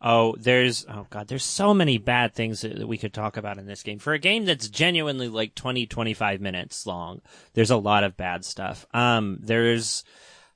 [0.00, 3.58] Oh, there's oh god, there's so many bad things that that we could talk about
[3.58, 3.98] in this game.
[3.98, 7.20] For a game that's genuinely like 20 25 minutes long,
[7.52, 8.86] there's a lot of bad stuff.
[8.94, 10.04] Um there's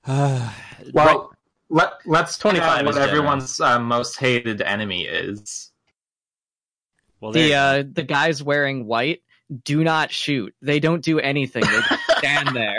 [0.07, 0.51] uh,
[0.93, 1.35] Well,
[1.69, 5.71] let, let's 25 25 what is everyone's uh, most hated enemy is.
[7.21, 9.23] well The uh, the guys wearing white
[9.65, 10.55] do not shoot.
[10.63, 11.65] They don't do anything.
[11.65, 12.79] They just stand there.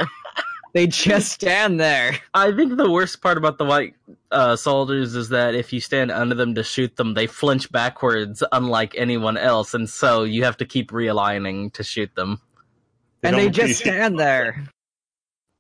[0.74, 2.20] They just stand there.
[2.34, 3.96] I think the worst part about the white
[4.32, 8.44] uh, soldiers is that if you stand under them to shoot them, they flinch backwards,
[8.52, 12.40] unlike anyone else, and so you have to keep realigning to shoot them.
[13.24, 14.68] and they just appreciate- stand there.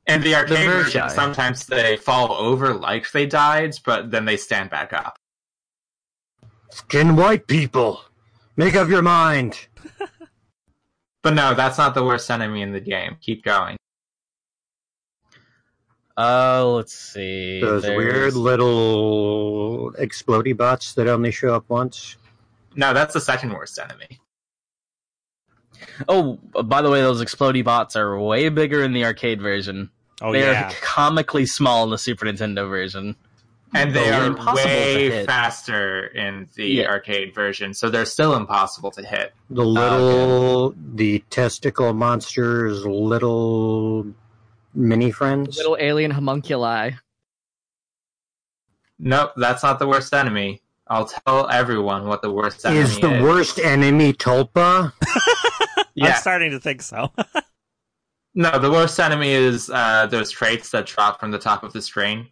[0.06, 4.38] And the arcade very version, sometimes they fall over like they died, but then they
[4.38, 5.16] stand back up.
[6.72, 8.02] Skin white people.
[8.58, 9.68] Make up your mind.
[11.22, 13.18] But no, that's not the worst enemy in the game.
[13.20, 13.76] Keep going.
[16.22, 17.62] Oh, let's see.
[17.62, 22.18] Those There's- weird little explodey bots that only show up once.
[22.76, 24.20] No, that's the second worst enemy.
[26.10, 29.90] Oh, by the way, those explodey bots are way bigger in the arcade version.
[30.22, 30.68] oh they yeah.
[30.68, 33.16] are comically small in the Super Nintendo version.
[33.74, 36.90] And they They're are impossible to way faster in the Yeah.
[36.90, 39.34] arcade version, so they're still impossible to hit.
[39.50, 44.08] The oh, little, the testicle monsters, little
[44.74, 45.58] mini friends.
[45.58, 46.92] Little alien homunculi.
[49.00, 50.62] Nope, that's not the worst enemy.
[50.88, 54.92] I'll tell everyone what the worst enemy is the worst enemy Tulpa?
[56.02, 57.12] I'm starting to think so.
[58.34, 61.82] no, the worst enemy is uh, those traits that drop from the top of the
[61.82, 62.28] screen.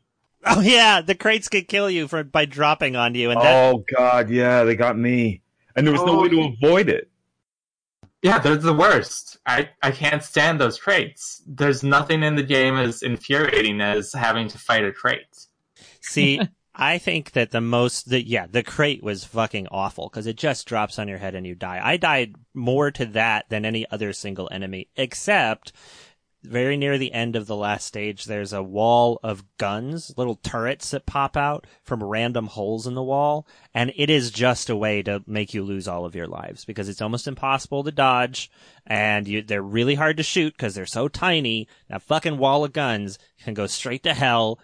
[0.45, 3.83] oh yeah, the crates could kill you for by dropping on you and that Oh,
[3.95, 5.41] God, yeah, they got me.
[5.75, 7.09] And there was no Oh, way to avoid it.
[8.22, 9.38] Yeah, they're the worst.
[9.45, 11.43] I, I can't stand those traits.
[11.45, 15.47] There's nothing in the game as infuriating as having to fight a trait.
[16.01, 16.41] See,
[16.76, 20.68] I think that the most, the, yeah, the crate was fucking awful because it just
[20.68, 21.80] drops on your head and you die.
[21.84, 25.74] I died more to that than any other single enemy, except
[26.43, 30.91] very near the end of the last stage, there's a wall of guns, little turrets
[30.91, 35.01] that pop out from random holes in the wall, and it is just a way
[35.03, 38.49] to make you lose all of your lives because it's almost impossible to dodge,
[38.85, 41.67] and you, they're really hard to shoot because they're so tiny.
[41.89, 44.59] That fucking wall of guns can go straight to hell.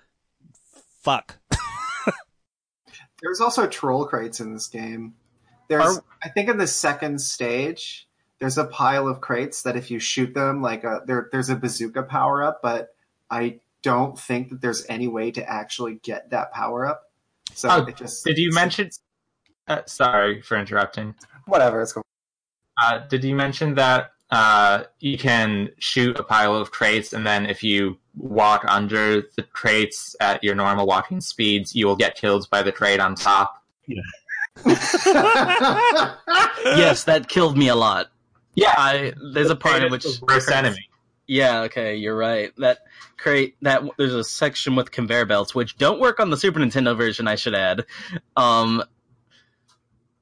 [1.02, 1.40] Fuck.
[3.22, 5.16] There's also troll crates in this game.
[5.70, 8.08] There's, I think, in the second stage,
[8.44, 11.56] there's a pile of crates that if you shoot them, like a, there, there's a
[11.56, 12.94] bazooka power up, but
[13.32, 17.04] I don't think that there's any way to actually get that power up.
[17.54, 18.90] So Oh, it just Did you mention?
[19.66, 21.16] Uh, sorry for interrupting.
[21.46, 21.82] whatever?
[21.82, 22.04] It's cool.
[22.84, 27.46] Uh, did you mention that uh, you can shoot a pile of crates, and then
[27.46, 32.50] if you walk under the crates at your normal walking speeds, you will get killed
[32.50, 33.64] by the crate on top?
[36.66, 38.10] Yes, that killed me a lot.
[38.56, 40.90] Yeah, I there's a part in which is worst enemy.
[41.26, 42.52] Yeah, okay, you're right.
[42.58, 42.80] That
[43.18, 46.96] crate that there's a section with conveyor belts which don't work on the Super Nintendo
[46.98, 47.86] version, I should add.
[48.36, 48.84] Um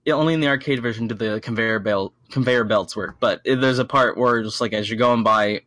[0.06, 3.80] yeah, only in the arcade version do the conveyor belt conveyor belts work, but there's
[3.80, 5.62] a part where just like as you're going by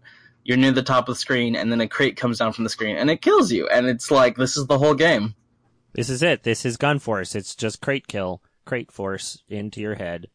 [0.45, 2.71] you're near the top of the screen and then a crate comes down from the
[2.71, 5.35] screen and it kills you and it's like this is the whole game.
[5.95, 6.43] This is it.
[6.43, 7.35] This is Gun Force.
[7.35, 10.29] It's just crate kill, crate force into your head.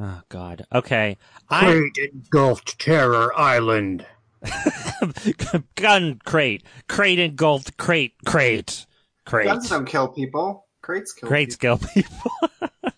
[0.00, 0.64] Oh God.
[0.72, 1.16] Okay.
[1.50, 1.82] I
[2.12, 4.06] engulfed Terror Island.
[5.74, 8.86] gun crate, crate engulfed crate, crate,
[9.26, 9.46] crate.
[9.46, 10.66] Guns don't kill people.
[10.82, 11.78] Crates kill Crates people.
[11.78, 12.30] kill people.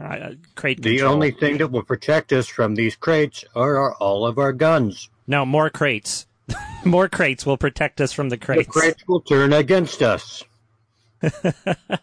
[0.00, 1.12] Uh, crate The control.
[1.12, 5.10] only thing that will protect us from these crates are our, all of our guns.
[5.26, 6.26] No, more crates.
[6.86, 8.68] more crates will protect us from the The crates.
[8.68, 10.42] crates will turn against us.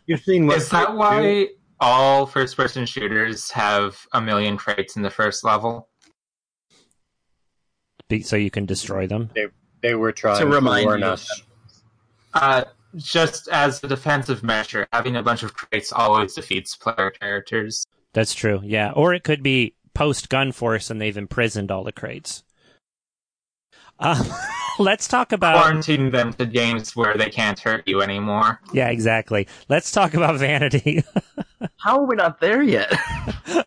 [0.06, 1.57] You've seen what Is that crates do.
[1.80, 5.90] Why all first person shooters have a million crates in the first level?
[8.10, 9.30] Be- so you can destroy them.
[9.82, 11.30] they were trying To to, remind warn us?
[12.34, 12.64] Uh,
[12.96, 17.86] just as a defensive measure, having a bunch of crates always defeats player characters.
[18.14, 18.62] That's true.
[18.64, 22.44] Yeah, or it could be post Gun Force and they've imprisoned all the crates.
[24.00, 24.24] Uh,
[24.80, 28.62] let's talk about Quarantine them to games where they can't hurt you anymore.
[28.74, 29.48] yeah, exactly.
[29.70, 31.04] Let's talk about Vanity.
[31.80, 32.92] How are we not there yet?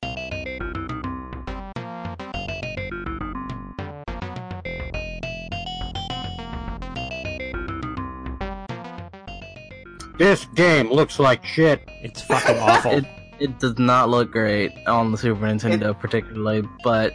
[10.19, 11.81] This game looks like shit.
[12.03, 12.93] it's fucking awful.
[12.99, 13.07] It
[13.39, 16.69] it does not look great on the Super Nintendo, particularly.
[16.85, 17.15] But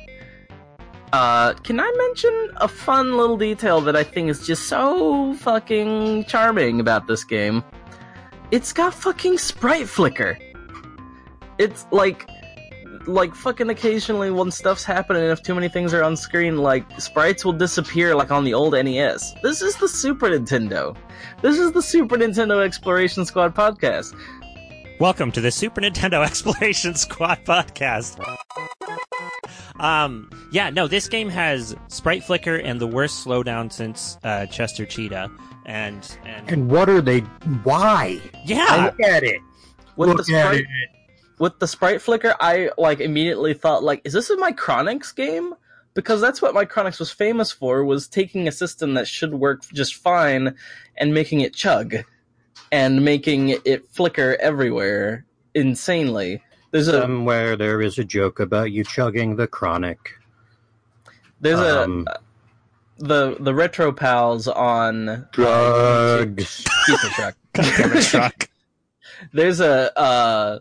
[1.14, 6.26] uh, can I mention a fun little detail that I think is just so fucking
[6.26, 7.64] charming about this game?
[8.50, 10.39] It's got fucking sprite flicker.
[11.58, 12.30] It's like
[13.08, 16.84] like fucking occasionally when stuff's happening and if too many things are on screen like
[16.99, 19.34] sprites will disappear like on the old NES.
[19.43, 20.97] This is the Super Nintendo.
[21.41, 24.14] This is the Super Nintendo Exploration Squad podcast.
[24.99, 28.20] Welcome to the Super Nintendo Exploration Squad podcast.
[29.80, 34.86] Um, yeah, no, this game has sprite flicker and the worst slowdown since uh, Chester
[34.86, 35.30] Cheetah,
[35.66, 37.20] and and And what are they?
[37.64, 38.20] Why?
[38.45, 39.39] yeah, Look at it.
[39.97, 40.95] With Look the at sprite it.
[41.38, 45.54] With the sprite flicker, I like immediately thought like, is this a Micronics game?
[45.94, 49.96] Because that's what Micronics was famous for, was taking a system that should work just
[49.96, 50.56] fine
[50.98, 51.96] and making it chug
[52.72, 56.42] and making it flicker everywhere insanely.
[56.72, 60.12] There's a Somewhere there is a joke about you chugging the chronic.
[61.40, 62.20] there's Um, a
[62.98, 66.66] the the retro pals on Drugs.
[66.86, 67.36] Keep it truck.
[67.54, 68.50] Camera truck.
[69.34, 70.60] there's a uh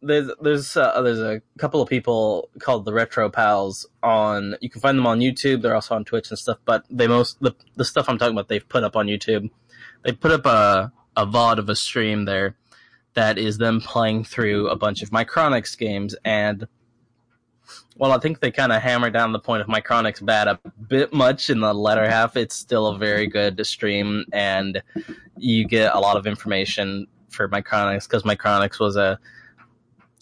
[0.00, 4.80] there's there's uh, there's a couple of people called the retro pals on you can
[4.80, 7.84] find them on youtube they're also on twitch and stuff but they most the, the
[7.84, 9.50] stuff i'm talking about they've put up on youtube.
[10.04, 12.56] They put up a a vod of a stream there
[13.14, 16.68] that is them playing through a bunch of micronics games and
[17.96, 21.12] well i think they kind of hammer down the point of micronics bad a bit
[21.12, 22.36] much in the latter half.
[22.36, 24.82] It's still a very good stream and
[25.36, 29.18] you get a lot of information for Micronics because Micronics was a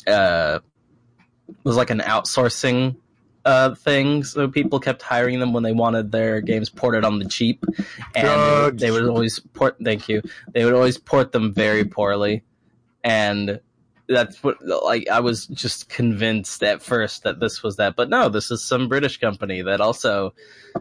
[0.06, 0.60] uh,
[1.64, 2.96] was like an outsourcing
[3.44, 4.24] uh, thing.
[4.24, 7.64] So people kept hiring them when they wanted their games ported on the cheap,
[8.14, 8.82] and Drugs.
[8.82, 9.76] they would always port.
[9.82, 10.22] Thank you.
[10.52, 12.44] They would always port them very poorly,
[13.04, 13.60] and
[14.08, 18.28] that's what like I was just convinced at first that this was that, but no,
[18.28, 20.34] this is some British company that also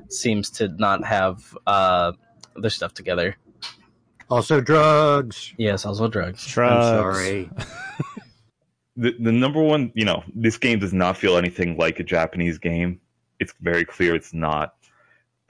[0.10, 2.14] seems to not have uh,
[2.56, 3.36] their stuff together.
[4.30, 5.54] Also drugs.
[5.58, 6.46] Yes, also drugs.
[6.48, 6.86] Drugs.
[6.86, 7.50] I'm sorry.
[8.98, 12.58] the, the number one, you know, this game does not feel anything like a Japanese
[12.58, 13.02] game.
[13.40, 14.76] It's very clear it's not.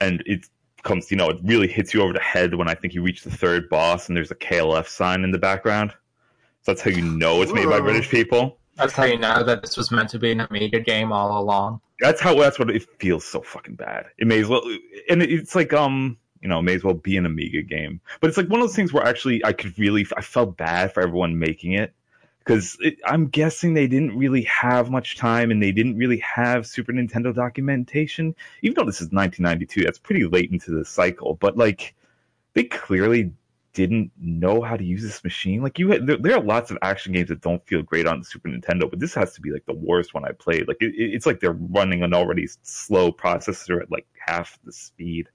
[0.00, 0.46] And it
[0.82, 3.22] comes, you know, it really hits you over the head when I think you reach
[3.22, 5.92] the third boss and there's a KLF sign in the background.
[6.62, 8.58] So that's how you know it's made by British people.
[8.74, 11.80] That's how you know that this was meant to be an Amiga game all along.
[12.00, 14.06] That's how, that's what it feels so fucking bad.
[14.18, 14.62] It may as well,
[15.08, 18.00] and it's like, um, you know, it may as well be an Amiga game.
[18.20, 20.92] But it's like one of those things where actually I could really, I felt bad
[20.92, 21.94] for everyone making it
[22.46, 26.92] because I'm guessing they didn't really have much time and they didn't really have Super
[26.92, 28.36] Nintendo documentation.
[28.62, 31.34] Even though this is 1992, that's pretty late into the cycle.
[31.34, 31.96] But like,
[32.54, 33.32] they clearly
[33.72, 35.60] didn't know how to use this machine.
[35.60, 38.22] Like you, had, there, there are lots of action games that don't feel great on
[38.22, 40.68] Super Nintendo, but this has to be like the worst one I played.
[40.68, 44.72] Like it, it- it's like they're running an already slow processor at like half the
[44.72, 45.28] speed.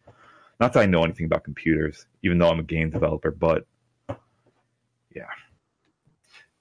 [0.62, 3.66] Not that I know anything about computers, even though I'm a game developer, but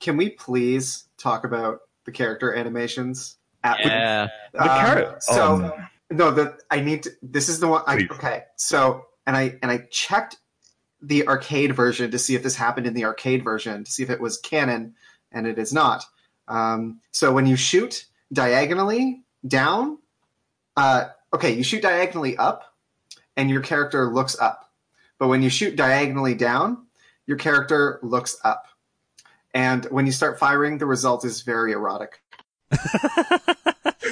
[0.01, 3.37] Can we please talk about the character animations?
[3.63, 4.29] At Yeah.
[4.53, 5.73] the Um, char- so um,
[6.11, 7.11] No, the I need to.
[7.23, 7.83] This is the one.
[7.87, 10.39] I, okay, so and I and I checked
[11.03, 14.11] the arcade version to see if this happened in the arcade version to see if
[14.11, 14.95] it was canon,
[15.31, 16.05] and it is not.
[16.49, 19.99] Um, so when you shoot diagonally down,
[20.77, 22.75] uh, okay, you shoot diagonally up,
[23.37, 24.69] and your character looks up.
[25.19, 26.87] But when you shoot diagonally down,
[27.27, 28.67] your character looks up.
[29.55, 32.21] And when you start firing, the result is very erotic.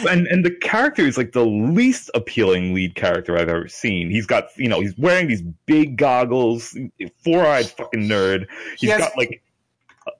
[0.08, 4.10] and and the character is like the least appealing lead character I've ever seen.
[4.10, 6.76] He's got you know he's wearing these big goggles,
[7.24, 8.46] four eyed fucking nerd.
[8.76, 9.42] he has- got like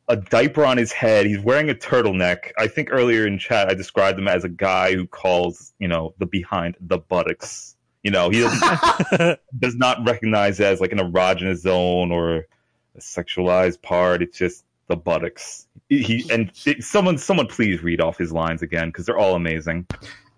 [0.09, 1.27] a diaper on his head.
[1.27, 2.53] He's wearing a turtleneck.
[2.59, 6.15] I think earlier in chat I described him as a guy who calls you know
[6.19, 7.75] the behind the buttocks.
[8.03, 12.47] You know he doesn't, does not recognize it as like an erogenous zone or
[12.95, 14.23] a sexualized part.
[14.23, 15.67] It's just the buttocks.
[15.89, 19.87] He and it, someone someone please read off his lines again because they're all amazing.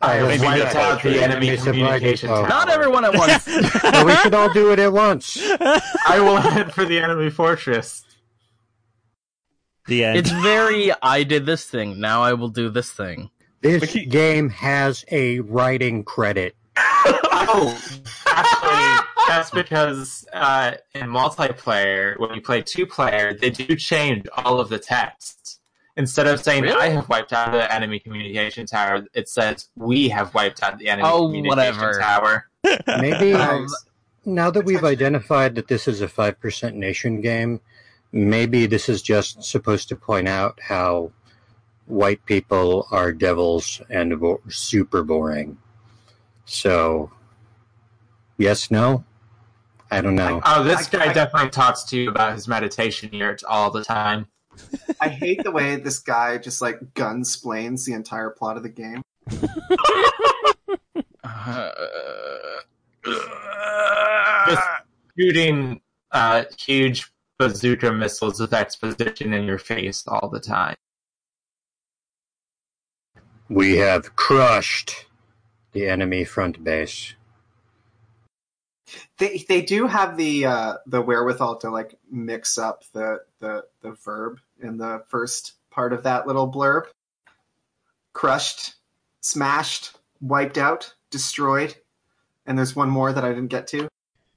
[0.02, 1.12] I have Maybe wiped out poetry.
[1.14, 2.48] the enemy communication uh, tower.
[2.48, 3.46] Not everyone at once.
[3.82, 5.36] Well, we should all do it at once.
[5.60, 8.04] I will head for the enemy fortress.
[9.86, 10.16] the end.
[10.18, 10.90] it's very.
[11.02, 12.00] I did this thing.
[12.00, 13.30] Now I will do this thing.
[13.60, 16.56] This he- game has a writing credit.
[17.52, 17.76] Oh,
[18.26, 24.60] actually, that's because uh, in multiplayer, when you play two player, they do change all
[24.60, 25.60] of the text.
[25.96, 26.80] Instead of saying Really?
[26.80, 30.88] "I have wiped out the enemy communication tower," it says "We have wiped out the
[30.88, 31.98] enemy Oh, communication whatever.
[32.00, 32.48] tower."
[33.00, 33.84] Maybe Nice.
[34.24, 37.60] now that we've identified that this is a 5% nation game,
[38.12, 41.10] maybe this is just supposed to point out how
[41.86, 45.58] white people are devils and bo- super boring.
[46.44, 47.10] So,
[48.38, 49.04] yes, no?
[49.90, 50.40] I don't know.
[50.44, 53.84] Oh, this I- guy I- definitely talks to you about his meditation yurts all the
[53.84, 54.26] time.
[55.00, 58.68] I hate the way this guy just like gun splains the entire plot of the
[58.68, 59.02] game.
[61.22, 61.70] Uh,
[64.48, 64.62] Just
[65.18, 65.80] shooting
[66.12, 70.76] uh, huge bazooka missiles with exposition in your face all the time.
[73.48, 75.06] We have crushed
[75.72, 77.14] the enemy front base.
[79.20, 83.92] They they do have the uh, the wherewithal to like mix up the, the the
[83.92, 86.84] verb in the first part of that little blurb.
[88.12, 88.74] Crushed,
[89.20, 91.76] smashed, wiped out, destroyed,
[92.46, 93.88] and there's one more that I didn't get to.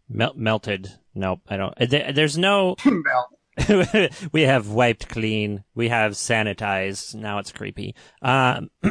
[0.09, 0.91] Mel- melted.
[1.15, 1.73] Nope, I don't.
[1.81, 2.75] uh, There, there's no.
[2.85, 4.09] Mel.
[4.31, 5.63] we have wiped clean.
[5.75, 7.15] We have sanitized.
[7.15, 7.95] Now it's creepy.
[8.21, 8.69] Um,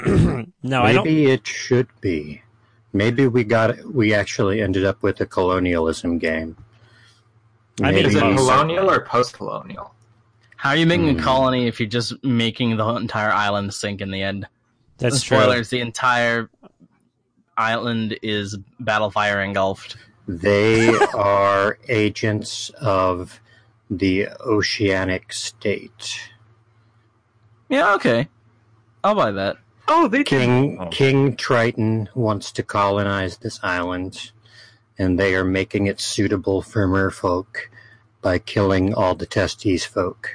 [0.62, 1.04] no, I don't.
[1.04, 2.42] Maybe it should be.
[2.92, 6.56] Maybe we got we actually ended up with a colonialism game.
[7.82, 9.94] I mean, Is it colonial or post-colonial?
[10.56, 11.18] how are you making Hmm.
[11.18, 14.46] a colony if you're just making the entire island sink in the end?
[14.98, 15.38] That's true.
[15.38, 16.50] Spoilers: the entire
[17.56, 19.96] island is battlefire engulfed.
[20.28, 23.40] They are agents of
[23.90, 26.20] the oceanic state.
[27.68, 28.28] Yeah, okay,
[29.02, 29.56] I'll buy that.
[29.94, 30.86] Oh, they King Oh.
[30.86, 34.32] King Triton wants to colonize this island,
[34.98, 37.68] and they are making it suitable for merfolk
[38.22, 40.30] by killing all the Testes folk.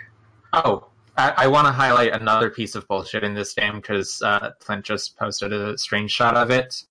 [0.54, 0.86] Oh,
[1.18, 4.86] I, I want to highlight another piece of bullshit in this game because uh, Clint
[4.86, 6.84] just posted a screenshot of it.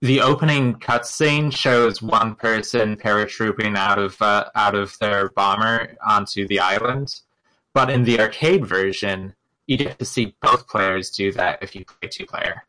[0.00, 6.48] The opening cutscene shows one person paratrooping out of uh, out of their bomber onto
[6.48, 7.20] the island,
[7.72, 9.36] but in the arcade version,
[9.70, 12.66] you get to see both players do that if you play two player.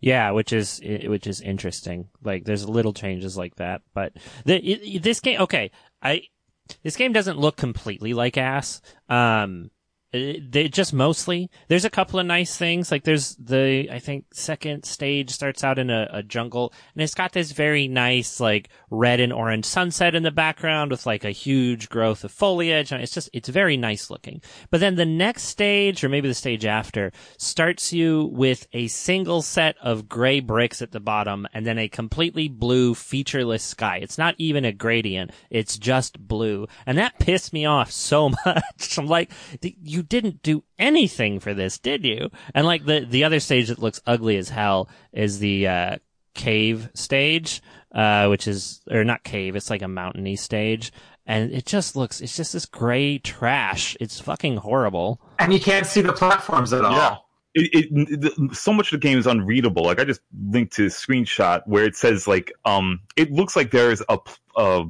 [0.00, 2.08] Yeah, which is which is interesting.
[2.22, 4.12] Like, there's little changes like that, but
[4.44, 5.40] the, this game.
[5.40, 6.22] Okay, I
[6.84, 8.82] this game doesn't look completely like ass.
[9.08, 9.70] Um,
[10.14, 11.50] they just mostly.
[11.66, 12.92] There's a couple of nice things.
[12.92, 17.14] Like there's the I think second stage starts out in a, a jungle, and it's
[17.14, 21.32] got this very nice like red and orange sunset in the background with like a
[21.32, 22.92] huge growth of foliage.
[22.92, 24.40] And it's just it's very nice looking.
[24.70, 29.42] But then the next stage, or maybe the stage after, starts you with a single
[29.42, 33.98] set of gray bricks at the bottom and then a completely blue featureless sky.
[34.00, 35.32] It's not even a gradient.
[35.50, 36.68] It's just blue.
[36.86, 38.96] And that pissed me off so much.
[38.96, 42.30] I'm like, you didn't do anything for this, did you?
[42.54, 45.96] And like the, the other stage that looks ugly as hell is the, uh,
[46.34, 47.62] cave stage,
[47.94, 50.92] uh, which is, or not cave, it's like a mountainy stage.
[51.26, 53.96] And it just looks, it's just this gray trash.
[54.00, 55.20] It's fucking horrible.
[55.38, 56.92] And you can't see the platforms at all.
[56.92, 57.16] Yeah.
[57.54, 59.84] It, it, the, so much of the game is unreadable.
[59.84, 63.70] Like I just linked to a screenshot where it says like um it looks like
[63.70, 64.84] there's a, p- a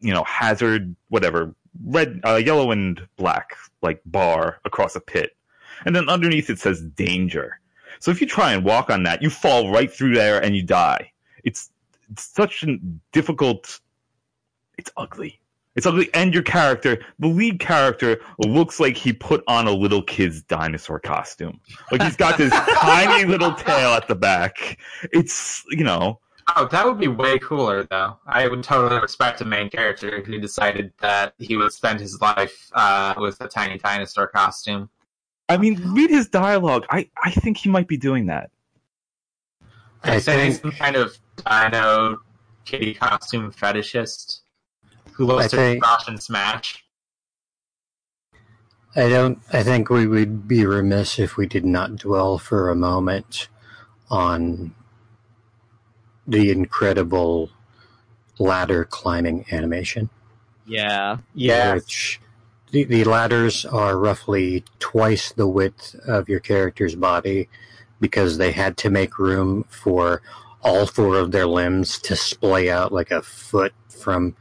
[0.00, 1.52] you know hazard whatever
[1.84, 5.36] red uh, yellow and black like bar across a pit,
[5.84, 7.60] and then underneath it says danger.
[7.98, 10.62] So if you try and walk on that, you fall right through there and you
[10.62, 11.12] die.
[11.44, 11.70] It's,
[12.10, 12.78] it's such a
[13.12, 13.80] difficult.
[14.78, 15.40] It's ugly.
[15.76, 20.02] It's ugly, and your character, the lead character, looks like he put on a little
[20.02, 21.60] kid's dinosaur costume.
[21.92, 24.78] Like he's got this tiny little tail at the back.
[25.12, 26.18] It's you know,
[26.56, 28.16] Oh, that would be way cooler, though.
[28.26, 32.70] I would totally respect a main character who decided that he would spend his life
[32.74, 34.88] uh, with a tiny dinosaur costume.
[35.48, 36.86] I mean, read his dialogue.
[36.90, 38.50] I I think he might be doing that.
[40.02, 42.18] I I'd say he's think- some kind of dino
[42.64, 44.40] kitty costume fetishist
[45.12, 46.84] who loves I to think- crush and smash.
[48.96, 49.38] I don't.
[49.52, 53.48] I think we would be remiss if we did not dwell for a moment
[54.10, 54.74] on
[56.30, 57.50] the incredible
[58.38, 60.08] ladder climbing animation.
[60.64, 61.18] Yeah.
[61.34, 61.74] Yeah.
[61.74, 62.20] Which
[62.70, 67.48] the, the ladders are roughly twice the width of your character's body
[68.00, 70.22] because they had to make room for
[70.62, 74.36] all four of their limbs to splay out like a foot from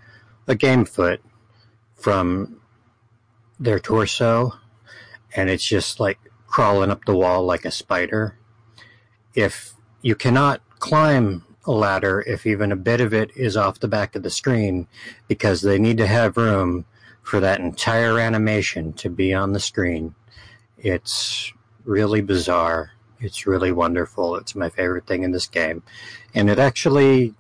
[0.48, 1.22] a game foot
[1.96, 2.62] from
[3.60, 4.54] their torso
[5.36, 8.38] and it's just like crawling up the wall like a spider.
[9.34, 13.88] If you cannot climb a ladder if even a bit of it is off the
[13.88, 14.88] back of the screen
[15.28, 16.86] because they need to have room
[17.22, 20.15] for that entire animation to be on the screen.
[20.78, 21.53] It's
[21.86, 22.91] really bizarre.
[23.20, 24.36] It's really wonderful.
[24.36, 25.84] It's my favorite thing in this game.
[26.34, 27.34] And it actually,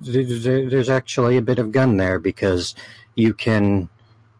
[0.00, 2.74] there's actually a bit of gun there because
[3.14, 3.88] you can,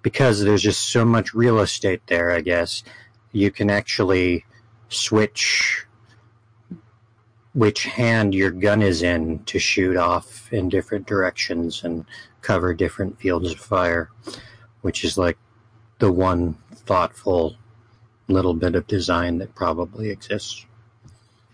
[0.03, 2.83] because there's just so much real estate there, I guess,
[3.33, 4.47] you can actually
[4.89, 5.85] switch
[7.55, 12.05] which hand your gun is in to shoot off in different directions and
[12.43, 14.11] cover different fields of fire,
[14.83, 15.39] which is like
[15.99, 17.57] the one thoughtful
[18.29, 20.67] little bit of design that probably exists.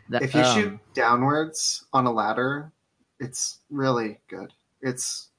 [0.08, 2.72] That- If you um, shoot downwards on a ladder,
[3.20, 4.52] it's really good.
[4.82, 5.30] It's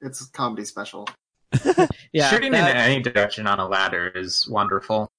[0.00, 1.08] it's a comedy special.
[2.12, 5.10] yeah, Shooting that, in any direction on a ladder is wonderful.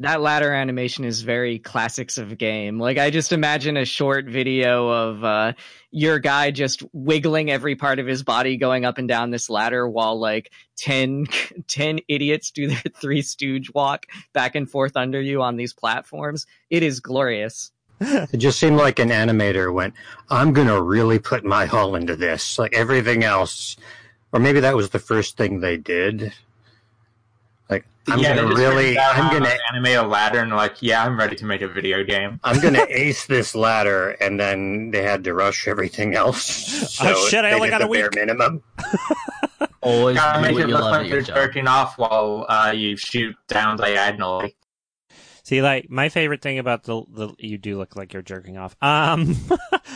[0.00, 2.78] That ladder animation is very classics of game.
[2.78, 5.52] Like I just imagine a short video of uh,
[5.90, 9.88] your guy just wiggling every part of his body going up and down this ladder
[9.88, 11.26] while like 10,
[11.66, 16.46] 10 idiots do their three stooge walk back and forth under you on these platforms.
[16.70, 17.72] It is glorious.
[18.00, 19.94] It just seemed like an animator went,
[20.30, 22.56] I'm going to really put my all into this.
[22.56, 23.76] Like everything else,
[24.32, 26.32] or maybe that was the first thing they did.
[28.08, 30.76] Like, I'm yeah, going to really, I'm going to to animate a ladder and like,
[30.80, 32.40] yeah, I'm ready to make a video game.
[32.42, 36.38] I'm gonna ace this ladder, and then they had to rush everything else.
[36.98, 38.14] So Oh, shit, I only got a the bare week.
[38.14, 38.62] minimum.
[39.82, 42.96] Always Gotta do make what it you look like you're jerking off while uh, you
[42.96, 44.56] shoot down diagonally.
[45.44, 48.76] See, like my favorite thing about the the you do look like you're jerking off.
[48.82, 49.36] Um,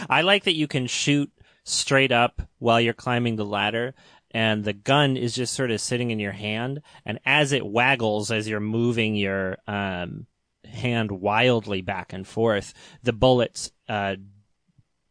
[0.08, 1.30] I like that you can shoot
[1.64, 3.94] straight up while you're climbing the ladder,
[4.33, 8.30] and the gun is just sort of sitting in your hand, and as it waggles
[8.30, 10.26] as you're moving your um
[10.64, 12.72] hand wildly back and forth,
[13.03, 14.16] the bullets uh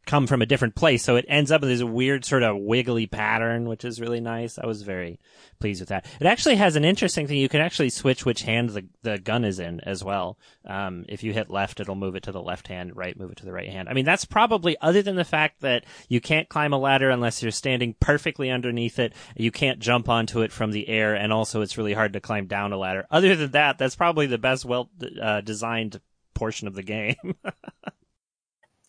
[0.06, 3.06] come from a different place, so it ends up with this weird sort of wiggly
[3.06, 4.58] pattern, which is really nice.
[4.58, 5.20] I was very
[5.60, 6.06] pleased with that.
[6.20, 7.38] It actually has an interesting thing.
[7.38, 10.38] You can actually switch which hand the, the gun is in as well.
[10.64, 13.38] Um, if you hit left, it'll move it to the left hand, right, move it
[13.38, 13.88] to the right hand.
[13.88, 17.42] I mean, that's probably, other than the fact that you can't climb a ladder unless
[17.42, 21.60] you're standing perfectly underneath it, you can't jump onto it from the air, and also
[21.60, 23.06] it's really hard to climb down a ladder.
[23.10, 24.90] Other than that, that's probably the best well
[25.20, 26.00] uh, designed
[26.34, 27.16] portion of the game.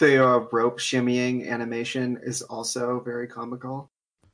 [0.04, 3.90] The uh, rope shimmying animation is also very comical.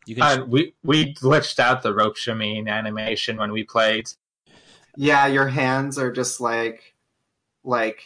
[0.07, 4.09] you can Uh, we we glitched out the rope shimmying animation when we played.
[4.97, 6.95] Yeah, your hands are just like
[7.63, 8.01] like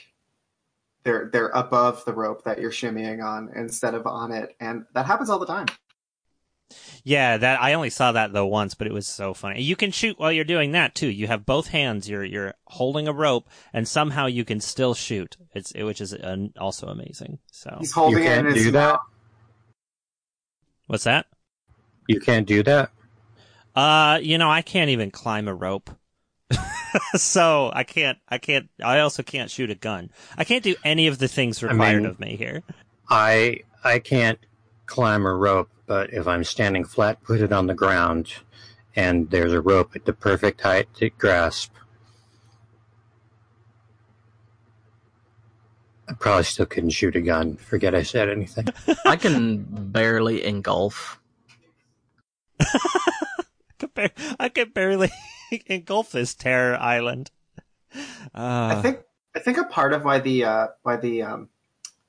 [1.06, 5.06] they're they're above the rope that you're shimmying on instead of on it, and that
[5.06, 5.68] happens all the time.
[7.06, 9.62] Yeah, that I only saw that though once, but it was so funny.
[9.62, 11.08] You can shoot while you're doing that too.
[11.10, 12.10] You have both hands.
[12.10, 15.36] You're you're holding a rope, and somehow you can still shoot.
[15.54, 17.40] It's it, which is uh, also amazing.
[17.52, 18.92] So He's holding You it in can't his do that.
[18.94, 19.00] mouth.
[20.88, 21.26] what's that?
[22.08, 22.92] You can't do that.
[23.76, 25.90] Uh, you know, I can't even climb a rope.
[27.16, 30.12] so I can't, I can't, I also can't shoot a gun.
[30.38, 32.62] I can't do any of the things required mean- of me here.
[33.10, 34.40] I I can't
[34.86, 38.34] climb a rope, but if I'm standing flat footed on the ground
[38.96, 41.74] and there's a rope at the perfect height to grasp,
[46.08, 47.56] I probably still couldn't shoot a gun.
[47.56, 48.68] Forget I said anything.
[49.06, 51.20] I can barely engulf.
[54.40, 55.12] I could barely
[55.66, 57.32] engulf this terror island.
[57.96, 59.00] Uh, I think
[59.36, 61.50] I think a part of why the uh, why the um,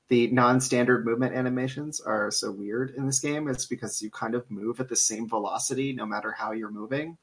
[0.07, 4.49] the non-standard movement animations are so weird in this game is because you kind of
[4.51, 7.17] move at the same velocity no matter how you're moving.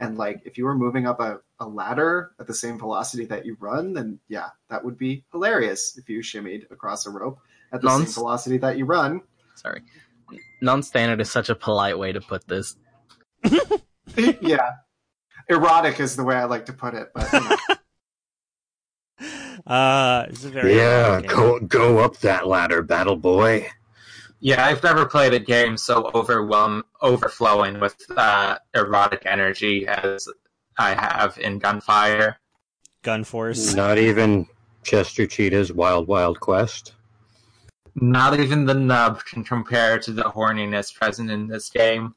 [0.00, 3.46] And like if you were moving up a, a ladder at the same velocity that
[3.46, 7.38] you run, then yeah, that would be hilarious if you shimmied across a rope
[7.72, 9.22] at the Non- same velocity that you run.
[9.56, 9.82] Sorry.
[10.60, 12.76] Non-standard is such a polite way to put this.
[14.40, 14.72] yeah.
[15.48, 17.56] Erotic is the way I like to put it, but you know.
[19.66, 23.68] Uh, it's a very yeah, go go up that ladder, battle boy.
[24.40, 30.28] Yeah, I've never played a game so overwhelm overflowing with uh, erotic energy as
[30.78, 32.38] I have in Gunfire.
[33.02, 33.74] Gun Force.
[33.74, 34.46] Not even
[34.84, 36.94] Chester Cheetah's Wild Wild Quest.
[37.96, 42.14] Not even the nub can compare to the horniness present in this game.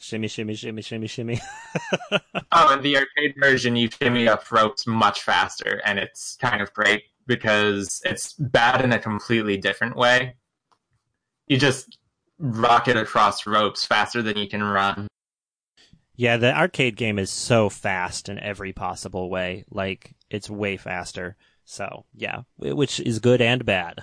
[0.00, 1.40] Shimmy, shimmy, shimmy, shimmy, shimmy.
[2.56, 6.72] Oh, in the arcade version, you shimmy up ropes much faster, and it's kind of
[6.72, 10.36] great because it's bad in a completely different way.
[11.48, 11.98] You just
[12.38, 15.08] rocket across ropes faster than you can run.
[16.14, 19.64] yeah, the arcade game is so fast in every possible way.
[19.68, 21.36] Like, it's way faster.
[21.64, 24.00] So, yeah, which is good and bad.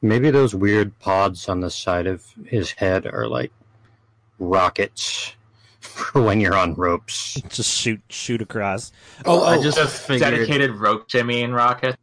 [0.00, 3.52] Maybe those weird pods on the side of his head are like
[4.40, 5.34] rockets
[5.80, 7.34] for when you're on ropes.
[7.48, 8.90] Just shoot, shoot across.
[9.24, 10.30] Oh, I just Just figured.
[10.32, 11.96] dedicated rope jimmy and rocket.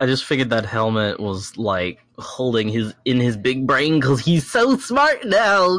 [0.00, 4.48] I just figured that helmet was like holding his in his big brain because he's
[4.50, 5.78] so smart now.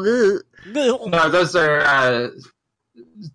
[0.66, 2.28] No, those are uh,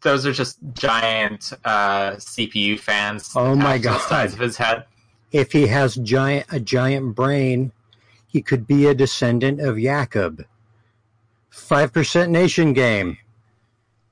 [0.02, 3.32] those are just giant uh, CPU fans.
[3.36, 4.10] Oh my attached the God.
[4.10, 4.86] sides of his head.
[5.32, 7.72] If he has giant a giant brain,
[8.28, 10.44] he could be a descendant of Jacob.
[11.52, 13.18] Five percent nation game.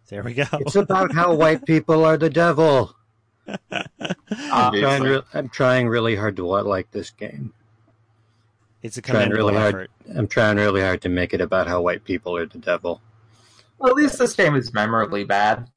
[0.09, 0.43] There we go.
[0.53, 2.95] It's about how white people are the devil.
[3.71, 7.53] I'm trying, re- I'm trying really hard to like this game.
[8.81, 9.75] It's a Trying commendable really hard.
[9.75, 9.89] effort.
[10.17, 13.01] I'm trying really hard to make it about how white people are the devil.
[13.77, 15.69] Well, at least this game is memorably bad.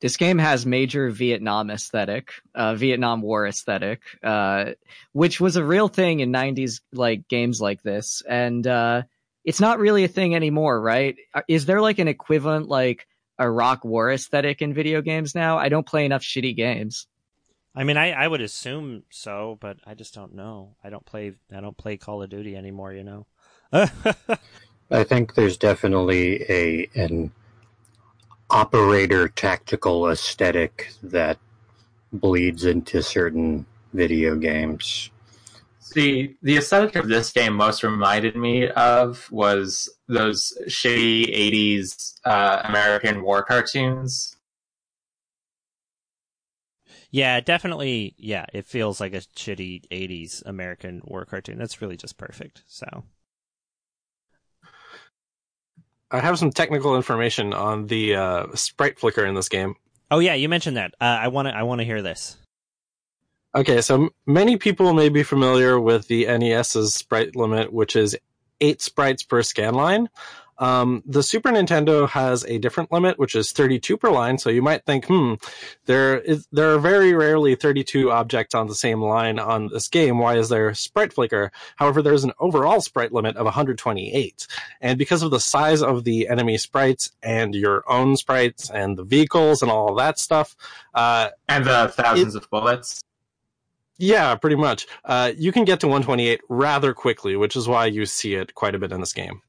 [0.00, 4.72] This game has major Vietnam aesthetic, uh, Vietnam War aesthetic, uh,
[5.12, 9.02] which was a real thing in '90s like games like this, and uh,
[9.50, 11.16] it's not really a thing anymore, right?
[11.34, 13.08] Uh, Is there like an equivalent like
[13.40, 15.58] Iraq War aesthetic in video games now?
[15.58, 17.08] I don't play enough shitty games.
[17.74, 20.76] I mean, I, I would assume so, but I just don't know.
[20.84, 22.92] I don't play I don't play Call of Duty anymore.
[22.92, 23.26] You know.
[23.72, 27.32] I think there's definitely a an
[28.50, 31.38] operator tactical aesthetic that
[32.12, 35.10] bleeds into certain video games.
[35.92, 42.62] See, the aesthetic of this game most reminded me of was those shitty '80s uh,
[42.64, 44.36] American war cartoons.
[47.10, 48.14] yeah, definitely.
[48.18, 51.58] Yeah, it feels like a shitty '80s American war cartoon.
[51.58, 52.62] That's really just perfect.
[52.68, 53.04] So.
[56.12, 59.74] I have some technical information on the uh, sprite flicker in this game.
[60.10, 60.94] Oh yeah, you mentioned that.
[61.00, 61.56] Uh, I want to.
[61.56, 62.36] I want to hear this.
[63.52, 68.16] Okay, so many people may be familiar with the NES's sprite limit, which is
[68.60, 70.08] eight sprites per scan line.
[70.58, 74.36] Um, the Super Nintendo has a different limit, which is 32 per line.
[74.36, 75.34] So you might think, hmm,
[75.86, 80.18] there is there are very rarely 32 objects on the same line on this game.
[80.18, 81.50] Why is there sprite flicker?
[81.76, 84.46] However, there's an overall sprite limit of 128,
[84.82, 89.04] and because of the size of the enemy sprites and your own sprites and the
[89.04, 90.54] vehicles and all that stuff,
[90.94, 93.02] uh, And the thousands of bullets.
[94.00, 94.86] Yeah, pretty much.
[95.04, 98.74] Uh, you can get to 128 rather quickly, which is why you see it quite
[98.74, 99.42] a bit in this game.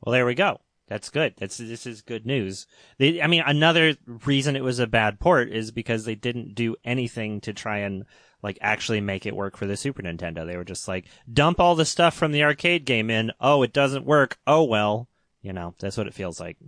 [0.00, 0.60] Well, there we go.
[0.86, 1.34] That's good.
[1.38, 2.66] That's this is good news.
[2.98, 3.96] They, I mean, another
[4.26, 8.04] reason it was a bad port is because they didn't do anything to try and
[8.42, 10.46] like actually make it work for the Super Nintendo.
[10.46, 13.32] They were just like dump all the stuff from the arcade game in.
[13.40, 14.38] Oh, it doesn't work.
[14.46, 15.08] Oh well,
[15.40, 16.58] you know that's what it feels like.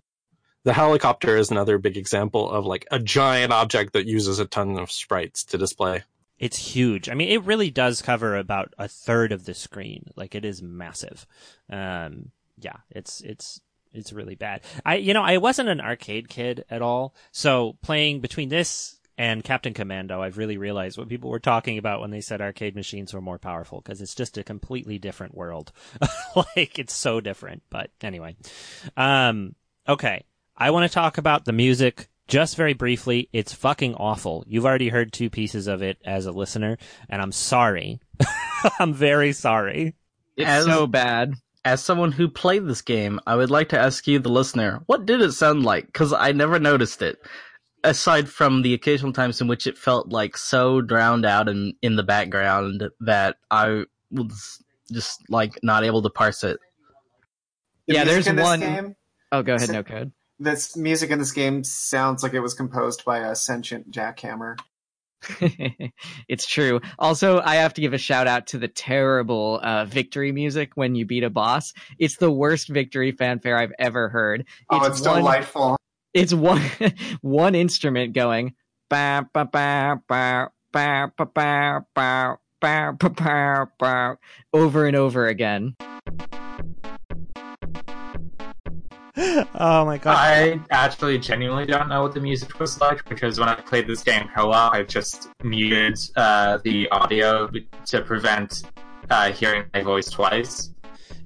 [0.64, 4.78] The helicopter is another big example of like a giant object that uses a ton
[4.78, 6.02] of sprites to display.
[6.38, 7.08] It's huge.
[7.08, 10.06] I mean, it really does cover about a third of the screen.
[10.16, 11.26] Like it is massive.
[11.70, 13.60] Um, yeah, it's it's
[13.92, 14.62] it's really bad.
[14.84, 19.42] I you know I wasn't an arcade kid at all, so playing between this and
[19.42, 23.14] Captain Commando, I've really realized what people were talking about when they said arcade machines
[23.14, 25.72] were more powerful because it's just a completely different world.
[26.36, 27.62] like it's so different.
[27.70, 28.36] But anyway,
[28.96, 29.54] um,
[29.88, 33.28] okay, I want to talk about the music just very briefly.
[33.32, 34.44] It's fucking awful.
[34.46, 36.78] You've already heard two pieces of it as a listener,
[37.08, 38.00] and I'm sorry.
[38.80, 39.94] I'm very sorry.
[40.36, 41.34] It's As- so bad.
[41.64, 45.04] As someone who played this game, I would like to ask you, the listener, what
[45.04, 45.86] did it sound like?
[45.86, 47.18] Because I never noticed it.
[47.82, 51.96] aside from the occasional times in which it felt like so drowned out and in
[51.96, 54.62] the background that I was
[54.92, 56.58] just like not able to parse it.
[57.88, 58.96] The Yeah, there's in this one- Game,
[59.32, 60.12] Oh, go ahead, So- no code.
[60.38, 64.56] This music in this game sounds like it was composed by a sentient jackhammer.
[66.28, 66.80] it's true.
[66.98, 70.94] Also, I have to give a shout out to the terrible uh, victory music when
[70.94, 71.72] you beat a boss.
[71.98, 74.44] It's the worst victory fanfare I've ever heard.
[74.70, 75.76] Oh, it's one, delightful.
[76.12, 76.62] It's one
[77.22, 78.54] one instrument going
[78.88, 84.18] ba ba ba ba ba ba ba ba ba ba
[84.52, 85.74] over and over again.
[89.16, 90.16] Oh my god.
[90.16, 94.02] I actually genuinely don't know what the music was like because when I played this
[94.02, 97.48] game co-op, I just muted uh, the audio
[97.86, 98.64] to prevent
[99.10, 100.70] uh, hearing my voice twice.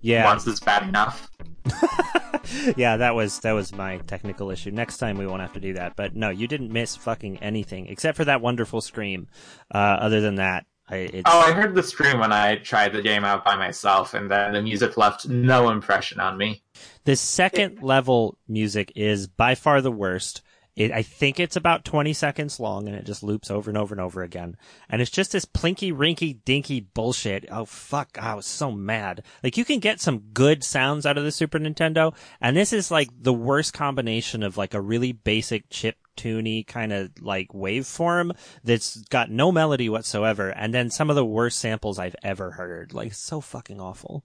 [0.01, 0.25] yeah.
[0.25, 1.31] Once is bad enough.
[2.77, 4.71] yeah, that was that was my technical issue.
[4.71, 5.97] Next time we won't have to do that.
[5.97, 9.29] But no, you didn't miss fucking anything except for that wonderful scream.
[9.73, 13.03] Uh, other than that, I, it's, Oh, I heard the scream when I tried the
[13.03, 16.63] game out by myself, and then the music left no impression on me.
[17.05, 20.43] the second level music is by far the worst.
[20.77, 23.93] It, I think it's about 20 seconds long and it just loops over and over
[23.93, 24.57] and over again.
[24.89, 27.45] And it's just this plinky rinky dinky bullshit.
[27.51, 28.17] Oh fuck.
[28.19, 29.25] I was so mad.
[29.43, 32.91] Like you can get some good sounds out of the Super Nintendo and this is
[32.91, 38.37] like the worst combination of like a really basic chip tuney kind of like waveform
[38.65, 42.93] that's got no melody whatsoever and then some of the worst samples I've ever heard.
[42.93, 44.25] Like so fucking awful.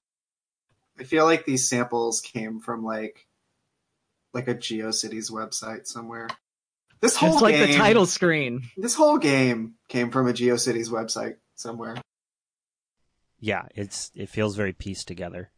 [1.00, 3.28] I feel like these samples came from like
[4.34, 6.28] like a GeoCities website somewhere.
[7.02, 8.64] This whole Just like game, the title screen.
[8.78, 11.98] This whole game came from a GeoCities website somewhere.
[13.40, 15.52] Yeah, it's it feels very pieced together.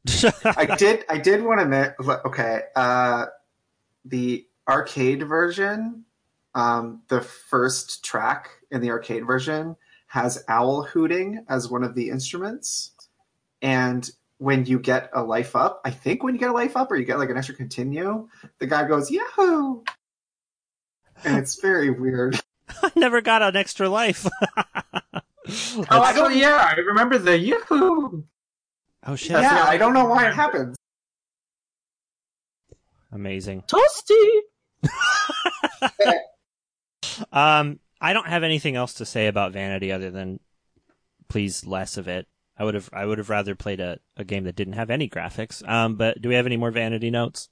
[0.44, 1.96] I did I did want to admit
[2.26, 3.28] okay, uh
[4.06, 6.06] the arcade version,
[6.58, 9.78] um the first track in the arcade version
[10.08, 12.92] has owl hooting as one of the instruments.
[13.62, 14.10] And
[14.40, 16.96] when you get a life up, I think when you get a life up or
[16.96, 18.28] you get like an extra continue,
[18.60, 19.84] the guy goes, Yahoo!
[21.24, 22.40] And it's very weird.
[22.84, 24.28] I never got an extra life.
[25.90, 28.24] Oh, actually, yeah, I remember the Yahoo!
[29.06, 29.32] oh shit!
[29.32, 30.76] That's yeah, I don't know why it happens.
[33.14, 33.64] Amazing.
[33.66, 34.42] Toasty.
[37.32, 40.40] Um, I don't have anything else to say about Vanity other than
[41.28, 42.28] please less of it.
[42.58, 45.08] I would have I would have rather played a, a game that didn't have any
[45.08, 45.68] graphics.
[45.68, 47.50] Um, but do we have any more Vanity notes?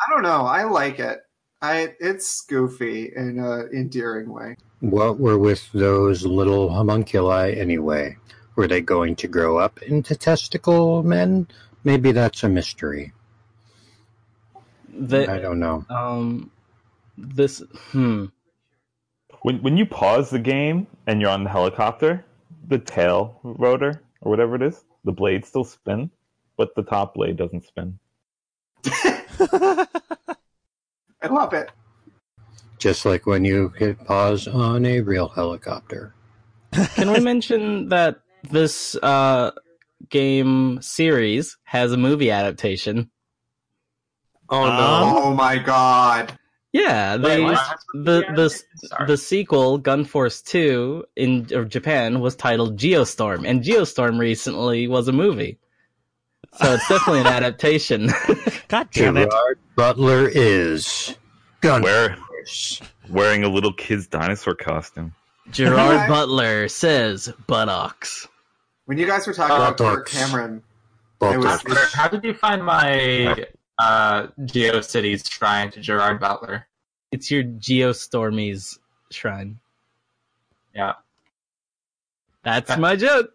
[0.00, 0.44] I don't know.
[0.46, 1.20] I like it.
[1.60, 4.56] I it's goofy in a endearing way.
[4.80, 8.16] What were with those little homunculi anyway?
[8.56, 11.46] Were they going to grow up into testicle men?
[11.84, 13.12] Maybe that's a mystery.
[14.92, 15.86] I don't know.
[15.88, 16.50] um
[17.22, 17.62] this
[17.92, 18.26] hmm
[19.42, 22.24] When when you pause the game and you're on the helicopter,
[22.68, 26.10] the tail rotor or whatever it is, the blades still spin,
[26.56, 27.98] but the top blade doesn't spin.
[29.40, 29.86] I
[31.30, 31.70] love it.
[32.78, 36.14] Just like when you hit pause on a real helicopter.
[36.96, 39.52] Can we mention that this uh,
[40.08, 43.10] game series has a movie adaptation?
[44.48, 44.70] Oh no!
[44.70, 46.36] Um, Oh my god.
[46.72, 47.78] Yeah, they Wait, what?
[47.92, 48.48] the the
[48.86, 49.06] Sorry.
[49.06, 55.12] the sequel Gun Force Two in Japan was titled Geostorm, and Geostorm recently was a
[55.12, 55.58] movie.
[56.54, 58.10] So it's definitely an adaptation.
[58.68, 59.30] God damn it!
[59.30, 61.14] Gerard Butler is
[61.60, 61.82] gun.
[61.82, 62.16] Where
[63.10, 65.14] wearing a little kid's dinosaur costume.
[65.50, 68.28] Gerard Butler says buttocks.
[68.86, 70.62] When you guys were talking about Kirk Cameron,
[71.20, 71.62] it was
[71.92, 73.46] How did you find my
[73.82, 76.68] uh, GeoCities shrine to Gerard Butler?
[77.10, 78.78] It's your Geostormies
[79.10, 79.58] shrine.
[80.74, 80.94] Yeah.
[82.44, 83.30] That's my joke.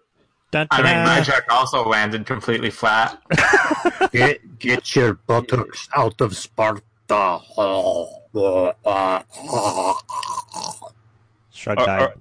[0.52, 1.24] Dun, I mean, my dun.
[1.26, 3.22] joke also landed completely flat.
[4.12, 6.82] Get, get your buttocks out of Sparta.
[7.10, 7.42] Shrug
[11.80, 12.02] Are, died.
[12.02, 12.16] are,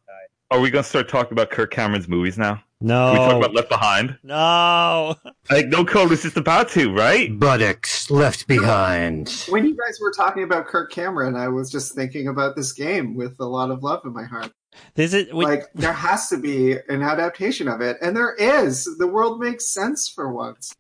[0.50, 2.62] are we gonna start talking about Kirk Cameron's movies now?
[2.80, 3.12] No.
[3.12, 4.18] Can we talk about Left Behind?
[4.22, 5.16] no.
[5.48, 7.38] Like no code was just about to, right?
[7.38, 9.44] Buttocks left behind.
[9.48, 13.14] when you guys were talking about Kirk Cameron, I was just thinking about this game
[13.14, 14.52] with a lot of love in my heart.
[14.94, 18.88] This is we, like there has to be an adaptation of it, and there is.
[18.98, 20.74] The world makes sense for once.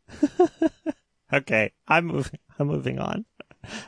[1.32, 1.72] okay.
[1.86, 2.40] I'm moving.
[2.58, 3.24] I'm moving on.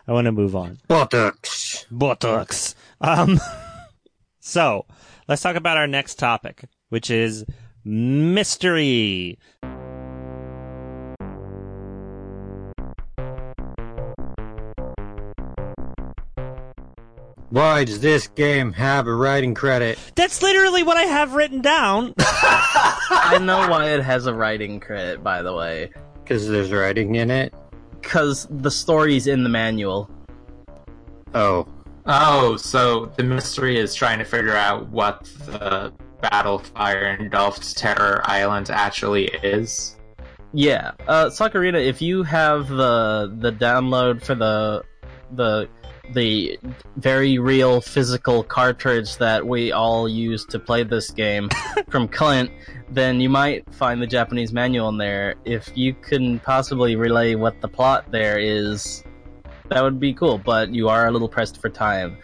[0.06, 0.78] I want to move on.
[0.86, 1.86] Buttocks.
[1.90, 2.74] buttocks.
[3.00, 3.40] Um,
[4.40, 4.86] so
[5.26, 7.44] let's talk about our next topic, which is
[7.88, 9.38] mystery.
[17.50, 19.98] Why does this game have a writing credit?
[20.14, 22.12] That's literally what I have written down.
[22.18, 25.90] I know why it has a writing credit, by the way.
[26.22, 27.54] Because there's writing in it?
[28.02, 30.10] Because the story's in the manual.
[31.34, 31.66] Oh.
[32.04, 35.90] Oh, so the mystery is trying to figure out what the
[36.22, 39.96] Battlefire engulfed Terror Island actually is.
[40.52, 44.82] Yeah, uh, if you have the the download for the
[45.32, 45.68] the
[46.14, 46.58] the
[46.96, 51.50] very real physical cartridge that we all use to play this game
[51.90, 52.50] from Clint,
[52.90, 55.34] then you might find the Japanese manual in there.
[55.44, 59.04] If you can possibly relay what the plot there is,
[59.68, 60.38] that would be cool.
[60.38, 62.16] But you are a little pressed for time.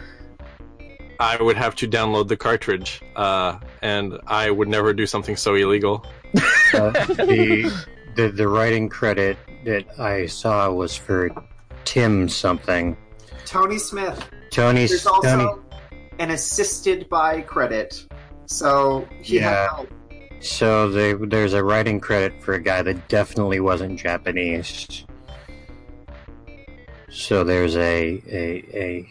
[1.20, 5.54] I would have to download the cartridge, uh, and I would never do something so
[5.54, 6.04] illegal.
[6.74, 7.70] Uh, the,
[8.16, 11.30] the the writing credit that I saw was for
[11.84, 12.96] Tim something.
[13.44, 14.28] Tony Smith.
[14.50, 15.62] Tony There's Tony also
[16.18, 18.04] an assisted by credit.
[18.46, 19.68] So he had Yeah.
[19.68, 19.92] help.
[20.40, 25.04] So they, there's a writing credit for a guy that definitely wasn't Japanese.
[27.08, 29.08] So there's a a, a, a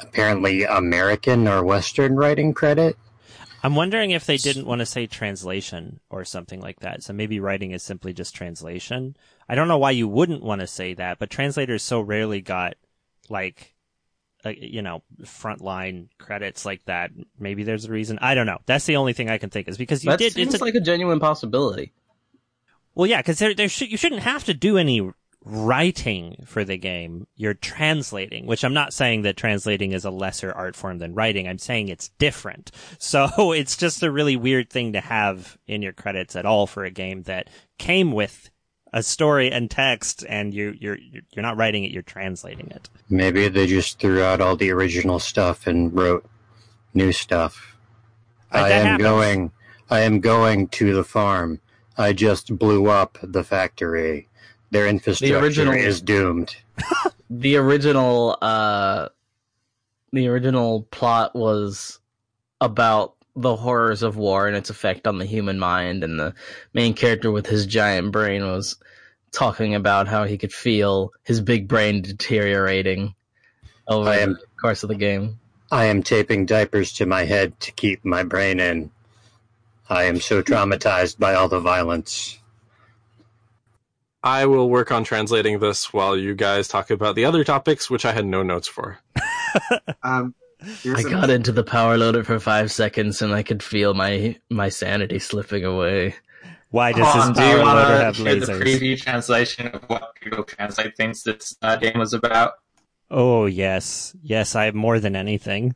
[0.00, 2.96] apparently American or Western writing credit.
[3.62, 7.02] I'm wondering if they didn't want to say translation or something like that.
[7.02, 9.16] So maybe writing is simply just translation.
[9.48, 12.74] I don't know why you wouldn't want to say that, but translators so rarely got
[13.28, 13.74] like,
[14.44, 17.10] uh, you know, frontline credits like that.
[17.38, 18.18] Maybe there's a reason.
[18.20, 18.58] I don't know.
[18.66, 20.34] That's the only thing I can think is because you that did.
[20.34, 21.92] seems It's a, like a genuine possibility.
[22.94, 25.10] well, yeah, because there, there should, you shouldn't have to do any
[25.46, 27.28] writing for the game.
[27.36, 31.46] You're translating, which I'm not saying that translating is a lesser art form than writing.
[31.46, 32.70] I'm saying it's different.
[32.98, 36.84] So it's just a really weird thing to have in your credits at all for
[36.84, 37.48] a game that
[37.78, 38.50] came with
[38.92, 42.88] a story and text, and you, you're you're not writing it, you're translating it.
[43.08, 46.26] Maybe they just threw out all the original stuff and wrote
[46.94, 47.76] new stuff.
[48.50, 49.02] I am happens.
[49.02, 49.52] going.
[49.90, 51.60] I am going to the farm.
[51.96, 54.28] I just blew up the factory.
[54.70, 56.56] Their infrastructure original- is doomed.
[57.30, 59.08] the original uh
[60.12, 61.98] the original plot was
[62.60, 66.34] about the horrors of war and its effect on the human mind and the
[66.72, 68.76] main character with his giant brain was
[69.30, 73.14] talking about how he could feel his big brain deteriorating
[73.88, 75.38] over am- the course of the game.
[75.70, 78.90] I am taping diapers to my head to keep my brain in.
[79.88, 82.38] I am so traumatized by all the violence.
[84.22, 88.04] I will work on translating this while you guys talk about the other topics, which
[88.04, 88.98] I had no notes for.
[90.02, 90.34] Um,
[90.82, 93.94] here's I a- got into the power loader for five seconds and I could feel
[93.94, 96.14] my my sanity slipping away.
[96.70, 99.00] Why does Hold on, this do you power want loader to have hear the preview
[99.00, 102.54] translation of what Google Translate thinks this uh, game was about?
[103.10, 105.74] Oh yes, yes, I have more than anything.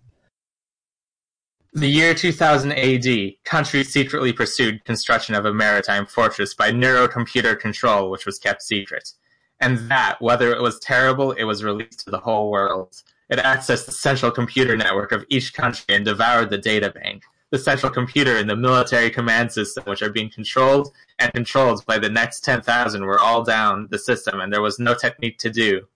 [1.73, 8.11] The year 2000 AD, countries secretly pursued construction of a maritime fortress by neurocomputer control,
[8.11, 9.13] which was kept secret.
[9.61, 13.01] And that, whether it was terrible, it was released to the whole world.
[13.29, 17.23] It accessed the central computer network of each country and devoured the data bank.
[17.51, 21.99] The central computer and the military command system, which are being controlled and controlled by
[21.99, 25.87] the next 10,000, were all down the system, and there was no technique to do.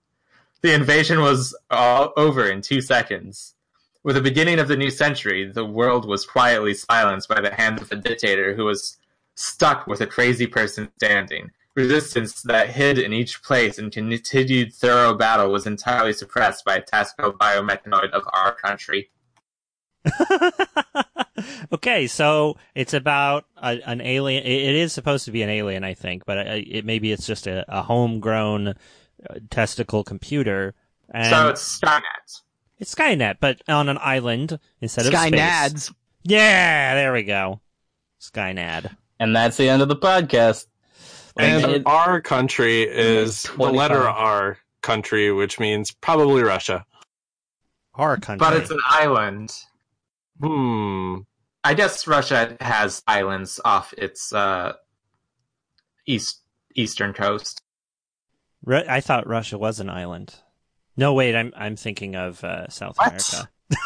[0.61, 3.54] The invasion was all over in two seconds.
[4.05, 7.81] With the beginning of the new century, the world was quietly silenced by the hand
[7.81, 8.99] of a dictator who was
[9.33, 11.49] stuck with a crazy person standing.
[11.73, 16.81] Resistance that hid in each place and continued thorough battle was entirely suppressed by a
[16.81, 19.09] tactical biomechanoid of our country.
[21.73, 24.43] okay, so it's about a, an alien.
[24.43, 27.25] It it is supposed to be an alien, I think, but it, it maybe it's
[27.25, 28.73] just a, a homegrown uh,
[29.49, 30.75] testicle computer.
[31.09, 32.43] And so it's Skynet.
[32.79, 35.31] It's Skynet, but on an island instead of space.
[35.33, 35.93] Skynads.
[36.23, 37.61] Yeah, there we go.
[38.19, 38.95] Skynad.
[39.19, 40.65] And that's the end of the podcast.
[41.37, 46.85] And it- our country is the letter R country, which means probably Russia.
[47.93, 48.45] Our country.
[48.45, 49.53] But it's an island.
[50.41, 51.19] Hmm.
[51.63, 54.73] I guess Russia has islands off its uh,
[56.05, 56.41] east
[56.75, 57.61] eastern coast.
[58.63, 60.35] Ru- I thought Russia was an island.
[60.97, 63.07] No, wait, I'm I'm thinking of uh, South What?
[63.07, 63.49] America.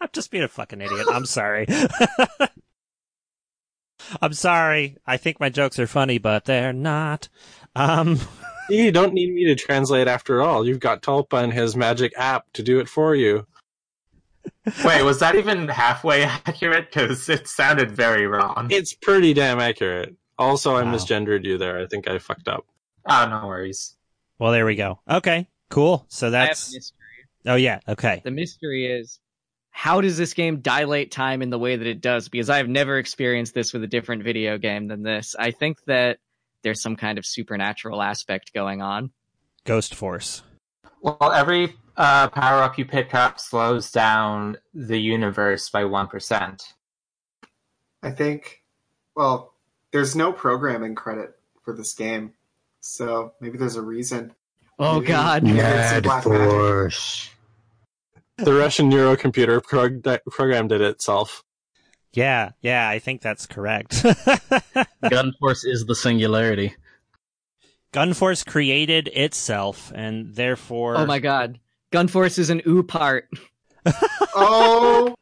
[0.00, 1.06] I'm just being a fucking idiot.
[1.10, 1.66] I'm sorry.
[4.22, 4.96] I'm sorry.
[5.06, 7.28] I think my jokes are funny, but they're not.
[7.76, 8.18] Um,
[8.70, 10.66] You don't need me to translate after all.
[10.66, 13.46] You've got Tulpa and his magic app to do it for you.
[14.84, 16.92] Wait, was that even halfway accurate?
[16.92, 18.68] Because it sounded very wrong.
[18.70, 20.14] It's pretty damn accurate.
[20.38, 20.92] Also, I Wow.
[20.94, 21.78] misgendered you there.
[21.80, 22.66] I think I fucked up.
[23.08, 23.96] Oh, no worries.
[24.38, 25.00] well, there we go.
[25.10, 26.06] Okay, cool.
[26.08, 26.96] So I have that's a mystery.
[27.46, 27.80] Oh yeah.
[27.88, 28.20] Okay.
[28.24, 29.20] The mystery is
[29.70, 32.28] how does this game dilate time in the way that it does?
[32.28, 35.36] Because I've never experienced this with a different video game than this.
[35.38, 36.18] I think that
[36.62, 39.10] there's some kind of supernatural aspect going on.
[39.64, 40.42] Ghost Force.
[41.00, 46.60] Well, every uh, power up you pick up slows down the universe by 1%.
[48.02, 48.62] I think,
[49.14, 49.54] well,
[49.92, 52.32] there's no programming credit for this game,
[52.80, 54.34] so maybe there's a reason.
[54.78, 55.42] Oh Maybe- God.
[55.42, 56.06] maybe Mad.
[56.22, 57.30] Force.
[58.36, 61.42] The Russian neurocomputer prog- programmed it itself.
[62.12, 62.50] Yeah.
[62.62, 62.88] Yeah.
[62.88, 64.04] I think that's correct.
[65.10, 66.74] Gun Force is the singularity.
[67.92, 70.96] Gunforce created itself, and therefore.
[70.98, 71.58] Oh my God.
[71.90, 73.22] Gunforce is an OOPArt.
[74.34, 75.14] Oh,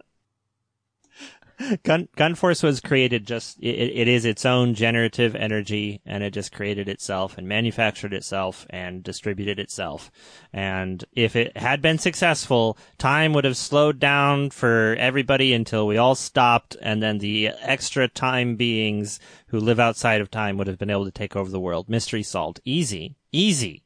[1.83, 6.53] Gun Gunforce was created just it, it is its own generative energy and it just
[6.53, 10.11] created itself and manufactured itself and distributed itself.
[10.53, 15.97] And if it had been successful, time would have slowed down for everybody until we
[15.97, 19.19] all stopped and then the extra time beings
[19.49, 21.89] who live outside of time would have been able to take over the world.
[21.89, 22.61] Mystery solved.
[22.65, 23.17] Easy.
[23.33, 23.83] Easy.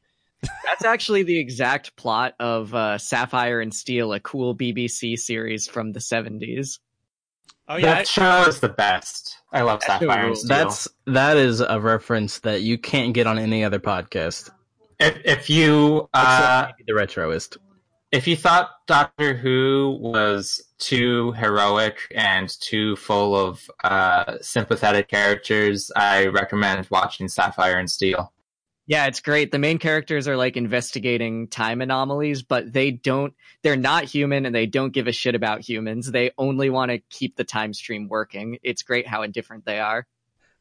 [0.65, 5.93] That's actually the exact plot of uh, Sapphire and Steel, a cool BBC series from
[5.93, 6.79] the 70s.
[7.73, 9.39] Oh that show is the best.
[9.53, 10.37] I love That Sapphire and.
[10.37, 10.49] Steel.
[10.49, 14.51] That's that is a reference that you can't get on any other podcast.
[14.99, 17.59] if, if you uh, maybe the retroist.
[18.11, 25.93] if you thought Doctor Who was too heroic and too full of uh, sympathetic characters,
[25.95, 28.33] I recommend watching Sapphire and Steel.
[28.91, 29.53] Yeah, it's great.
[29.53, 34.53] The main characters are like investigating time anomalies, but they don't, they're not human and
[34.53, 36.11] they don't give a shit about humans.
[36.11, 38.59] They only want to keep the time stream working.
[38.65, 40.09] It's great how indifferent they are.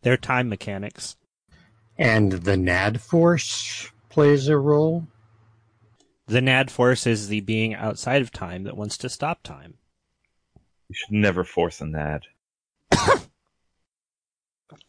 [0.04, 1.18] They're time mechanics.
[1.98, 5.08] And the NAD Force plays a role.
[6.28, 9.80] The Nad Force is the being outside of time that wants to stop time.
[10.88, 12.26] You should never force an ad.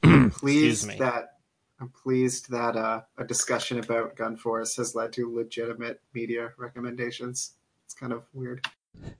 [0.02, 0.98] Excuse pleased me.
[0.98, 1.29] that
[1.80, 7.54] I'm pleased that uh, a discussion about Gun Force has led to legitimate media recommendations.
[7.86, 8.66] It's kind of weird.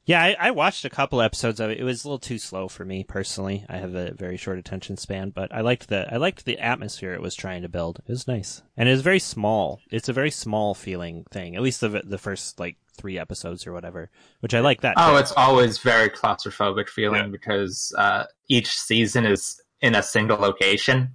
[0.05, 1.79] Yeah, I, I watched a couple episodes of it.
[1.79, 3.65] It was a little too slow for me personally.
[3.69, 7.15] I have a very short attention span, but I liked the I liked the atmosphere
[7.15, 8.01] it was trying to build.
[8.01, 9.81] It was nice, and it was very small.
[9.91, 11.55] It's a very small feeling thing.
[11.55, 14.11] At least the the first like three episodes or whatever,
[14.41, 14.95] which I like that.
[14.97, 15.19] Oh, too.
[15.19, 17.29] it's always very claustrophobic feeling Yeah.
[17.29, 21.15] because uh, each season is in a single location.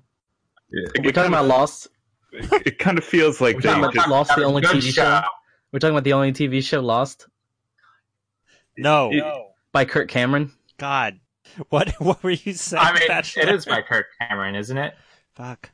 [0.71, 1.87] We're talking about Lost.
[2.31, 4.93] It, it kind of feels like We're they talking about just, Lost, the only TV
[4.93, 5.21] show.
[5.71, 7.27] We're talking about the only TV show Lost
[8.77, 9.23] no, it-
[9.71, 10.51] by Kurt Cameron.
[10.77, 11.19] God,
[11.69, 12.83] what what were you saying?
[12.85, 13.43] I mean, Bachelor?
[13.43, 14.95] it is by Kurt Cameron, isn't it?
[15.35, 15.71] Fuck.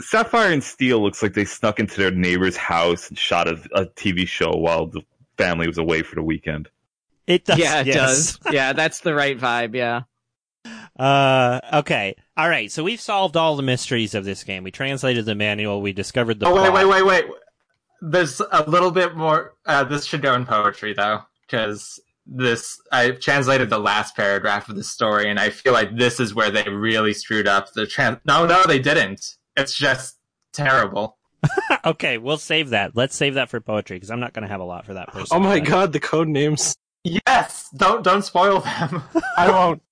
[0.00, 3.86] Sapphire and Steel looks like they snuck into their neighbor's house and shot a, a
[3.86, 5.02] TV show while the
[5.36, 6.68] family was away for the weekend.
[7.26, 7.58] It does.
[7.58, 8.38] yeah, it yes.
[8.38, 8.54] does.
[8.54, 9.74] Yeah, that's the right vibe.
[9.74, 10.02] Yeah.
[10.98, 12.16] Uh, okay.
[12.36, 12.70] All right.
[12.70, 14.64] So we've solved all the mysteries of this game.
[14.64, 15.80] We translated the manual.
[15.82, 16.46] We discovered the.
[16.46, 16.88] oh wait, plot.
[16.88, 17.24] wait, wait, wait.
[18.00, 19.54] There's a little bit more.
[19.64, 24.76] Uh, this should go in poetry though, because this I translated the last paragraph of
[24.76, 28.18] the story, and I feel like this is where they really screwed up the trans.
[28.24, 29.36] No, no, they didn't.
[29.56, 30.18] It's just
[30.52, 31.16] terrible.
[31.84, 32.96] okay, we'll save that.
[32.96, 35.08] Let's save that for poetry because I'm not going to have a lot for that
[35.08, 35.36] person.
[35.36, 36.76] Oh my god, the code names.
[37.04, 39.02] Yes, don't don't spoil them.
[39.36, 39.82] I won't.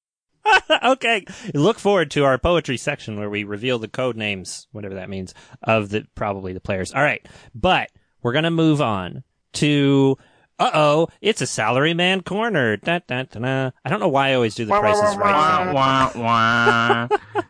[0.85, 1.25] okay.
[1.55, 5.35] Look forward to our poetry section where we reveal the code names, whatever that means,
[5.63, 6.93] of the probably the players.
[6.93, 7.91] All right, but
[8.23, 10.19] we're gonna move on to.
[10.57, 12.77] Uh oh, it's a salaryman corner.
[12.77, 13.71] Da, da, da.
[13.85, 15.65] I don't know why I always do the prices right.
[15.65, 15.75] thing.
[15.75, 17.09] Wah, wah.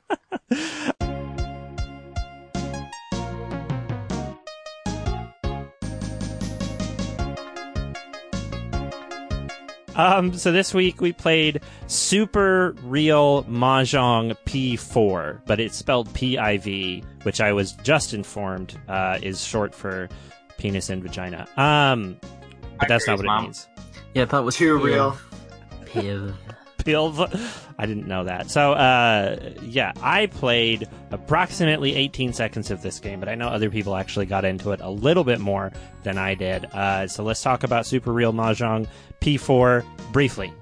[9.96, 17.40] Um, so this week we played Super Real Mahjong P4, but it's spelled P-I-V, which
[17.40, 20.08] I was just informed uh, is short for
[20.58, 21.46] penis and vagina.
[21.56, 22.18] Um,
[22.78, 23.68] but that's not what agree, it means.
[24.14, 24.84] Yeah, I thought it was Too Piv.
[24.84, 25.18] real.
[25.84, 26.34] Piv.
[26.84, 27.72] Pilv.
[27.78, 28.50] I didn't know that.
[28.50, 33.70] So, uh, yeah, I played approximately 18 seconds of this game, but I know other
[33.70, 36.66] people actually got into it a little bit more than I did.
[36.66, 38.86] Uh, so let's talk about Super Real Mahjong
[39.20, 40.52] P4 briefly.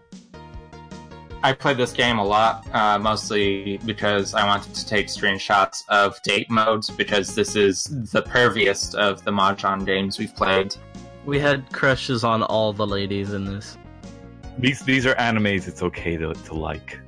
[1.45, 6.23] I played this game a lot, uh, mostly because I wanted to take screenshots of
[6.23, 10.77] date modes because this is the perviest of the Mahjong games we've played.
[11.25, 13.77] We had crushes on all the ladies in this.
[14.59, 15.67] These these are animes.
[15.69, 16.99] It's okay to, to like.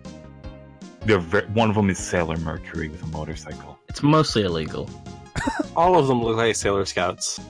[1.02, 3.78] They're ve- one of them is Sailor Mercury with a motorcycle.
[3.88, 4.88] It's mostly illegal.
[5.76, 7.40] All of them look like Sailor Scouts.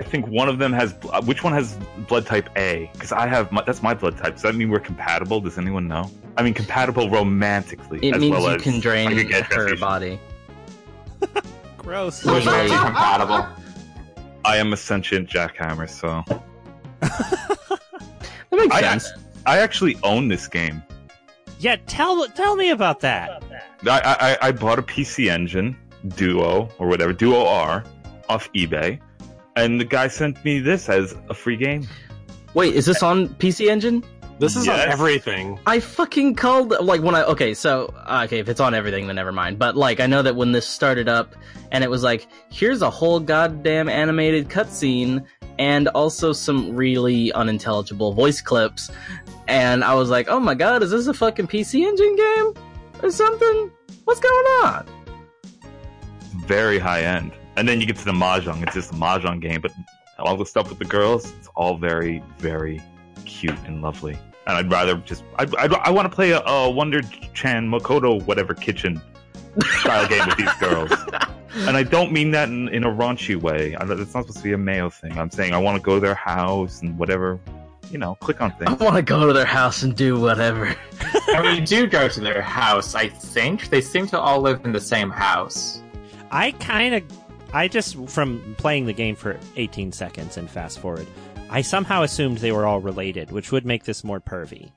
[0.00, 0.94] I think one of them has.
[1.12, 1.78] uh, Which one has
[2.08, 2.90] blood type A?
[2.92, 3.52] Because I have.
[3.52, 4.32] My, that's my blood type.
[4.34, 5.40] Does that mean we're compatible?
[5.40, 6.10] Does anyone know?
[6.36, 8.00] I mean, compatible romantically.
[8.02, 10.18] It as means well you as can drain I could get her body.
[11.78, 12.24] Gross.
[12.24, 13.46] We're very compatible.
[14.44, 16.22] I am a sentient jackhammer, so
[17.00, 17.80] That
[18.50, 19.08] makes I- sense.
[19.46, 20.82] I actually own this game.
[21.58, 23.42] Yeah, tell tell me about that.
[23.86, 25.76] I, I I bought a PC Engine
[26.16, 27.84] Duo or whatever Duo R
[28.28, 29.00] off eBay,
[29.56, 31.86] and the guy sent me this as a free game.
[32.54, 34.04] Wait, is this on PC Engine?
[34.38, 35.60] This is on everything.
[35.64, 39.16] I fucking called like when I okay, so uh, okay, if it's on everything, then
[39.16, 39.58] never mind.
[39.58, 41.36] But like, I know that when this started up,
[41.70, 45.24] and it was like, here's a whole goddamn animated cutscene,
[45.58, 48.90] and also some really unintelligible voice clips,
[49.48, 52.64] and I was like, oh my god, is this a fucking PC Engine game
[53.02, 53.70] or something?
[54.04, 54.86] What's going on?
[56.46, 57.32] Very high end.
[57.56, 58.62] And then you get to the mahjong.
[58.62, 59.72] It's just a mahjong game, but
[60.18, 62.82] all the stuff with the girls, it's all very, very
[63.24, 64.18] cute and lovely.
[64.46, 67.00] And I'd rather just, I, I, I want to play a, a Wonder
[67.32, 69.00] Chan Makoto whatever kitchen
[69.80, 70.90] style game with these girls.
[71.56, 73.76] And I don't mean that in, in a raunchy way.
[73.76, 75.16] I, it's not supposed to be a male thing.
[75.16, 77.38] I'm saying I want to go to their house and whatever,
[77.90, 78.70] you know, click on things.
[78.70, 80.74] I want to go to their house and do whatever.
[81.32, 83.70] and we do go to their house, I think.
[83.70, 85.80] They seem to all live in the same house.
[86.30, 87.02] I kind of,
[87.52, 91.06] I just from playing the game for 18 seconds and fast forward,
[91.50, 94.72] I somehow assumed they were all related, which would make this more pervy.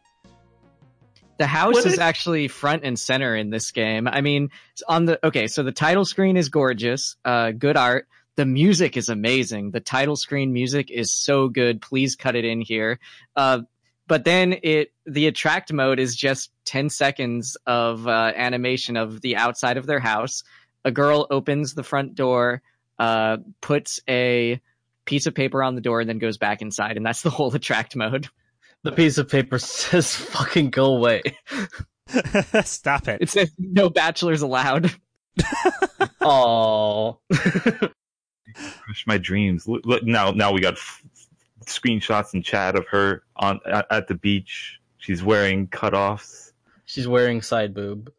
[1.39, 4.07] The house What is is- actually front and center in this game.
[4.07, 8.07] I mean, it's on the okay, so the title screen is gorgeous, uh, good art.
[8.37, 9.71] The music is amazing.
[9.71, 11.81] The title screen music is so good.
[11.81, 12.99] Please cut it in here.
[13.35, 13.61] Uh,
[14.07, 19.35] but then it the attract mode is just 10 seconds of uh, animation of the
[19.35, 20.43] outside of their house.
[20.85, 22.61] A girl opens the front door,
[22.99, 24.61] uh, puts a
[25.05, 27.53] piece of paper on the door, and then goes back inside, and that's the whole
[27.53, 28.29] attract mode.
[28.83, 31.23] The piece of paper says "fucking go away."
[32.63, 33.21] Stop it.
[33.21, 34.93] It says no bachelors allowed.
[36.19, 37.19] Oh,
[38.81, 39.67] Crush my dreams.
[39.67, 41.03] Look, look, now, now we got f-
[41.65, 44.79] screenshots and chat of her on at, at the beach.
[44.97, 46.51] She's wearing cutoffs.
[46.85, 48.11] she's wearing side boob.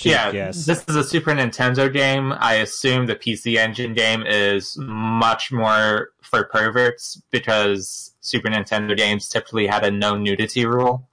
[0.00, 0.66] yeah, yes.
[0.66, 2.32] this is a Super Nintendo game.
[2.32, 9.28] I assume the PC Engine game is much more for perverts because Super Nintendo games
[9.28, 11.08] typically had a no nudity rule.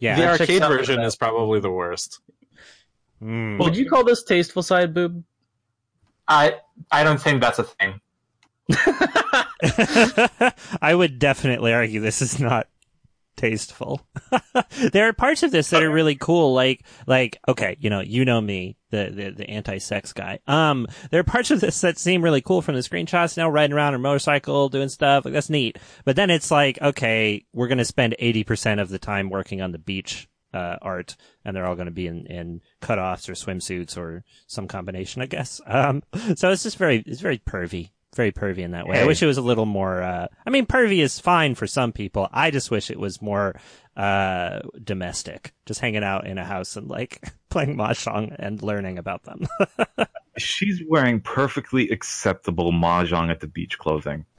[0.00, 0.16] yeah.
[0.16, 2.20] the arcade version is probably the worst.
[3.22, 3.58] Mm.
[3.58, 5.24] Would you call this tasteful side boob?
[6.28, 6.56] I
[6.90, 8.00] I don't think that's a thing.
[10.82, 12.68] I would definitely argue this is not
[13.36, 14.06] tasteful.
[14.92, 18.26] there are parts of this that are really cool, like like okay, you know, you
[18.26, 20.40] know me, the the, the anti-sex guy.
[20.46, 23.38] Um, there are parts of this that seem really cool from the screenshots.
[23.38, 25.78] Now riding around on a motorcycle, doing stuff like that's neat.
[26.04, 29.72] But then it's like, okay, we're gonna spend eighty percent of the time working on
[29.72, 30.28] the beach.
[30.52, 31.14] Uh, art,
[31.44, 35.26] and they're all going to be in, in cutoffs or swimsuits or some combination, I
[35.26, 35.60] guess.
[35.66, 36.02] Um,
[36.36, 38.98] so it's just very, it's very pervy, very pervy in that way.
[38.98, 40.02] I wish it was a little more.
[40.02, 42.28] Uh, I mean, pervy is fine for some people.
[42.32, 43.60] I just wish it was more
[43.98, 49.24] uh, domestic, just hanging out in a house and like playing mahjong and learning about
[49.24, 49.46] them.
[50.38, 54.24] She's wearing perfectly acceptable mahjong at the beach clothing.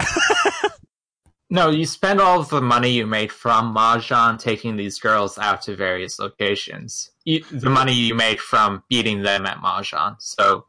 [1.52, 5.64] No, you spend all of the money you made from Mahjong taking these girls out
[5.64, 7.10] to various locations.
[7.26, 10.18] You, the money you made from beating them at Mahjong.
[10.20, 10.66] So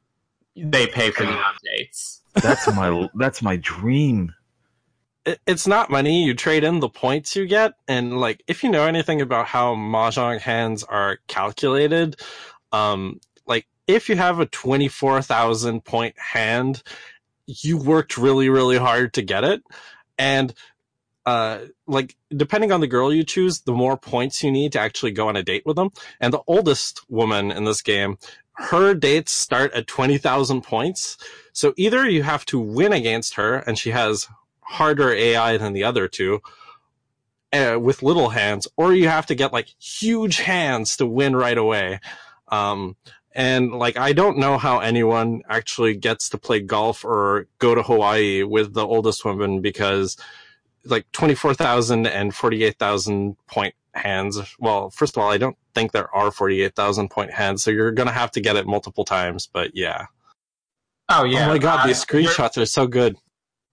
[0.56, 2.20] they pay for the updates.
[2.34, 4.34] That's my that's my dream.
[5.26, 6.24] It, it's not money.
[6.24, 9.74] You trade in the points you get, and like if you know anything about how
[9.74, 12.16] mahjong hands are calculated,
[12.72, 16.82] um, like if you have a twenty four thousand point hand,
[17.46, 19.62] you worked really really hard to get it,
[20.20, 20.52] and
[21.24, 25.12] uh, like depending on the girl you choose, the more points you need to actually
[25.12, 25.90] go on a date with them.
[26.20, 28.18] And the oldest woman in this game,
[28.52, 31.16] her dates start at twenty thousand points.
[31.52, 34.28] So either you have to win against her, and she has
[34.60, 36.42] harder AI than the other two
[37.52, 41.58] uh, with little hands, or you have to get like huge hands to win right
[41.58, 42.00] away.
[42.48, 42.96] Um,
[43.32, 47.82] and like, I don't know how anyone actually gets to play golf or go to
[47.82, 50.16] Hawaii with the oldest woman because
[50.84, 54.40] like 24,000 and 48,000 point hands.
[54.58, 58.08] Well, first of all, I don't think there are 48,000 point hands, so you're going
[58.08, 60.06] to have to get it multiple times, but yeah.
[61.08, 61.46] Oh yeah!
[61.46, 63.16] oh my god, uh, these screenshots are so good.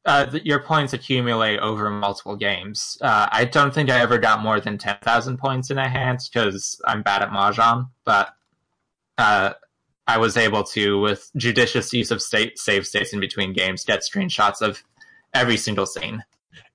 [0.05, 2.97] Uh, your points accumulate over multiple games.
[2.99, 6.19] Uh, I don't think I ever got more than ten thousand points in a hand
[6.23, 7.89] because I'm bad at mahjong.
[8.05, 8.29] But
[9.17, 9.53] uh,
[10.07, 14.01] I was able to, with judicious use of state save states in between games, get
[14.01, 14.83] screenshots of
[15.33, 16.23] every single scene.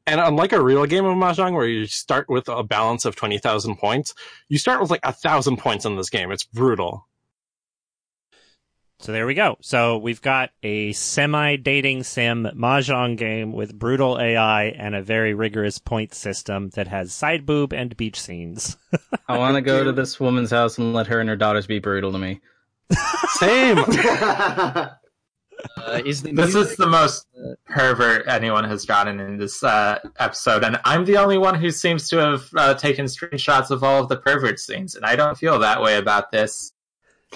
[0.07, 3.77] And unlike a real game of Mahjong where you start with a balance of 20,000
[3.77, 4.15] points,
[4.49, 6.33] you start with like a thousand points in this game.
[6.33, 7.07] It's brutal.
[9.03, 9.57] So there we go.
[9.61, 15.79] So we've got a semi-dating sim mahjong game with brutal AI and a very rigorous
[15.79, 18.77] point system that has side boob and beach scenes.
[19.29, 21.81] I want to go to this woman's house and let her and her daughters be
[21.81, 22.41] brutal to me.
[23.39, 23.79] Same.
[25.77, 27.25] Uh, is the This music- is the most
[27.67, 32.09] pervert anyone has gotten in this uh, episode, and I'm the only one who seems
[32.09, 35.61] to have uh, taken screenshots of all of the pervert scenes, and I don't feel
[35.61, 36.73] that way about this.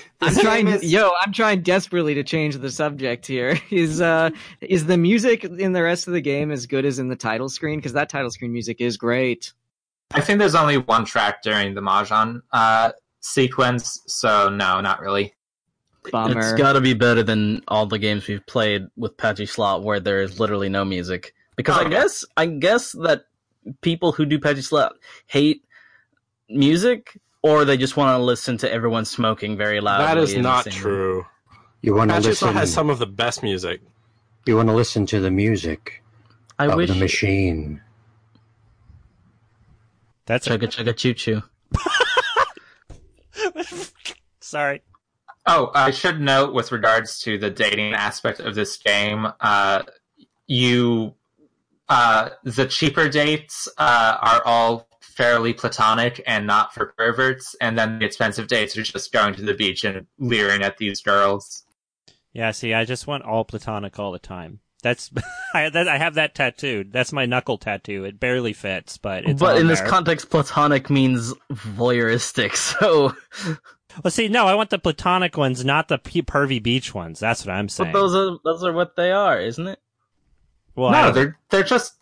[0.21, 3.59] I'm trying, game is- yo, I'm trying desperately to change the subject here.
[3.71, 7.09] Is uh, is the music in the rest of the game as good as in
[7.09, 7.79] the title screen?
[7.79, 9.53] Because that title screen music is great.
[10.13, 15.35] I think there's only one track during the Mahjong uh, sequence, so no, not really.
[16.13, 16.39] Bummer.
[16.39, 20.23] It's got to be better than all the games we've played with Pachislot, where there
[20.23, 21.35] is literally no music.
[21.57, 23.25] Because Oh, I guess I guess that
[23.81, 24.93] people who do Pachislot
[25.27, 25.65] hate
[26.49, 30.07] music, or they just want to listen to everyone smoking very loudly.
[30.07, 30.79] that is not singing.
[30.79, 31.27] true.
[31.83, 32.53] You want to Patchy listen?
[32.55, 33.81] has some of the best music.
[34.47, 36.03] You want to listen to the music
[36.59, 36.89] I of wish.
[36.89, 37.81] the machine.
[40.27, 41.43] That's a Chugga chugga choo choo.
[44.41, 44.83] sorry.
[45.47, 49.85] Oh, I should note with regards to the dating aspect of this game, uh,
[50.49, 51.15] you,
[51.89, 57.99] uh, the cheaper dates uh, are all fairly platonic and not for perverts, and then
[57.99, 61.65] the expensive dates are just going to the beach and leering at these girls.
[62.33, 64.61] Yeah, see, I just want all platonic all the time.
[64.83, 65.11] That's
[65.55, 66.93] I that, I have that tattooed.
[66.93, 68.05] That's my knuckle tattoo.
[68.05, 72.53] It barely fits, but it's but on in this context, platonic means voyeuristic.
[72.81, 73.15] So,
[74.05, 77.19] well, see, no, I want the platonic ones, not the p- pervy beach ones.
[77.19, 77.93] That's what I'm saying.
[77.93, 79.79] but those are those are what they are, isn't it?
[80.75, 81.95] well, no, they're they're just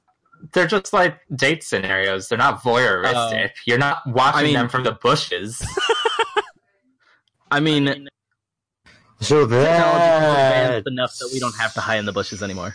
[0.53, 2.29] they're just like date scenarios.
[2.29, 3.51] They're not voyeuristic.
[3.51, 3.61] Oh.
[3.67, 5.65] You're not watching I mean- them from the bushes.
[7.51, 8.09] I mean,
[9.21, 12.75] So technology that advanced enough that we don't have to hide in the bushes anymore.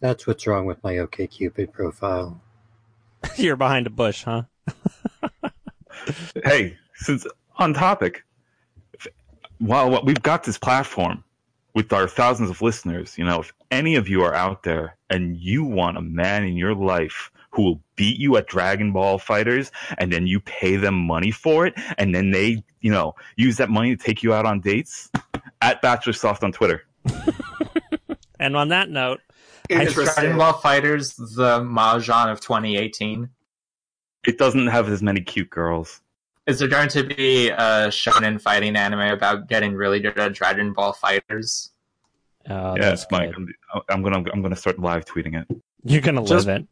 [0.00, 2.40] that's what's wrong with my OKCupid profile.
[3.36, 4.42] you're behind a bush, huh?
[6.44, 7.26] hey, since
[7.56, 8.24] on topic,
[8.94, 9.06] if,
[9.58, 11.24] while while we've got this platform
[11.74, 15.36] with our thousands of listeners, you know, if any of you are out there and
[15.36, 19.70] you want a man in your life who will beat you at Dragon Ball FighterZ,
[19.98, 23.68] and then you pay them money for it, and then they, you know, use that
[23.68, 25.10] money to take you out on dates,
[25.60, 26.84] at Bachelor Soft on Twitter.
[28.42, 29.20] And on that note,
[29.68, 33.30] Is Dragon Ball FighterZ the Mahjong of 2018?
[34.26, 36.00] It doesn't have as many cute girls.
[36.46, 40.72] Is there going to be a shonen fighting anime about getting really good at Dragon
[40.72, 41.70] Ball FighterZ?
[42.50, 43.32] oh, yeah, that's it's Mike.
[43.36, 43.48] I'm,
[43.88, 45.56] I'm gonna I'm gonna start live tweeting it.
[45.84, 46.68] You're gonna Just- live it.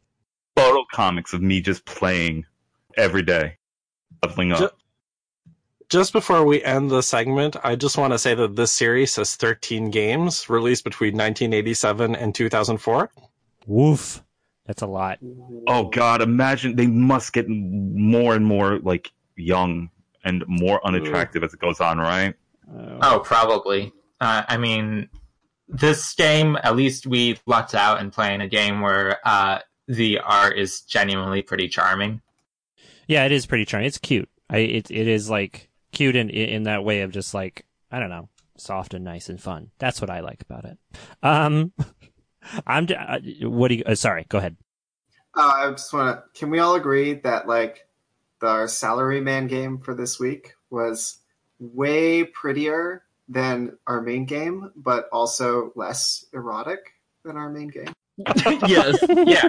[0.57, 2.45] Photo comics of me just playing
[2.97, 3.57] every day,
[4.21, 4.59] leveling up.
[4.59, 4.69] Ju-
[5.87, 9.35] Just before we end the segment, I just want to say that this series has
[9.37, 13.09] 13 games released between 1987 and 2004.
[13.65, 14.21] Woof.
[14.65, 15.19] That's a lot.
[15.67, 16.21] Oh God!
[16.21, 19.09] Imagine they must get more and more like
[19.41, 19.89] young
[20.23, 22.35] and more unattractive as it goes on, right?
[23.01, 23.91] Oh, probably.
[24.19, 25.09] Uh, I mean,
[25.67, 30.57] this game, at least we lucked out in playing a game where uh, the art
[30.57, 32.21] is genuinely pretty charming.
[33.07, 33.87] Yeah, it is pretty charming.
[33.87, 34.29] It's cute.
[34.49, 38.09] I it it is like cute in in that way of just like I don't
[38.09, 39.71] know, soft and nice and fun.
[39.79, 40.77] That's what I like about it.
[41.23, 41.73] Um,
[42.67, 42.87] I'm.
[42.95, 43.83] Uh, what do you?
[43.85, 44.57] Uh, sorry, go ahead.
[45.35, 46.39] Uh, I just want to.
[46.39, 47.85] Can we all agree that like
[48.41, 51.19] the Salaryman game for this week was
[51.59, 56.79] way prettier than our main game, but also less erotic
[57.23, 57.93] than our main game?
[58.67, 58.97] yes.
[59.25, 59.47] Yeah.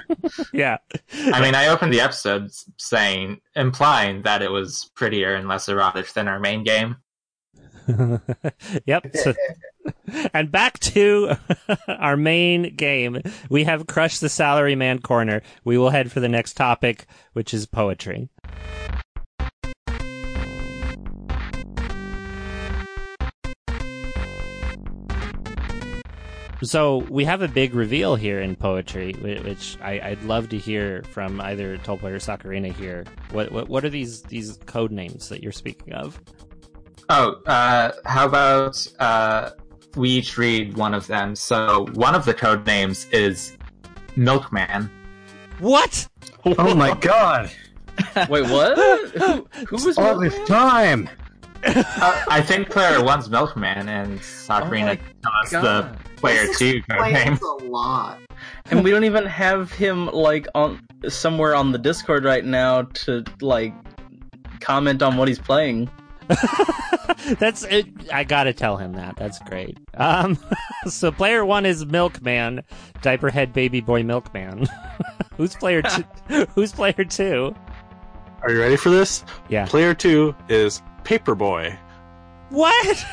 [0.52, 0.76] Yeah.
[1.32, 6.12] I mean, I opened the episode saying, implying that it was prettier and less erotic
[6.12, 6.96] than our main game.
[8.86, 9.06] yep.
[9.14, 9.34] So,
[10.34, 11.36] and back to
[11.88, 13.22] our main game.
[13.48, 15.42] We have crushed the salary man corner.
[15.64, 18.28] We will head for the next topic, which is poetry.
[26.62, 31.02] So we have a big reveal here in poetry, which I, I'd love to hear
[31.10, 33.04] from either Tulpa or Sakurina here.
[33.32, 36.20] What, what what are these these code names that you're speaking of?
[37.08, 39.50] Oh, uh, how about uh,
[39.96, 41.34] we each read one of them?
[41.36, 43.56] So one of the code names is
[44.16, 44.90] Milkman.
[45.58, 46.08] What?
[46.44, 47.50] Oh my god!
[48.28, 48.78] Wait, what?
[49.16, 51.08] who, who was All this time!
[51.64, 56.82] Uh, I think player one's Milkman, and Oh Sakurina my tells the player This two
[56.90, 57.38] code name.
[57.42, 58.18] a lot.
[58.70, 63.22] and we don't even have him like on somewhere on the Discord right now to
[63.40, 63.74] like
[64.60, 65.88] comment on what he's playing.
[67.38, 67.86] That's it.
[68.12, 69.16] I gotta tell him that.
[69.16, 69.78] That's great.
[69.94, 70.38] Um,
[70.86, 72.62] so player one is Milkman,
[73.02, 74.66] diaperhead baby boy Milkman.
[75.36, 76.04] who's player two?
[76.54, 77.54] who's player two?
[78.42, 79.24] Are you ready for this?
[79.48, 79.66] Yeah.
[79.66, 81.76] Player two is Paperboy.
[82.50, 83.04] What?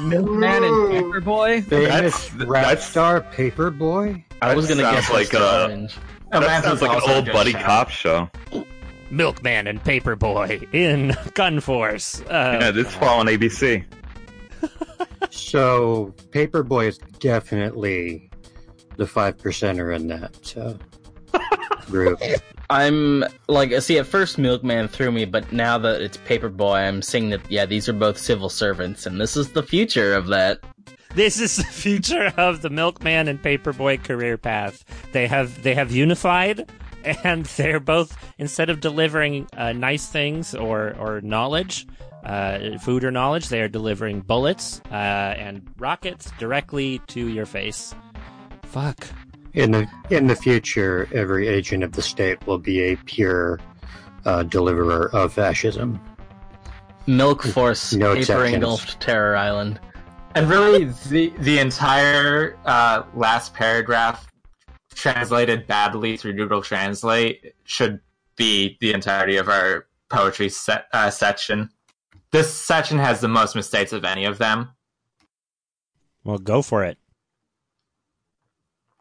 [0.00, 1.66] Milkman and Paperboy.
[1.66, 4.24] That's- rap that's- star Paperboy?
[4.40, 5.96] I was gonna That guess like a Orange.
[6.30, 7.58] That man, sounds like an a old buddy show.
[7.58, 8.30] cop show.
[9.10, 12.20] Milkman and Paperboy in Gun Force.
[12.22, 13.84] Uh, yeah, this fall on ABC.
[15.30, 18.30] So Paperboy is definitely
[18.96, 21.38] the five percenter in that uh,
[21.90, 22.20] group.
[22.70, 27.30] I'm like, see, at first Milkman threw me, but now that it's Paperboy, I'm seeing
[27.30, 30.60] that yeah, these are both civil servants, and this is the future of that.
[31.14, 34.84] This is the future of the Milkman and Paperboy career path.
[35.12, 36.70] They have they have unified,
[37.24, 41.86] and they're both instead of delivering uh, nice things or or knowledge,
[42.24, 47.94] uh, food or knowledge, they are delivering bullets uh, and rockets directly to your face.
[48.64, 49.06] Fuck.
[49.54, 53.58] In the in the future, every agent of the state will be a pure
[54.24, 56.00] uh, deliverer of fascism.
[57.06, 58.54] Milk Force, No Paper exceptions.
[58.54, 59.80] Engulfed Terror Island.
[60.34, 64.27] And really, the the entire uh, last paragraph,
[64.98, 68.00] translated badly through Google Translate, should
[68.36, 71.70] be the entirety of our poetry se- uh, section.
[72.32, 74.70] This section has the most mistakes of any of them.
[76.24, 76.98] Well, go for it.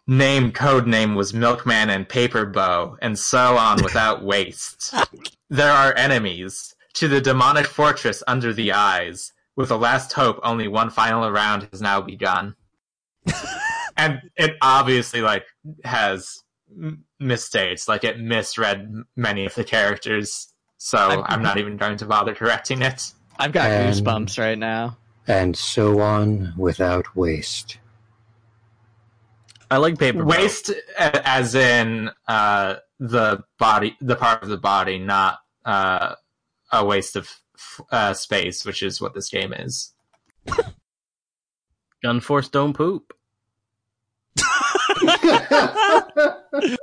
[0.05, 4.93] Name code name was Milkman and Paper Bow, and so on without waste.
[5.49, 9.33] There are enemies to the demonic fortress under the eyes.
[9.55, 12.55] With the last hope, only one final round has now begun.
[13.97, 15.45] and it obviously like
[15.83, 20.53] has m- mistakes, like it misread many of the characters.
[20.77, 23.11] So I- I'm not even going to bother correcting it.
[23.39, 24.97] I've got And- goosebumps right now.
[25.27, 27.79] And so on without waste.
[29.69, 30.23] I like Paper.
[30.23, 36.15] Waste, a- as in uh, the body, the part of the body, not uh,
[36.71, 37.29] a waste of
[37.91, 39.93] uh, space, which is what this game is.
[42.03, 43.11] Gun Force don't poop.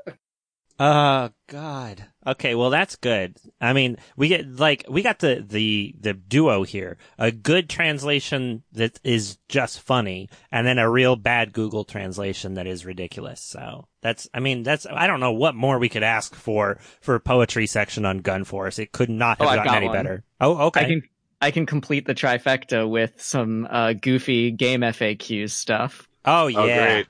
[0.76, 2.05] Oh God.
[2.26, 3.36] Okay, well that's good.
[3.60, 6.96] I mean, we get like we got the the the duo here.
[7.16, 12.66] A good translation that is just funny, and then a real bad Google translation that
[12.66, 13.40] is ridiculous.
[13.40, 17.14] So that's I mean that's I don't know what more we could ask for for
[17.14, 18.80] a poetry section on Gun Force.
[18.80, 19.96] It could not have Oh, gotten got any one.
[19.96, 20.24] better.
[20.40, 20.80] Oh, okay.
[20.80, 21.02] I can
[21.40, 26.09] I can complete the trifecta with some uh, goofy game FAQs stuff.
[26.24, 26.86] oh Oh, yeah.
[26.94, 27.06] great.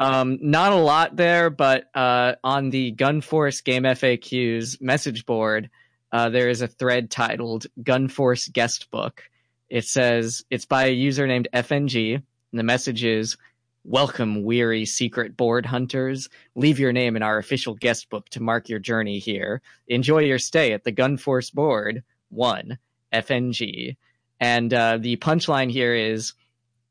[0.00, 5.68] Um, not a lot there, but uh, on the Gunforce Game FAQs message board,
[6.10, 9.22] uh, there is a thread titled Gunforce Guest Book.
[9.68, 13.36] It says it's by a user named FNG, and the message is
[13.84, 16.28] Welcome, weary secret board hunters.
[16.54, 19.60] Leave your name in our official guest book to mark your journey here.
[19.88, 22.02] Enjoy your stay at the Gunforce board.
[22.30, 22.78] 1.
[23.12, 23.96] FNG.
[24.38, 26.34] And uh, the punchline here is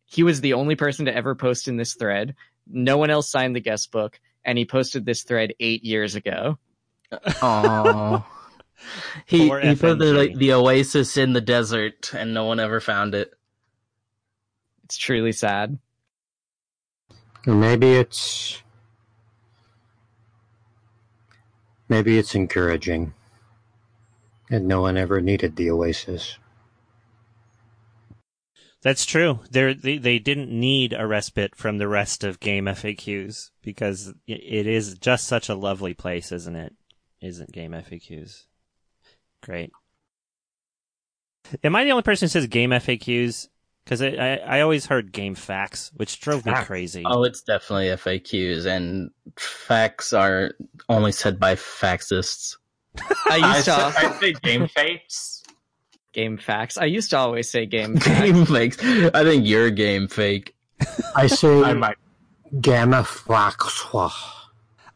[0.05, 2.35] he was the only person to ever post in this thread.
[2.69, 6.57] No one else signed the guest book, and he posted this thread eight years ago.
[7.41, 8.25] Oh.
[9.25, 12.79] he Poor he put the like, the oasis in the desert, and no one ever
[12.79, 13.33] found it.
[14.83, 15.77] It's truly sad.
[17.45, 18.61] Maybe it's
[21.87, 23.13] maybe it's encouraging.
[24.51, 26.38] And no one ever needed the oasis.
[28.81, 29.41] That's true.
[29.51, 34.67] They're, they they didn't need a respite from the rest of game FAQs because it
[34.67, 36.73] is just such a lovely place, isn't it?
[37.21, 38.43] Isn't game FAQs?
[39.43, 39.71] Great.
[41.63, 43.49] Am I the only person who says game FAQs?
[43.83, 47.03] Because I, I I always heard game facts, which drove me crazy.
[47.05, 50.51] Oh, it's definitely FAQs, and facts are
[50.87, 52.57] only said by faxists.
[52.97, 55.38] I I used to I say game fakes.
[56.13, 56.77] Game facts.
[56.77, 58.19] I used to always say game facts.
[58.19, 58.77] Game fakes.
[58.83, 60.55] I think you're game fake.
[61.15, 61.97] I say I might.
[62.61, 63.85] gamma facts.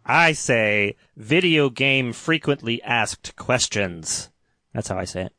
[0.05, 4.29] I say video game frequently asked questions.
[4.73, 5.33] That's how I say it.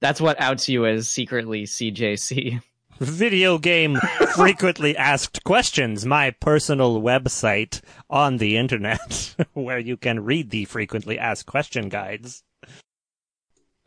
[0.00, 2.62] That's what outs you as secretly CJC.
[3.00, 3.96] Video game
[4.34, 7.80] frequently asked questions, my personal website
[8.10, 12.42] on the internet where you can read the frequently asked question guides.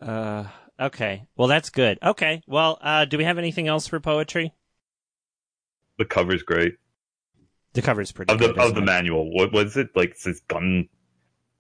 [0.02, 0.46] Uh
[0.80, 1.28] okay.
[1.38, 2.00] Well that's good.
[2.02, 2.42] Okay.
[2.48, 4.54] Well, uh do we have anything else for poetry?
[5.98, 6.76] The cover's great.
[7.74, 8.58] The cover's pretty of the good.
[8.60, 8.86] of the it?
[8.86, 9.32] manual.
[9.32, 10.12] What was it like?
[10.12, 10.90] It says gun,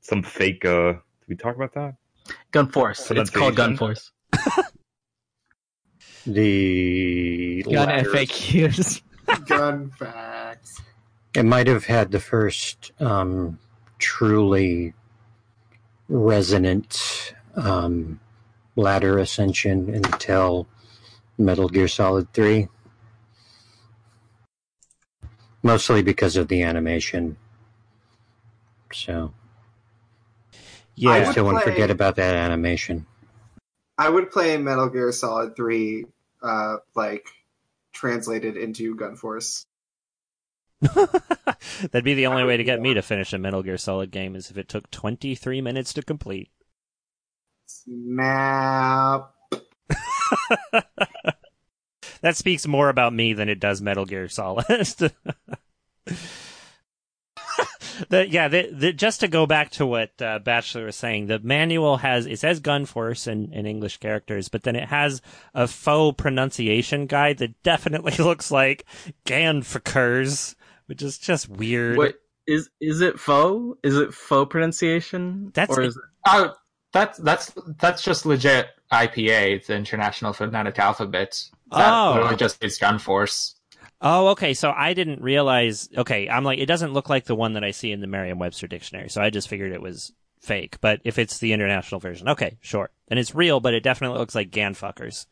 [0.01, 0.65] some fake.
[0.65, 0.99] uh Did
[1.29, 1.95] we talk about that?
[2.51, 3.09] Gun Force.
[3.11, 4.11] It's called Gun Force.
[6.25, 9.01] The Gun latter- FAQs.
[9.47, 10.81] Gun facts.
[11.35, 13.57] It might have had the first um,
[13.97, 14.93] truly
[16.09, 18.19] resonant um,
[18.75, 20.67] ladder ascension until
[21.37, 22.67] Metal Gear Solid 3.
[25.63, 27.37] Mostly because of the animation.
[28.93, 29.33] So,
[30.95, 31.11] Yeah.
[31.11, 33.05] I I would still won't play- forget about that animation.
[33.97, 36.05] I would play Metal Gear Solid 3,
[36.41, 37.27] uh, like,
[37.93, 39.67] translated into Gun Force.
[40.81, 44.35] That'd be the only way to get me to finish a Metal Gear Solid game
[44.35, 46.49] is if it took 23 minutes to complete.
[47.85, 49.33] Snap.
[52.21, 54.65] that speaks more about me than it does Metal Gear Solid.
[58.09, 61.39] the, yeah, the, the, just to go back to what uh, Bachelor was saying, the
[61.39, 65.21] manual has it says Gun Force in, in English characters, but then it has
[65.53, 68.85] a faux pronunciation guide that definitely looks like
[69.25, 70.55] Ganfakers,
[70.87, 71.97] which is just weird.
[71.97, 72.15] Wait,
[72.47, 73.77] is is it faux?
[73.83, 75.51] Is it faux pronunciation?
[75.53, 76.03] That's- or is it...
[76.27, 76.53] Oh,
[76.93, 79.55] that's that's that's just legit IPA.
[79.55, 81.41] It's the International Phonetic Alphabet.
[81.71, 82.13] That Oh.
[82.15, 83.55] literally just is Gun Force.
[84.01, 84.53] Oh, okay.
[84.53, 85.87] So I didn't realize.
[85.95, 88.67] Okay, I'm like, it doesn't look like the one that I see in the Merriam-Webster
[88.67, 89.09] dictionary.
[89.09, 90.11] So I just figured it was
[90.41, 90.77] fake.
[90.81, 92.89] But if it's the international version, okay, sure.
[93.07, 95.27] Then it's real, but it definitely looks like ganfuckers.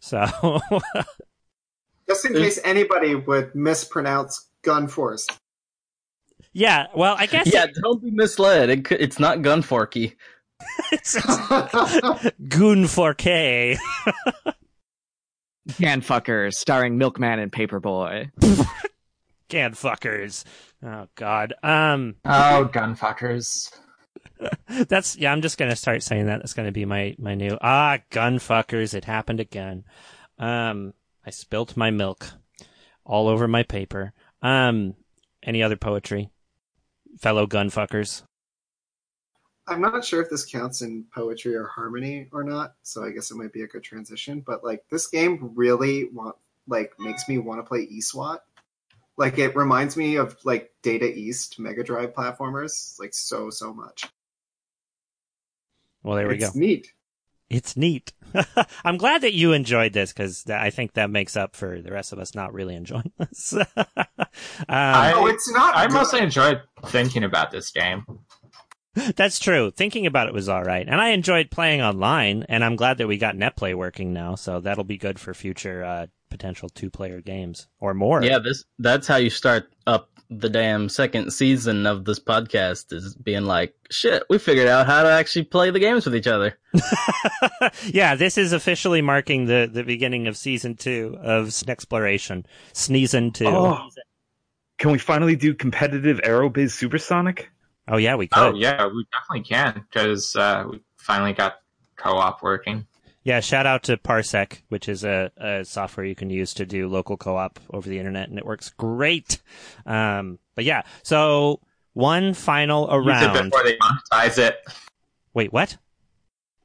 [0.00, 0.60] So
[2.08, 5.26] Just in case anybody would mispronounce Gun Force.
[6.52, 6.86] yeah.
[6.94, 8.70] Well, I guess Yeah, don't be misled.
[8.70, 10.16] It, it's not gun forky.
[10.92, 11.14] it's
[12.48, 13.78] Goon 4K.
[15.70, 18.30] Ganfucker, starring Milkman and Paperboy.
[19.48, 20.44] Ganfuckers.
[20.84, 21.54] Oh God.
[21.62, 22.16] Um.
[22.24, 23.72] Oh, gunfuckers.
[24.88, 25.32] That's yeah.
[25.32, 26.38] I'm just gonna start saying that.
[26.38, 28.94] That's gonna be my my new ah gunfuckers.
[28.94, 29.84] It happened again.
[30.38, 30.94] Um,
[31.24, 32.30] I spilt my milk
[33.04, 34.12] all over my paper.
[34.42, 34.94] Um,
[35.42, 36.30] any other poetry,
[37.18, 38.22] fellow gunfuckers?
[39.68, 43.30] I'm not sure if this counts in poetry or harmony or not, so I guess
[43.30, 44.42] it might be a good transition.
[44.46, 46.36] But like this game really want
[46.66, 48.38] like makes me want to play eSWAT.
[49.16, 54.06] Like it reminds me of like Data East Mega Drive platformers, like so so much.
[56.02, 56.46] Well, there we it's go.
[56.48, 56.92] It's neat.
[57.50, 58.12] It's neat.
[58.84, 62.12] I'm glad that you enjoyed this because I think that makes up for the rest
[62.12, 63.54] of us not really enjoying this.
[63.76, 63.86] um,
[64.68, 65.74] I- oh, it's not.
[65.74, 65.94] I good.
[65.94, 68.04] mostly enjoyed thinking about this game.
[68.94, 69.70] That's true.
[69.70, 72.44] Thinking about it was all right, and I enjoyed playing online.
[72.48, 75.84] And I'm glad that we got NetPlay working now, so that'll be good for future
[75.84, 78.22] uh, potential two-player games or more.
[78.22, 83.14] Yeah, this that's how you start up the damn second season of this podcast is
[83.14, 86.58] being like, shit, we figured out how to actually play the games with each other.
[87.86, 92.44] yeah, this is officially marking the, the beginning of season two of Exploration.
[92.74, 93.46] Sneezing two.
[93.46, 93.88] Oh.
[94.76, 97.50] Can we finally do competitive Aerobiz Supersonic?
[97.88, 98.38] Oh, yeah, we could.
[98.42, 101.60] Oh yeah, we definitely can because uh, we finally got
[101.96, 102.86] co-op working.
[103.24, 106.88] Yeah, shout out to Parsec, which is a, a software you can use to do
[106.88, 109.40] local co-op over the internet, and it works great.
[109.84, 111.60] Um, but yeah, so
[111.94, 114.56] one final around Use it before they monetize it.
[115.34, 115.76] Wait, what?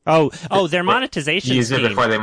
[0.06, 1.90] Oh, oh, their monetization Use it scheme.
[1.90, 2.20] before they.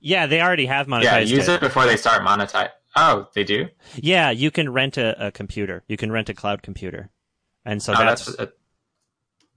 [0.00, 1.54] Yeah, they already have monetized Yeah, use it.
[1.54, 2.70] it before they start monetize.
[2.96, 3.68] Oh, they do.
[3.96, 5.84] Yeah, you can rent a, a computer.
[5.86, 7.10] You can rent a cloud computer,
[7.64, 8.46] and so oh, that's, that's uh,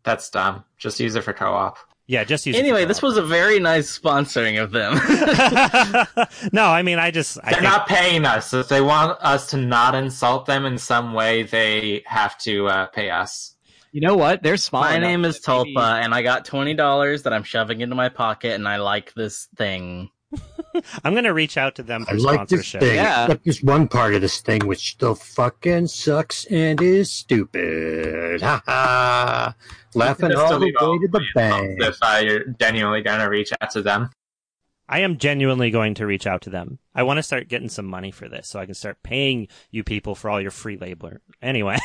[0.03, 0.63] that's dumb.
[0.77, 1.77] Just use it for co-op.
[2.07, 2.23] yeah.
[2.23, 2.55] Just use.
[2.55, 4.93] it Anyway, this was a very nice sponsoring of them.
[6.51, 8.53] no, I mean, I just I They're think, not paying us.
[8.53, 12.85] If they want us to not insult them in some way, they have to uh,
[12.87, 13.55] pay us.
[13.93, 14.41] You know what?
[14.41, 14.81] They're small.
[14.81, 18.53] my name is Tulpa, and I got twenty dollars that I'm shoving into my pocket,
[18.53, 20.09] and I like this thing.
[21.03, 22.81] I'm gonna reach out to them for I like this sponsorship.
[22.81, 23.25] thing, Yeah.
[23.25, 28.41] except there's one part of this thing which still fucking sucks and is stupid.
[28.41, 29.55] Ha ha!
[29.95, 31.77] Laughing Just all the way to the bank.
[31.81, 34.09] If uh, you're genuinely gonna reach out to them,
[34.89, 36.79] I am genuinely going to reach out to them.
[36.93, 39.83] I want to start getting some money for this, so I can start paying you
[39.83, 41.21] people for all your free labor.
[41.41, 41.77] Anyway,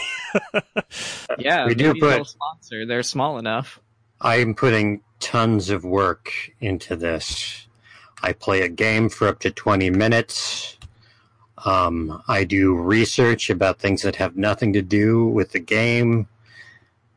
[1.38, 2.86] Yeah, We do put- sponsor.
[2.86, 3.80] They're small enough.
[4.20, 7.67] I'm putting tons of work into this.
[8.22, 10.76] I play a game for up to 20 minutes.
[11.64, 16.28] Um, I do research about things that have nothing to do with the game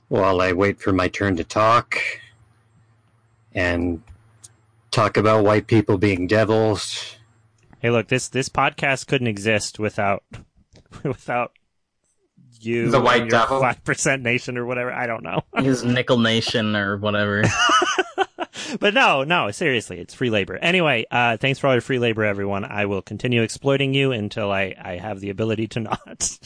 [0.08, 1.98] while I wait for my turn to talk
[3.54, 4.02] and
[4.90, 7.16] talk about white people being devils.
[7.80, 10.24] hey, look this this podcast couldn't exist without
[11.04, 11.54] without
[12.60, 13.60] you, The White and Devil?
[13.60, 14.92] five percent nation or whatever.
[14.92, 15.42] I don't know.
[15.58, 17.44] His Nickel Nation or whatever.
[18.80, 20.58] but no, no, seriously, it's free labor.
[20.58, 22.66] Anyway, uh, thanks for all your free labor, everyone.
[22.66, 26.40] I will continue exploiting you until I, I have the ability to not.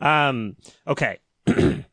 [0.00, 0.56] um,
[0.86, 1.18] okay.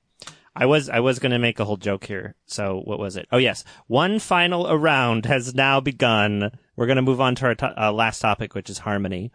[0.56, 2.34] I was I was going to make a whole joke here.
[2.48, 3.28] So what was it?
[3.32, 6.52] Oh yes, one final round has now begun.
[6.76, 9.32] We're going to move on to our to- uh, last topic, which is harmony.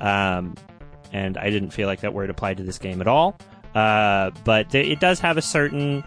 [0.00, 0.54] Um,
[1.12, 3.36] and I didn't feel like that word applied to this game at all.
[3.74, 6.02] Uh, but it does have a certain,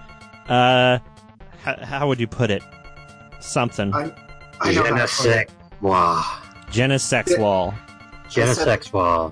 [0.50, 1.00] uh,
[1.66, 2.64] h- how would you put it?
[3.40, 3.94] Something.
[3.94, 4.12] I,
[4.62, 5.50] I know Je ne how to put it.
[5.50, 5.50] sais
[5.80, 6.24] quoi.
[6.70, 7.42] Jenna's sex Yeah.
[7.42, 7.74] wall.
[8.30, 9.32] Je ne Yes, sais quoi.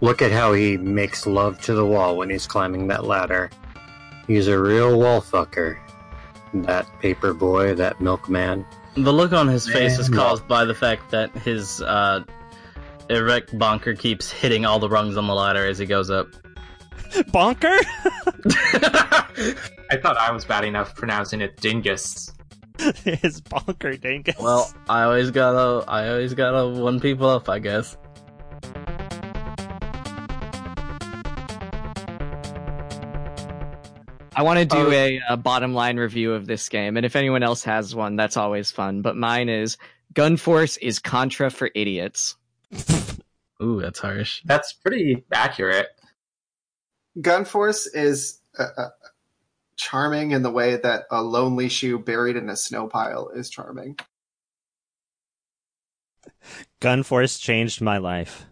[0.00, 3.50] Look at how he makes love to the wall when he's climbing that ladder.
[4.26, 5.76] He's a real wall fucker.
[6.54, 8.64] That paper boy, that milkman.
[8.94, 12.20] the look on his face is caused by the fact that his uh,
[13.08, 16.28] erect bonker keeps hitting all the rungs on the ladder as he goes up.
[17.32, 17.68] Bonker?
[18.26, 22.32] I thought I was bad enough pronouncing it dingus.
[23.04, 24.36] His bonker dingus.
[24.40, 27.96] well, I always gotta, I always gotta one people up, I guess.
[34.38, 34.90] I want to do Oh.
[34.92, 38.36] a, uh bottom line review of this game, and if anyone else has one, that's
[38.36, 39.00] always fun.
[39.00, 39.78] But mine is
[40.12, 42.36] Gun Force is Contra for idiots.
[43.62, 44.42] Ooh, that's harsh.
[44.44, 45.88] That's pretty accurate.
[47.20, 48.88] Gun Force is uh, uh,
[49.76, 53.98] charming in the way that a lonely shoe buried in a snow pile is charming.
[56.80, 58.44] Gun Force changed my life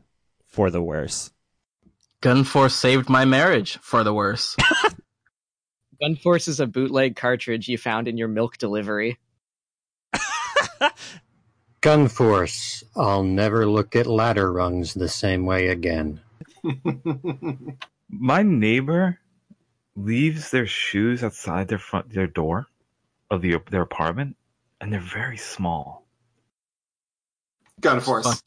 [0.46, 1.30] for the worse.
[2.20, 4.56] Gun Force saved my marriage for the worse.
[6.00, 9.18] Gun Force is a bootleg cartridge you found in your milk delivery.
[11.84, 12.82] Gun Force.
[12.96, 16.18] I'll never look at ladder rungs the same way again.
[18.08, 19.18] My neighbor
[19.94, 22.68] leaves their shoes outside their front their door
[23.30, 24.34] of the their apartment,
[24.80, 26.06] and they're very small.
[27.82, 28.42] Gun Force.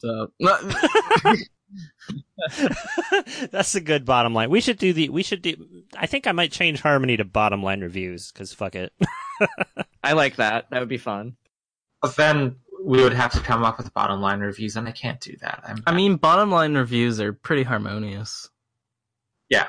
[3.52, 4.50] That's a good bottom line.
[4.50, 5.10] We should do the.
[5.10, 5.54] We should do.
[5.96, 8.92] I think I might change Harmony to bottom line reviews because fuck it.
[10.02, 10.70] I like that.
[10.70, 11.36] That would be fun.
[12.02, 12.56] But then
[12.88, 15.62] we would have to come up with bottom line reviews, and I can't do that.
[15.62, 18.48] I'm, I mean, bottom line reviews are pretty harmonious.
[19.50, 19.66] yeah.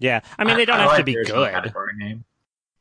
[0.00, 1.52] yeah, I mean they don't I have like to be good.
[1.52, 2.24] Category name.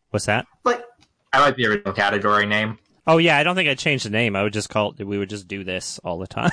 [0.10, 0.48] What's that?
[0.66, 0.84] Like
[1.32, 2.80] I like the original category name.
[3.06, 4.36] Oh yeah, I don't think I'd change the name.
[4.36, 5.06] I would just call it.
[5.06, 6.50] We would just do this all the time.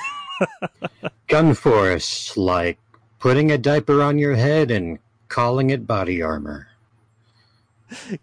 [1.27, 2.77] Gun Force, like
[3.17, 4.99] putting a diaper on your head and
[5.29, 6.67] calling it body armor.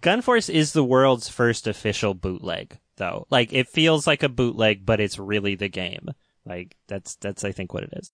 [0.00, 3.26] Gun Force is the world's first official bootleg, though.
[3.30, 6.08] Like it feels like a bootleg, but it's really the game.
[6.46, 8.12] Like that's that's I think what it is.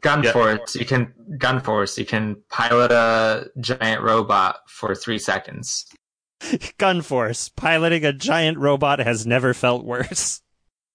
[0.00, 0.32] Gun Yeah.
[0.32, 5.86] Force, you can Gun Force, you can pilot a giant robot for three seconds.
[6.78, 10.40] Gun Force piloting a giant robot has never felt worse.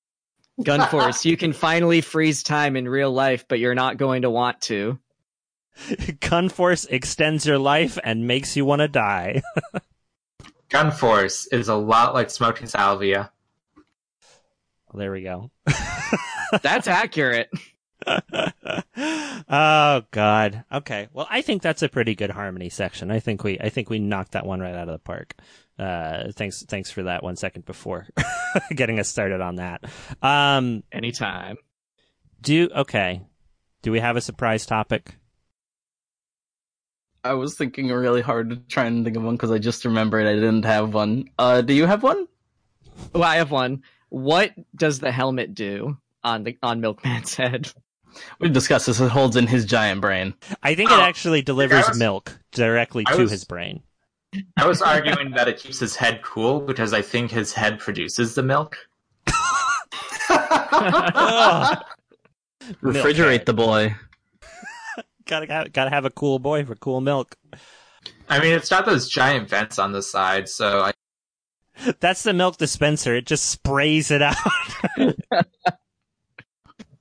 [0.63, 4.29] Gun Force, you can finally freeze time in real life, but you're not going to
[4.29, 4.97] want to.
[6.19, 9.43] Gun Force extends your life and makes you want to die.
[10.69, 13.31] Gun Force is a lot like smoking salvia.
[14.93, 15.51] there we go.
[16.61, 17.49] That's accurate.
[18.07, 20.63] oh god.
[20.71, 21.07] Okay.
[21.11, 23.09] Well, I think that's a pretty good harmony section.
[23.09, 25.33] I think we I think we knocked that one right out of the park.
[25.79, 28.07] Uh thanks thanks for that one second before
[28.75, 29.83] getting us started on that.
[30.21, 31.57] Um Anytime.
[32.41, 33.21] do okay.
[33.81, 35.15] Do we have a surprise topic?
[37.25, 40.27] I was thinking really hard to try and think of one because I just remembered
[40.27, 41.27] I didn't have one.
[41.39, 42.27] Uh, do you have one?
[43.13, 43.81] Well, I have one.
[44.09, 47.73] What does the helmet do on the on Milkman's head?
[48.39, 48.99] We've discussed this.
[48.99, 50.35] It holds in his giant brain.
[50.61, 53.81] I think it Oh, actually delivers was- milk directly I to was- his brain.
[54.57, 58.35] I was arguing that it keeps his head cool because I think his head produces
[58.35, 58.77] the milk.
[60.29, 61.77] Ugh.
[62.83, 63.95] Refrigerate the boy.
[65.25, 67.35] Gotta have, gotta have a cool boy for cool milk.
[68.29, 70.93] I mean, it's got those giant vents on the side, so I,
[71.99, 73.15] That's the milk dispenser.
[73.15, 74.35] It just sprays it out.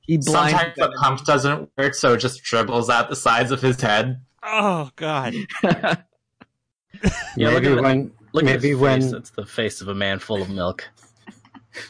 [0.07, 3.81] He sometimes the pump doesn't work, so it just dribbles out the sides of his
[3.81, 4.21] head.
[4.43, 5.35] oh god.
[7.37, 7.83] Yeah, look at that.
[7.83, 9.13] when Look maybe at when face.
[9.13, 10.89] It's the face of a man full of milk.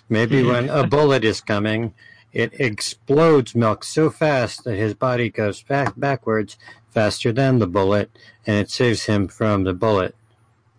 [0.08, 1.92] maybe when a bullet is coming,
[2.34, 6.58] it explodes milk so fast that his body goes back backwards
[6.90, 8.10] faster than the bullet,
[8.46, 10.14] and it saves him from the bullet.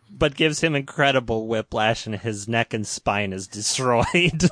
[0.09, 4.43] but gives him incredible whiplash, and his neck and spine is destroyed.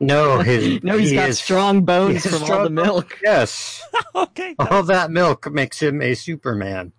[0.00, 3.16] No, his no, he's he got is- strong bones he has from all the milk.
[3.22, 3.80] Yes,
[4.14, 4.56] okay.
[4.58, 6.92] all that milk makes him a Superman.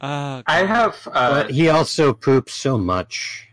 [0.00, 3.45] Uh, I have uh, But he also poops so much.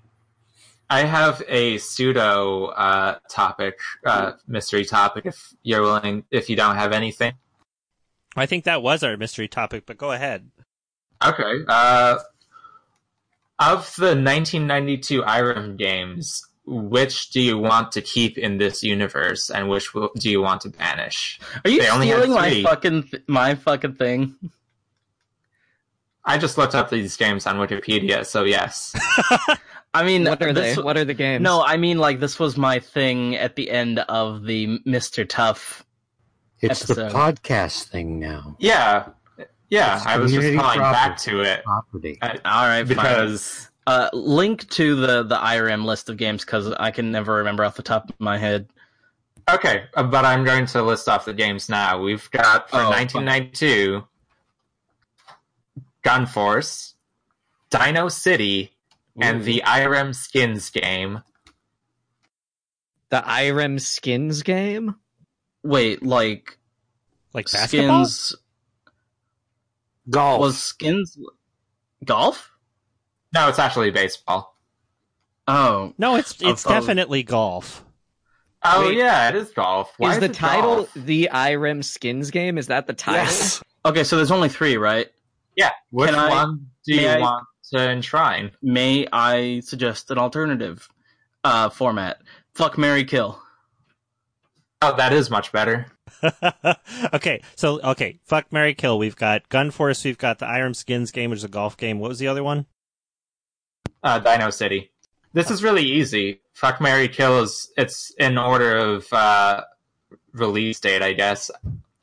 [0.93, 5.25] I have a pseudo uh, topic, uh, mystery topic.
[5.25, 7.33] If you're willing, if you don't have anything,
[8.35, 10.51] I think that was our mystery topic, but go ahead.
[11.25, 11.63] okay.
[11.67, 12.19] Uh,
[13.57, 19.69] of the 1992 Irem games, which do you want to keep in this universe, and
[19.69, 21.39] which will, do you want to banish?
[21.65, 24.35] Are you They only stealing my fucking th- my fucking thing?
[26.23, 28.93] I just looked up these games on Wikipedia, so yes.
[29.93, 30.81] I mean, What are this, they?
[30.81, 31.41] What are the games?
[31.43, 35.85] No, I mean like this was my thing at the end of the Mister Tough.
[36.61, 38.55] It's the podcast thing now.
[38.59, 39.09] Yeah,
[39.69, 39.97] yeah.
[39.97, 42.17] It's I was just community calling back to it Property.
[42.21, 42.87] uh, All right, fine.
[42.87, 47.63] because uh, link to the the Irem list of games because I can never remember
[47.65, 48.67] off the top of my head.
[49.51, 52.01] Okay, uh, but I'm going to list off the games now.
[52.01, 54.03] We've got for Oh, 1992
[56.03, 56.95] Gun Force,
[57.69, 58.72] Dino City,
[59.19, 61.21] and the Irem Skins game.
[63.09, 64.95] the Irem Skins game.
[65.63, 66.57] Wait, like
[67.33, 68.05] Like basketball?
[68.05, 68.35] skins
[70.09, 70.39] Golf.
[70.41, 71.17] was skins
[72.03, 72.51] golf?
[73.33, 74.57] No, it's actually baseball.
[75.47, 77.85] Oh, No, it's it's Of- of- definitely golf.
[78.65, 78.97] Oh Wait.
[78.97, 79.93] yeah, it is golf.
[79.97, 80.93] Why is the it title golf?
[80.95, 82.57] the Irem Skins game?
[82.57, 83.23] Is that the title?
[83.23, 83.61] yes.
[83.85, 84.03] okay.
[84.05, 85.07] So there's only three, right?
[85.55, 88.51] Yeah, which Can I- one do you I- want to enshrine?
[88.61, 90.87] May I suggest an alternative
[91.43, 92.21] uh, format?
[92.53, 93.39] Fuck Mary Kill.
[94.81, 95.87] Oh, that is much better.
[97.13, 98.97] okay, so okay, fuck Mary Kill.
[98.97, 100.03] We've got Gun Force.
[100.03, 101.99] We've got the Irem Skins game, which is a golf game.
[101.99, 102.65] What was the other one?
[104.03, 104.91] Uh, Dino City.
[105.33, 106.41] This is really easy.
[106.53, 109.63] Fuck Mary Kill is it's in order of uh,
[110.33, 111.49] release date, I guess.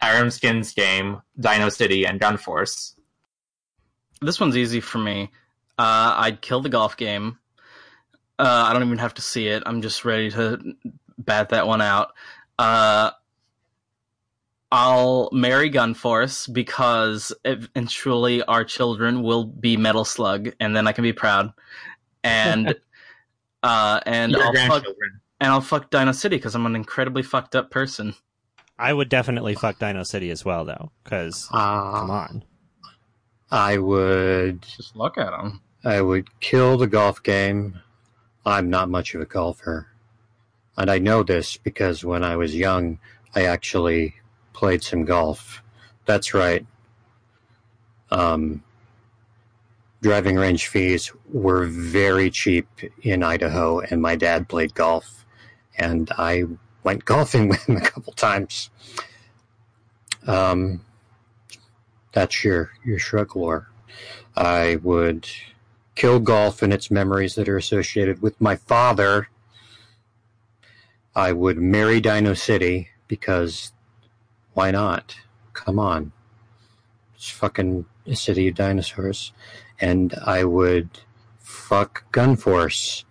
[0.03, 2.97] Irem Skins game, Dino City, and Gun Force.
[4.23, 5.31] This one's easy for me.
[5.81, 7.39] Uh, I'd kill the golf game.
[8.39, 9.63] Uh, I don't even have to see it.
[9.65, 10.75] I'm just ready to
[11.17, 12.13] bat that one out.
[12.59, 13.13] Uh,
[14.73, 21.03] I'll marry Gunforce because eventually our children will be Metal Slug, and then I can
[21.03, 21.53] be proud.
[22.23, 22.75] And
[23.63, 25.21] uh, and Your I'll fuck grandchildren.
[25.41, 28.15] and I'll fuck Dino City because I'm an incredibly fucked up person.
[28.79, 32.45] I would definitely fuck Dino City as well, though, because come Uh, on.
[33.51, 35.61] I would Just look at him.
[35.85, 37.81] I would kill the golf game.
[38.45, 39.89] I'm not much of a golfer.
[40.77, 42.99] And I know this because when I was young,
[43.35, 44.15] I actually
[44.53, 45.63] played some golf.
[46.05, 46.67] That's right.
[48.11, 48.63] Um,
[50.03, 52.69] driving range fees were very cheap
[53.03, 55.25] in Idaho, and my dad played golf.
[55.79, 56.45] And I
[56.83, 58.71] went golfing with him a couple times.
[60.27, 60.85] Um,
[62.13, 63.69] that's your, your shrug lore.
[64.37, 65.27] I would
[66.01, 69.29] kill golf and its memories that are associated with my father.
[71.15, 73.75] I would marry Dino City because
[74.55, 75.15] why not?
[75.53, 76.13] Come on.
[77.15, 79.35] It's fucking a city of dinosaurs.
[79.79, 80.89] And I would
[81.39, 83.05] fuck Gun Force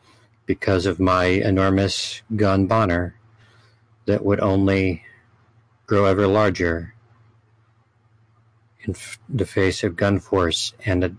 [0.47, 3.13] because of my enormous gun bonner
[4.07, 5.03] that would only
[5.85, 6.95] grow ever larger
[8.81, 11.15] in f- the face of Gun Force and a,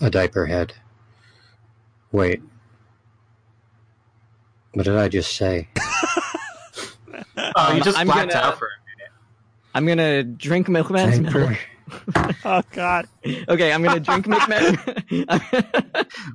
[0.00, 0.74] a diaper head.
[2.16, 2.40] Wait.
[4.72, 5.68] What did I just say?
[7.58, 8.68] Oh, you Um, just I'm blacked gonna- out for
[9.74, 11.38] I'm gonna drink Milkman's Diaper.
[11.50, 12.36] milk.
[12.44, 13.06] Oh God.
[13.48, 14.78] Okay, I'm gonna drink Milkman.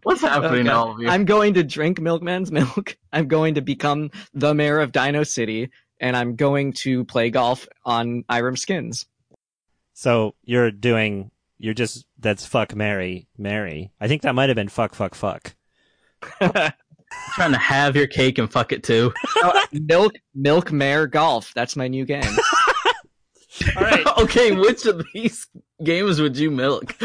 [0.03, 0.69] What's happening to Okay.
[0.69, 1.09] all of you?
[1.09, 2.95] I'm going to drink Milkman's milk.
[3.11, 7.67] I'm going to become the mayor of Dino City, and I'm going to play golf
[7.83, 9.07] on Irem Skins.
[9.93, 11.31] So you're doing.
[11.57, 12.05] You're just.
[12.19, 13.91] That's fuck Mary Mary.
[13.99, 15.55] I think that might have been fuck fuck fuck.
[16.39, 19.13] trying to have your cake and fuck it too.
[19.43, 21.51] Oh, milk, Milk Mare Golf.
[21.55, 22.23] That's my new game.
[23.75, 24.05] All right.
[24.19, 25.47] okay, which of these
[25.83, 26.95] games would you milk?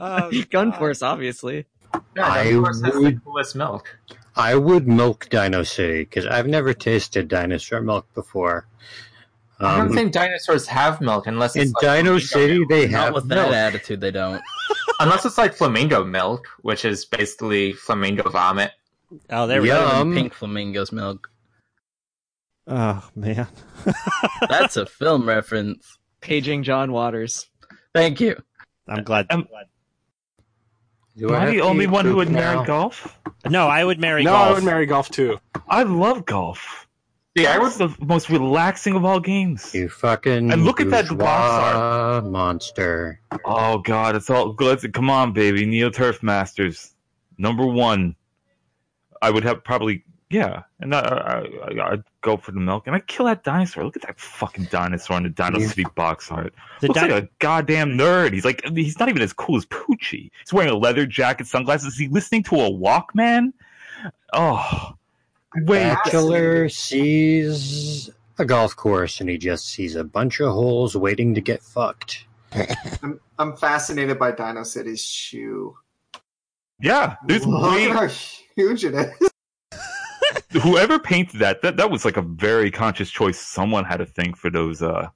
[0.00, 1.66] Oh, Gun Force, obviously.
[2.16, 3.98] Yeah, I of course, that's the would- coolest milk.
[4.36, 8.66] I would milk Dino City because I've never tasted dinosaur milk before.
[9.60, 12.68] I don't Um, think dinosaurs have milk unless it's in like Dino flamingo City, milk.
[12.70, 13.50] they Not have with milk.
[13.50, 14.40] that attitude, they don't.
[15.00, 18.72] unless it's like flamingo milk, which is basically flamingo vomit.
[19.28, 19.74] Oh, there we Yeah.
[19.80, 19.86] go.
[19.88, 21.30] Better than Pink Flamingo's milk.
[22.66, 23.48] Oh man.
[24.48, 25.98] That's a film reference.
[26.20, 27.46] Paging John Waters.
[27.94, 28.36] Thank you.
[28.88, 29.26] I'm glad.
[29.30, 29.48] Um,
[31.16, 33.18] Do Am I I the only one who poop would marry golf?
[33.48, 34.48] No, I would marry no, golf.
[34.48, 35.38] I would marry golf too.
[35.68, 36.86] I love golf.
[37.36, 39.72] Yeah, it's the most relaxing of all games.
[39.72, 43.20] You fucking And look at that box monster.
[43.44, 45.64] Oh god, it's all let's come on, baby.
[45.64, 46.92] Neo Turf Masters,
[47.38, 48.16] number one.
[49.22, 51.38] I would have probably yeah, and I, I,
[51.80, 53.84] I, I'd go for the milk, and I'd kill that dinosaur.
[53.84, 55.66] Look at that fucking dinosaur in the Dino Yeah.
[55.66, 56.54] City box art.
[56.80, 58.32] The Looks di- like a goddamn nerd.
[58.32, 60.30] He's like he's not even as cool as Poochie.
[60.40, 61.94] He's wearing a leather jacket, sunglasses.
[61.94, 63.52] Is he listening to a Walkman?
[64.32, 64.94] Oh.
[65.54, 71.40] Bachelor sees a golf course and he just sees a bunch of holes waiting to
[71.40, 72.24] get fucked.
[73.02, 75.76] I'm, I'm fascinated by Dino City's shoe.
[76.80, 78.08] Yeah, there's Look way at how
[78.56, 79.30] huge it is.
[80.62, 83.38] whoever painted that, that that was like a very conscious choice.
[83.38, 85.08] Someone had a thing for those uh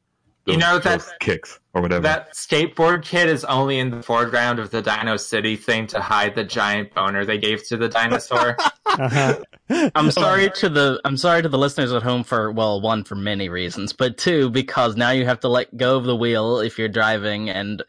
[0.46, 2.02] those, You know, that- those kicks or whatever.
[2.02, 6.34] That skateboard kid is only in the foreground of the Dino City thing to hide
[6.34, 8.56] the giant boner they gave to the dinosaur.
[8.86, 9.90] Uh-huh.
[9.96, 13.16] I'm sorry to the I'm sorry to the listeners at home for well, one for
[13.16, 16.78] many reasons, but two because now you have to let go of the wheel if
[16.78, 17.82] you're driving and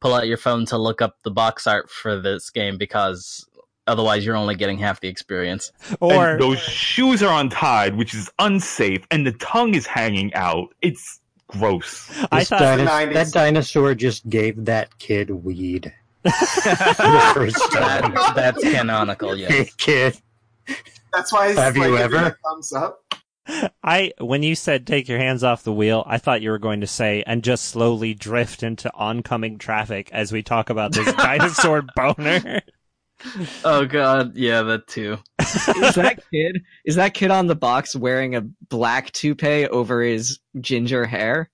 [0.00, 3.46] pull out your phone to look up the box art for this game because
[3.86, 5.70] otherwise you're only getting half the experience.
[6.00, 10.74] Or and those shoes are untied, which is unsafe, and the tongue is hanging out.
[10.82, 11.17] It's
[11.48, 12.10] gross.
[12.30, 13.12] I This thought dino- dino- 90s.
[13.14, 15.92] that dinosaur just gave that kid weed.
[16.24, 18.12] The first time.
[18.14, 19.50] That, that's canonical, yes.
[19.50, 20.20] Hey, kid.
[21.12, 22.38] That's why he's Have you like, giving ever?
[22.44, 23.02] thumbs up.
[23.82, 26.82] I when you said take your hands off the wheel, I thought you were going
[26.82, 31.82] to say and just slowly drift into oncoming traffic as we talk about this dinosaur
[31.96, 32.60] boner.
[33.64, 35.18] Oh god, yeah, that too.
[35.40, 40.38] is that kid is that kid on the box wearing a black toupee over his
[40.60, 41.50] ginger hair?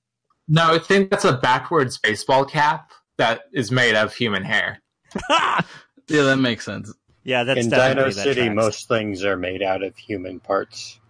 [0.47, 4.81] no, I think that's a backwards baseball cap that is made of human hair.
[6.07, 6.93] Yeah, that makes sense.
[7.23, 8.55] yeah, that's In definitely Dino City, tracks.
[8.55, 11.01] most things are made out of human parts.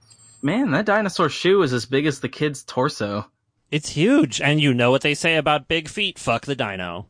[0.40, 3.26] Man, that dinosaur shoe is as big as the kid's torso.
[3.72, 6.20] It's huge, and you know what they say about big feet.
[6.20, 7.08] Fuck the dino.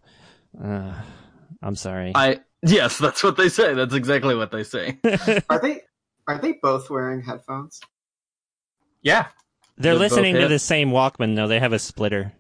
[0.58, 0.94] Uh,
[1.62, 2.12] I'm sorry.
[2.14, 3.74] I yes, that's what they say.
[3.74, 4.98] That's exactly what they say.
[5.50, 5.82] Are they
[6.26, 7.80] are they both wearing headphones?
[9.02, 9.26] Yeah.
[9.76, 11.46] They're They both listening to the same Walkman, though.
[11.48, 12.32] They have a splitter.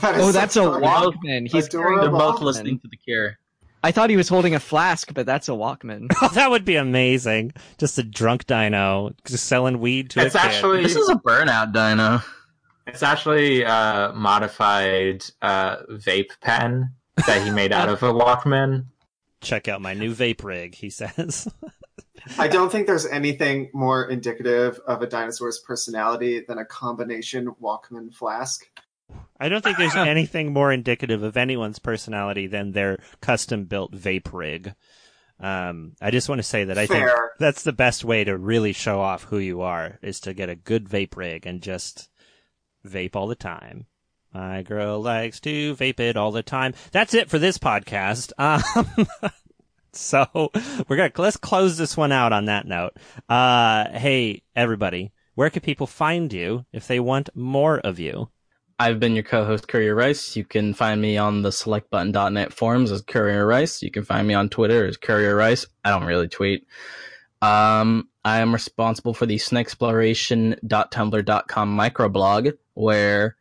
[0.00, 0.60] That is Oh, that's a.
[0.60, 1.48] Walkman.
[1.50, 2.42] He's carrying They're both Walkman.
[2.42, 3.38] listening to the Cure.
[3.82, 6.08] I thought he was holding a flask, but that's a Walkman.
[6.20, 7.52] Oh, that would be amazing.
[7.78, 10.46] Just a drunk dino just selling weed to It's a kid.
[10.48, 12.20] actually This is a burnout dino.
[12.88, 16.90] it's actually a modified uh, vape pen
[17.26, 18.86] that he made out of a Walkman.
[19.40, 21.48] Check out my new vape rig, he says.
[22.38, 28.12] I don't think there's anything more indicative of a dinosaur's personality than a combination Walkman
[28.12, 28.66] flask.
[29.40, 34.32] I don't think there's anything more indicative of anyone's personality than their custom built vape
[34.32, 34.74] rig.
[35.40, 37.08] Um, I just want to say that I think
[37.38, 40.56] that's the best way to really show off who you are is to get a
[40.56, 42.08] good vape rig and just
[42.86, 43.86] vape all the time.
[44.32, 46.74] My girl likes to vape it all the time.
[46.92, 48.32] That's it for this podcast.
[48.38, 49.06] Um,
[49.92, 50.50] so
[50.86, 52.92] we're gonna let's close this one out on that note.
[53.28, 58.28] Uh, hey everybody, where can people find you if they want more of you?
[58.80, 60.36] I've been your co-host Courier Rice.
[60.36, 63.82] You can find me on the selectbutton.net forums as Courier Rice.
[63.82, 65.66] You can find me on Twitter as Courier Rice.
[65.84, 66.64] I don't really tweet.
[67.42, 73.36] Um, I am responsible for the snakeexploration.tumblr.com microblog where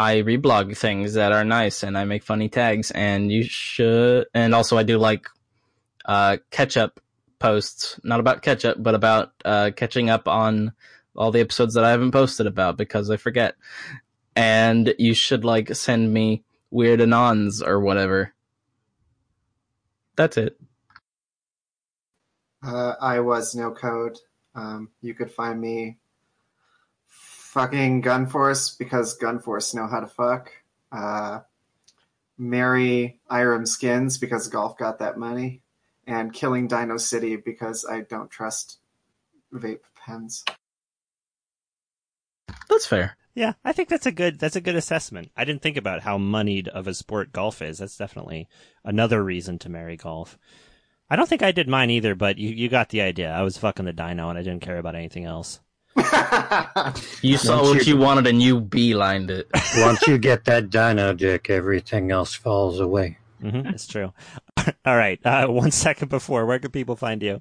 [0.00, 4.54] I reblog things that are nice and I make funny tags and you should and
[4.54, 5.26] also I do like
[6.06, 7.00] uh catch-up
[7.38, 10.72] posts, not about ketchup, but about uh catching up on
[11.14, 13.56] all the episodes that I haven't posted about because I forget
[14.34, 18.32] and you should like send me weird anons or whatever.
[20.16, 20.58] That's it.
[22.64, 24.16] Uh, I was no code.
[24.54, 25.98] Um, you could find me
[27.50, 30.52] fucking Gunforce because Gunforce know how to fuck.
[30.92, 31.40] Uh,
[32.38, 35.62] marry Irem Skins because Golf got that money.
[36.06, 38.78] And killing Dino City because I don't trust
[39.52, 40.44] vape pens.
[42.68, 43.16] That's fair.
[43.34, 45.30] Yeah, I think that's a good that's a good assessment.
[45.36, 47.78] I didn't think about how moneyed of a sport golf is.
[47.78, 48.48] That's definitely
[48.84, 50.36] another reason to marry golf.
[51.08, 53.30] I don't think I did mine either, but you, you got the idea.
[53.30, 55.60] I was fucking the dino and I didn't care about anything else.
[57.22, 59.48] You saw Once what you- you wanted and you beelined it.
[59.78, 63.18] Once you get that dino dick, everything else falls away.
[63.40, 64.12] hmm it's true.
[64.84, 67.40] All right, uh, one second before, where can people find you?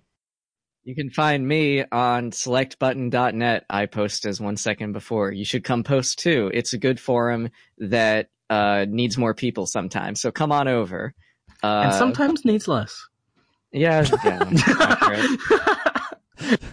[0.85, 3.65] You can find me on selectbutton.net.
[3.69, 5.31] I post as one second before.
[5.31, 6.49] You should come post too.
[6.53, 10.21] It's a good forum that uh, needs more people sometimes.
[10.21, 11.13] So come on over.
[11.61, 12.95] Uh, and sometimes needs less.
[13.71, 14.49] yeah, yeah.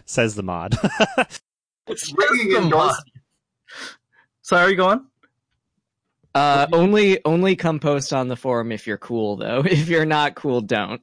[0.06, 0.76] Says the mod.
[1.86, 3.10] It's ringing Come endorsement.
[4.42, 5.06] Sorry, go on.
[6.34, 9.60] Uh, only only come post on the forum if you're cool though.
[9.64, 11.00] If you're not cool, don't.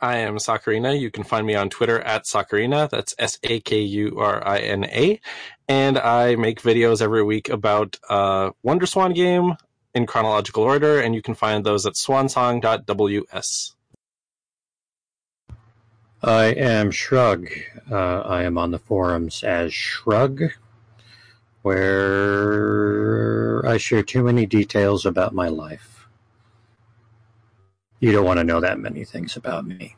[0.00, 0.98] I am Sakurina.
[0.98, 2.88] You can find me on Twitter at Sakurina.
[2.88, 5.20] That's S A K U R I N A.
[5.68, 9.56] And I make videos every week about uh, Wonder Swan game
[9.94, 13.74] in chronological order, and you can find those at swansong.ws.
[16.22, 17.48] I am Shrug.
[17.90, 20.42] Uh, I am on the forums as Shrug,
[21.62, 26.06] where I share too many details about my life.
[28.00, 29.96] You don't want to know that many things about me.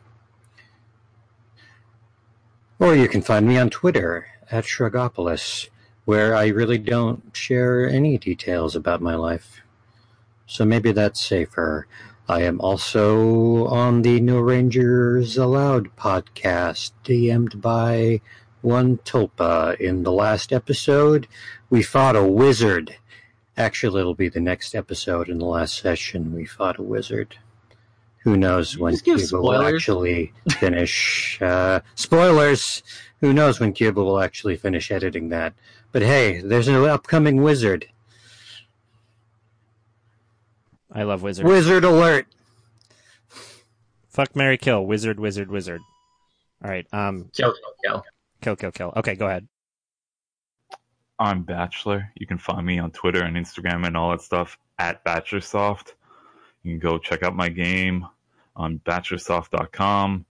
[2.78, 5.70] Or you can find me on Twitter at Shrugopolis,
[6.04, 9.60] where I really don't share any details about my life.
[10.46, 11.88] So maybe that's safer.
[12.28, 18.20] I am also on the No Rangers Allowed podcast, DM'd by
[18.60, 19.78] one Tulpa.
[19.80, 21.26] In the last episode,
[21.68, 22.96] we fought a wizard.
[23.56, 26.32] Actually, it'll be the next episode in the last session.
[26.32, 27.38] We fought a wizard.
[28.22, 31.42] Who knows when Cuba will actually finish?
[31.42, 32.84] uh, spoilers!
[33.20, 35.54] Who knows when Cuba will actually finish editing that?
[35.90, 37.88] But hey, there's an upcoming wizard.
[40.92, 41.46] I love wizard.
[41.46, 42.26] Wizard alert!
[44.08, 44.84] Fuck Mary Kill.
[44.84, 45.80] Wizard, wizard, wizard.
[46.62, 46.86] All right.
[46.92, 48.04] Um, Kill, kill, kill.
[48.40, 48.92] kill, kill, kill.
[48.96, 49.48] Okay, go ahead.
[51.18, 52.10] I'm Bachelor.
[52.16, 55.92] You can find me on Twitter and Instagram and all that stuff at Bachelorsoft.
[56.62, 58.06] You can go check out my game
[58.54, 60.26] on bachelorsoft.com.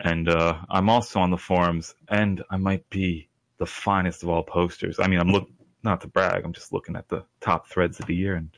[0.00, 3.28] And uh, I'm also on the forums, and I might be
[3.58, 5.00] the finest of all posters.
[5.00, 5.48] I mean, I'm look
[5.82, 6.44] not to brag.
[6.44, 8.50] I'm just looking at the top threads of the year, and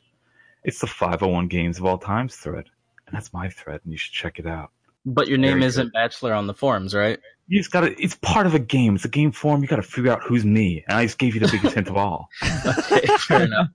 [0.63, 2.65] it's the 501 games of all times thread,
[3.07, 4.71] and that's my thread, and you should check it out.
[5.05, 7.19] But your name Very isn't Bachelor on the forums, right?
[7.47, 7.95] You just gotta.
[8.01, 8.95] It's part of a game.
[8.95, 9.61] It's a game form.
[9.61, 11.97] You gotta figure out who's me, and I just gave you the biggest hint of
[11.97, 12.29] all.
[12.65, 13.67] Okay, fair enough.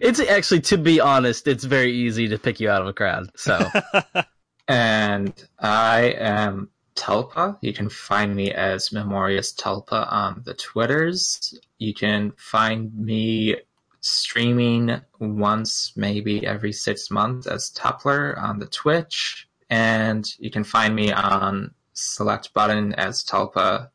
[0.00, 3.30] It's actually, to be honest, it's very easy to pick you out of a crowd.
[3.36, 3.70] So
[4.68, 7.58] And I am Tulpa.
[7.60, 11.58] You can find me as Memorious Tulpa on the Twitters.
[11.78, 13.56] You can find me
[14.00, 19.48] streaming once, maybe every six months as Tupler on the Twitch.
[19.68, 23.90] And you can find me on Select Button as Tulpa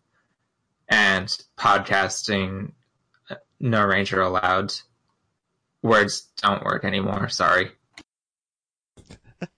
[0.90, 2.74] and podcasting
[3.30, 4.74] uh, No Ranger Allowed.
[5.82, 7.72] Words don't work anymore, sorry.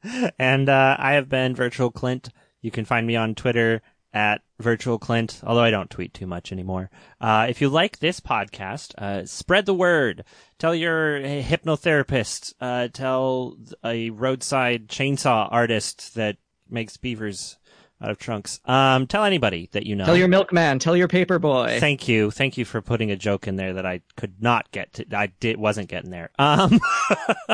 [0.39, 2.29] and uh, I have been Virtual Clint.
[2.61, 3.81] You can find me on Twitter
[4.13, 6.89] at Virtual Clint, although I don't tweet too much anymore.
[7.19, 10.23] Uh, if you like this podcast, uh, spread the word.
[10.59, 12.53] Tell your hypnotherapist.
[12.61, 16.37] Uh, tell a roadside chainsaw artist that
[16.69, 17.57] makes beavers
[18.03, 18.59] out of trunks.
[18.65, 20.05] Um, tell anybody that you know.
[20.05, 20.79] Tell your milkman.
[20.79, 21.77] Tell your paper boy.
[21.79, 24.93] Thank you, thank you for putting a joke in there that I could not get
[24.93, 25.05] to.
[25.15, 26.29] I did wasn't getting there.
[26.37, 26.79] Um,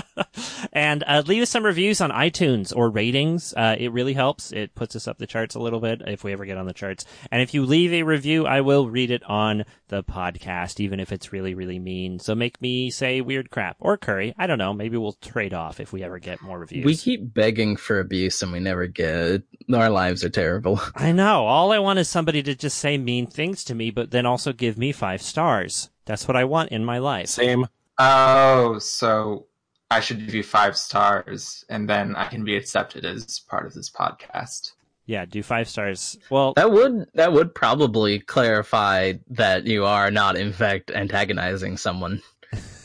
[0.73, 3.53] and uh, leave us some reviews on iTunes or ratings.
[3.53, 4.51] Uh, it really helps.
[4.51, 6.73] It puts us up the charts a little bit if we ever get on the
[6.73, 7.05] charts.
[7.31, 11.11] And if you leave a review, I will read it on the podcast, even if
[11.11, 12.19] it's really really mean.
[12.19, 14.33] So make me say weird crap or curry.
[14.37, 14.73] I don't know.
[14.73, 16.85] Maybe we'll trade off if we ever get more reviews.
[16.85, 19.43] we keep begging for abuse and we never get it.
[19.73, 20.79] Our lives are terrible.
[20.95, 21.45] I know.
[21.45, 24.53] All I want is somebody to just say mean things to me, but then also
[24.53, 25.89] give me five stars.
[26.05, 27.27] That's what I want in my life.
[27.27, 27.67] Same.
[27.97, 29.47] Oh, so
[29.91, 33.73] I should give you five stars, and then I can be accepted as part of
[33.73, 34.71] this podcast.
[35.05, 36.17] Yeah, do five stars.
[36.29, 42.21] Well, That would that would probably clarify that you are not in fact antagonizing someone.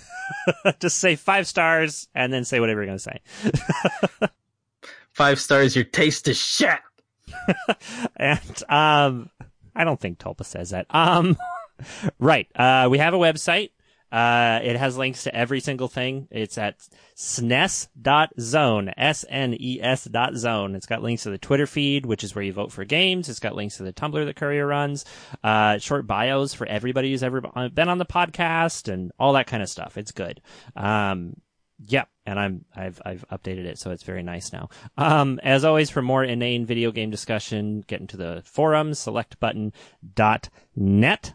[0.81, 3.21] just say five stars and then say whatever you're going to
[4.23, 4.29] say.
[5.13, 6.81] Five stars, your taste is shit.
[8.17, 9.31] and um,
[9.75, 10.87] I don't think Tulpa says that.
[10.91, 11.37] Um,
[12.19, 12.49] right.
[12.55, 13.71] Uh, we have a website.
[14.13, 16.29] Uh, it has links to every single thing.
[16.31, 16.79] It's at
[17.17, 20.77] snes.zone, S-N-E-S dot zone.
[20.77, 23.29] It's got links to the Twitter feed, which is where you vote for games.
[23.29, 25.05] It's got links to the Tumblr that Courier runs,
[25.43, 29.65] uh, short bios for everybody who's ever been on the podcast and all that kind
[29.65, 29.99] of stuff.
[29.99, 30.41] It's good.
[30.77, 31.35] Um,
[31.79, 34.69] Yep, and I'm I've I've updated it so it's very nice now.
[34.97, 41.35] Um, as always, for more inane video game discussion, get into the forums, selectbutton.net.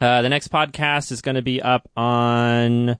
[0.00, 2.98] Uh, the next podcast is going to be up on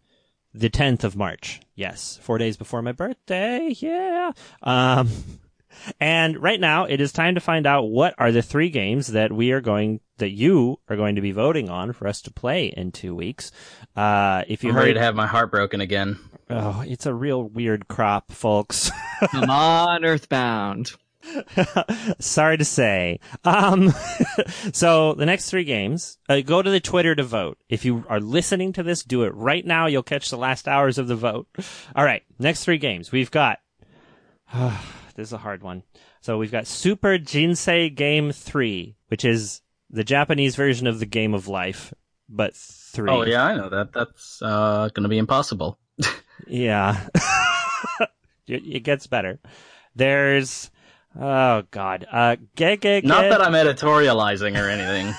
[0.55, 1.61] the 10th of March.
[1.74, 3.74] Yes, four days before my birthday.
[3.78, 4.32] Yeah.
[4.62, 5.11] Um,
[6.01, 9.32] and right now it is time to find out what are the three games that
[9.32, 12.66] we are going that you are going to be voting on for us to play
[12.66, 13.51] in two weeks.
[13.97, 16.19] Uh, if you I'm heard, ready to have my heart broken again.
[16.51, 18.91] oh, it's a real weird crop, folks.
[19.31, 20.93] Come on, Earthbound.
[22.19, 23.19] Sorry to say.
[23.45, 23.93] Um,
[24.73, 27.59] so the next three games, uh, go to the Twitter to vote.
[27.69, 29.86] If you are listening to this, do it right now.
[29.86, 31.47] You'll catch the last hours of the vote.
[31.97, 32.23] All right.
[32.39, 33.11] Next three games.
[33.11, 33.59] We've got,
[34.53, 35.82] this is a hard one.
[36.20, 39.61] So we've got Super Jinsei Game 3, which is
[39.95, 41.95] the Japanese version of the Game of Life,
[42.29, 43.11] but three.
[43.11, 43.93] Oh yeah, I know that.
[43.93, 45.79] That's uh, going to be impossible.
[46.47, 47.01] Yeah.
[48.47, 49.39] it, it gets better.
[49.95, 50.71] There's,
[51.19, 55.15] oh god, uh, Gege Not that I'm editorializing or anything.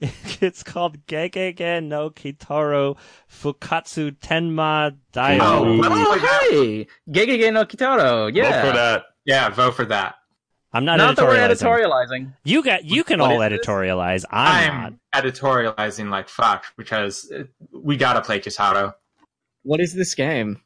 [0.40, 2.96] it's called Gegege no Kitaro
[3.30, 5.38] Fukkatsu Tenma Daio.
[5.40, 8.34] Oh, oh, hey, Gegege no Kitaro.
[8.34, 9.04] Yeah, Vote for that.
[9.24, 10.14] Yeah, vote for that.
[10.76, 12.10] I'm not, Not that we're editorializing.
[12.10, 12.32] editorializing.
[12.44, 13.60] You got, you can What all is this?
[13.66, 14.24] editorialize.
[14.30, 15.00] I'm.
[15.14, 18.94] I'm editorializing like fuck because uh, we gotta play Kitaro.
[19.62, 20.60] What is this game?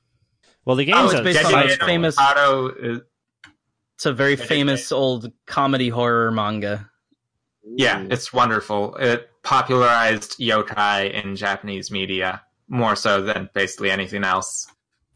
[0.65, 3.01] Well, the game's Oh, it's a- based on a famous- Kitaro is,
[3.97, 6.91] It's a very famous old comedy horror manga.
[7.65, 8.97] yeah, it's wonderful.
[8.97, 14.67] It popularized yokai in Japanese media more so than basically anything else.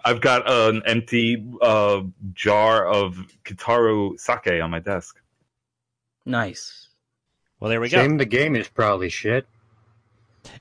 [0.05, 2.03] I've got an empty uh,
[2.33, 5.21] jar of Kitaru sake on my desk.
[6.27, 6.89] Nice.
[7.61, 7.99] well, there we go.
[7.99, 9.47] Shame the game is probably shit.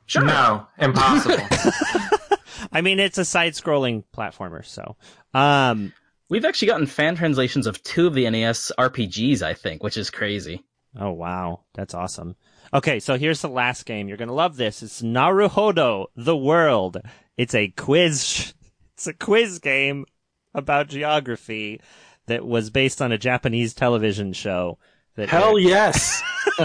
[0.05, 0.23] Sure.
[0.23, 1.37] No, impossible.
[2.71, 4.95] I mean, it's a side-scrolling platformer, so,
[5.33, 5.93] um,
[6.29, 10.09] We've actually gotten fan translations of two of the NES RPGs, I think, which is
[10.09, 10.63] crazy.
[10.99, 12.35] Oh wow, that's awesome.
[12.73, 14.07] Okay, so here's the last game.
[14.07, 14.81] You're gonna love this.
[14.81, 16.97] It's Naruhodo, the world.
[17.37, 18.53] It's a quiz.
[18.95, 20.05] It's a quiz game
[20.53, 21.81] about geography
[22.27, 24.77] that was based on a Japanese television show.
[25.15, 26.21] That Hell yes.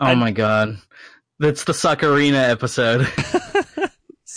[0.00, 0.78] Oh my god.
[1.40, 3.08] That's the Sakurina episode.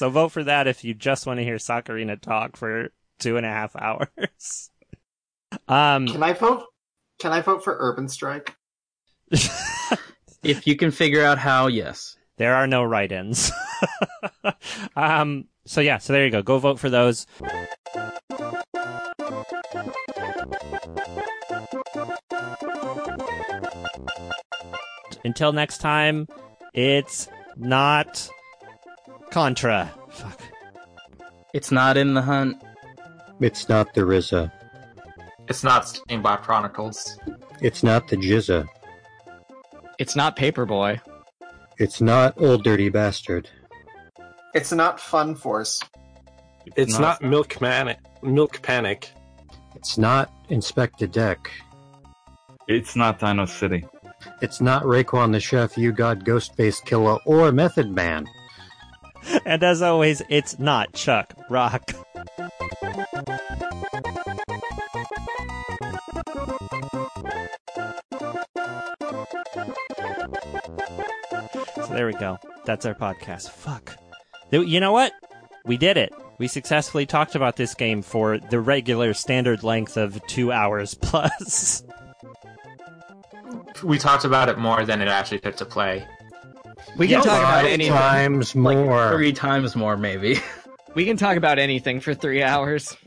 [0.02, 3.46] So vote for that if you just want to hear Sakurina talk for two and
[3.46, 4.72] a half hours.
[5.68, 6.64] um, Can I vote?
[7.20, 8.56] Can I vote for Urban Strike?
[9.30, 12.18] if you can figure out how, yes.
[12.42, 13.52] There are no write-ins.
[14.96, 16.42] um, so yeah, so there you go.
[16.42, 17.28] Go vote for those.
[25.24, 26.28] Until next time,
[26.74, 27.28] it's
[27.58, 28.28] not
[29.30, 29.94] Contra.
[30.10, 30.42] Fuck.
[31.54, 32.60] It's not in the hunt.
[33.40, 34.52] It's not the RZA.
[35.48, 37.20] it's not Steambot Chronicles.
[37.62, 38.68] It's not the GZA.
[40.00, 41.00] It's not Paperboy.
[41.82, 43.50] It's not Old Dirty Bastard.
[44.54, 45.82] It's not Fun Force.
[46.76, 47.98] It's not Milk Manic.
[48.22, 49.10] Milk Panic.
[49.76, 51.50] It's not Inspectah Deck.
[52.68, 53.84] It's not Dino City.
[54.44, 58.28] It's not Raekwon the Chef, U-God, Ghostface Killah, or Method Man.
[59.44, 61.90] And as always, it's not Chuck Rock.
[71.94, 72.38] There we go.
[72.66, 73.50] That's our podcast.
[73.50, 73.96] Fuck.
[74.52, 75.12] You know what?
[75.66, 76.14] We did it.
[76.40, 81.84] We successfully talked about this game for the regular standard length of two hours plus.
[83.84, 86.06] We talked about it more than it actually took to play.
[86.98, 87.94] We can Yeah, talk about Five anything.
[87.94, 89.12] times Like more.
[89.12, 90.38] three times more, maybe.
[90.94, 92.98] We can talk about anything for three hours.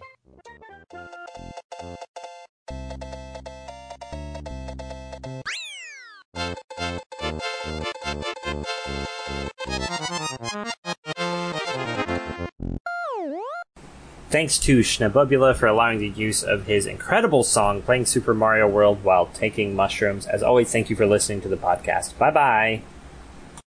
[14.34, 19.04] Thanks to Schnabubula for allowing the use of his incredible song playing Super Mario World
[19.04, 20.26] while taking mushrooms.
[20.26, 22.18] As always, thank you for listening to the podcast.
[22.18, 22.82] Bye bye.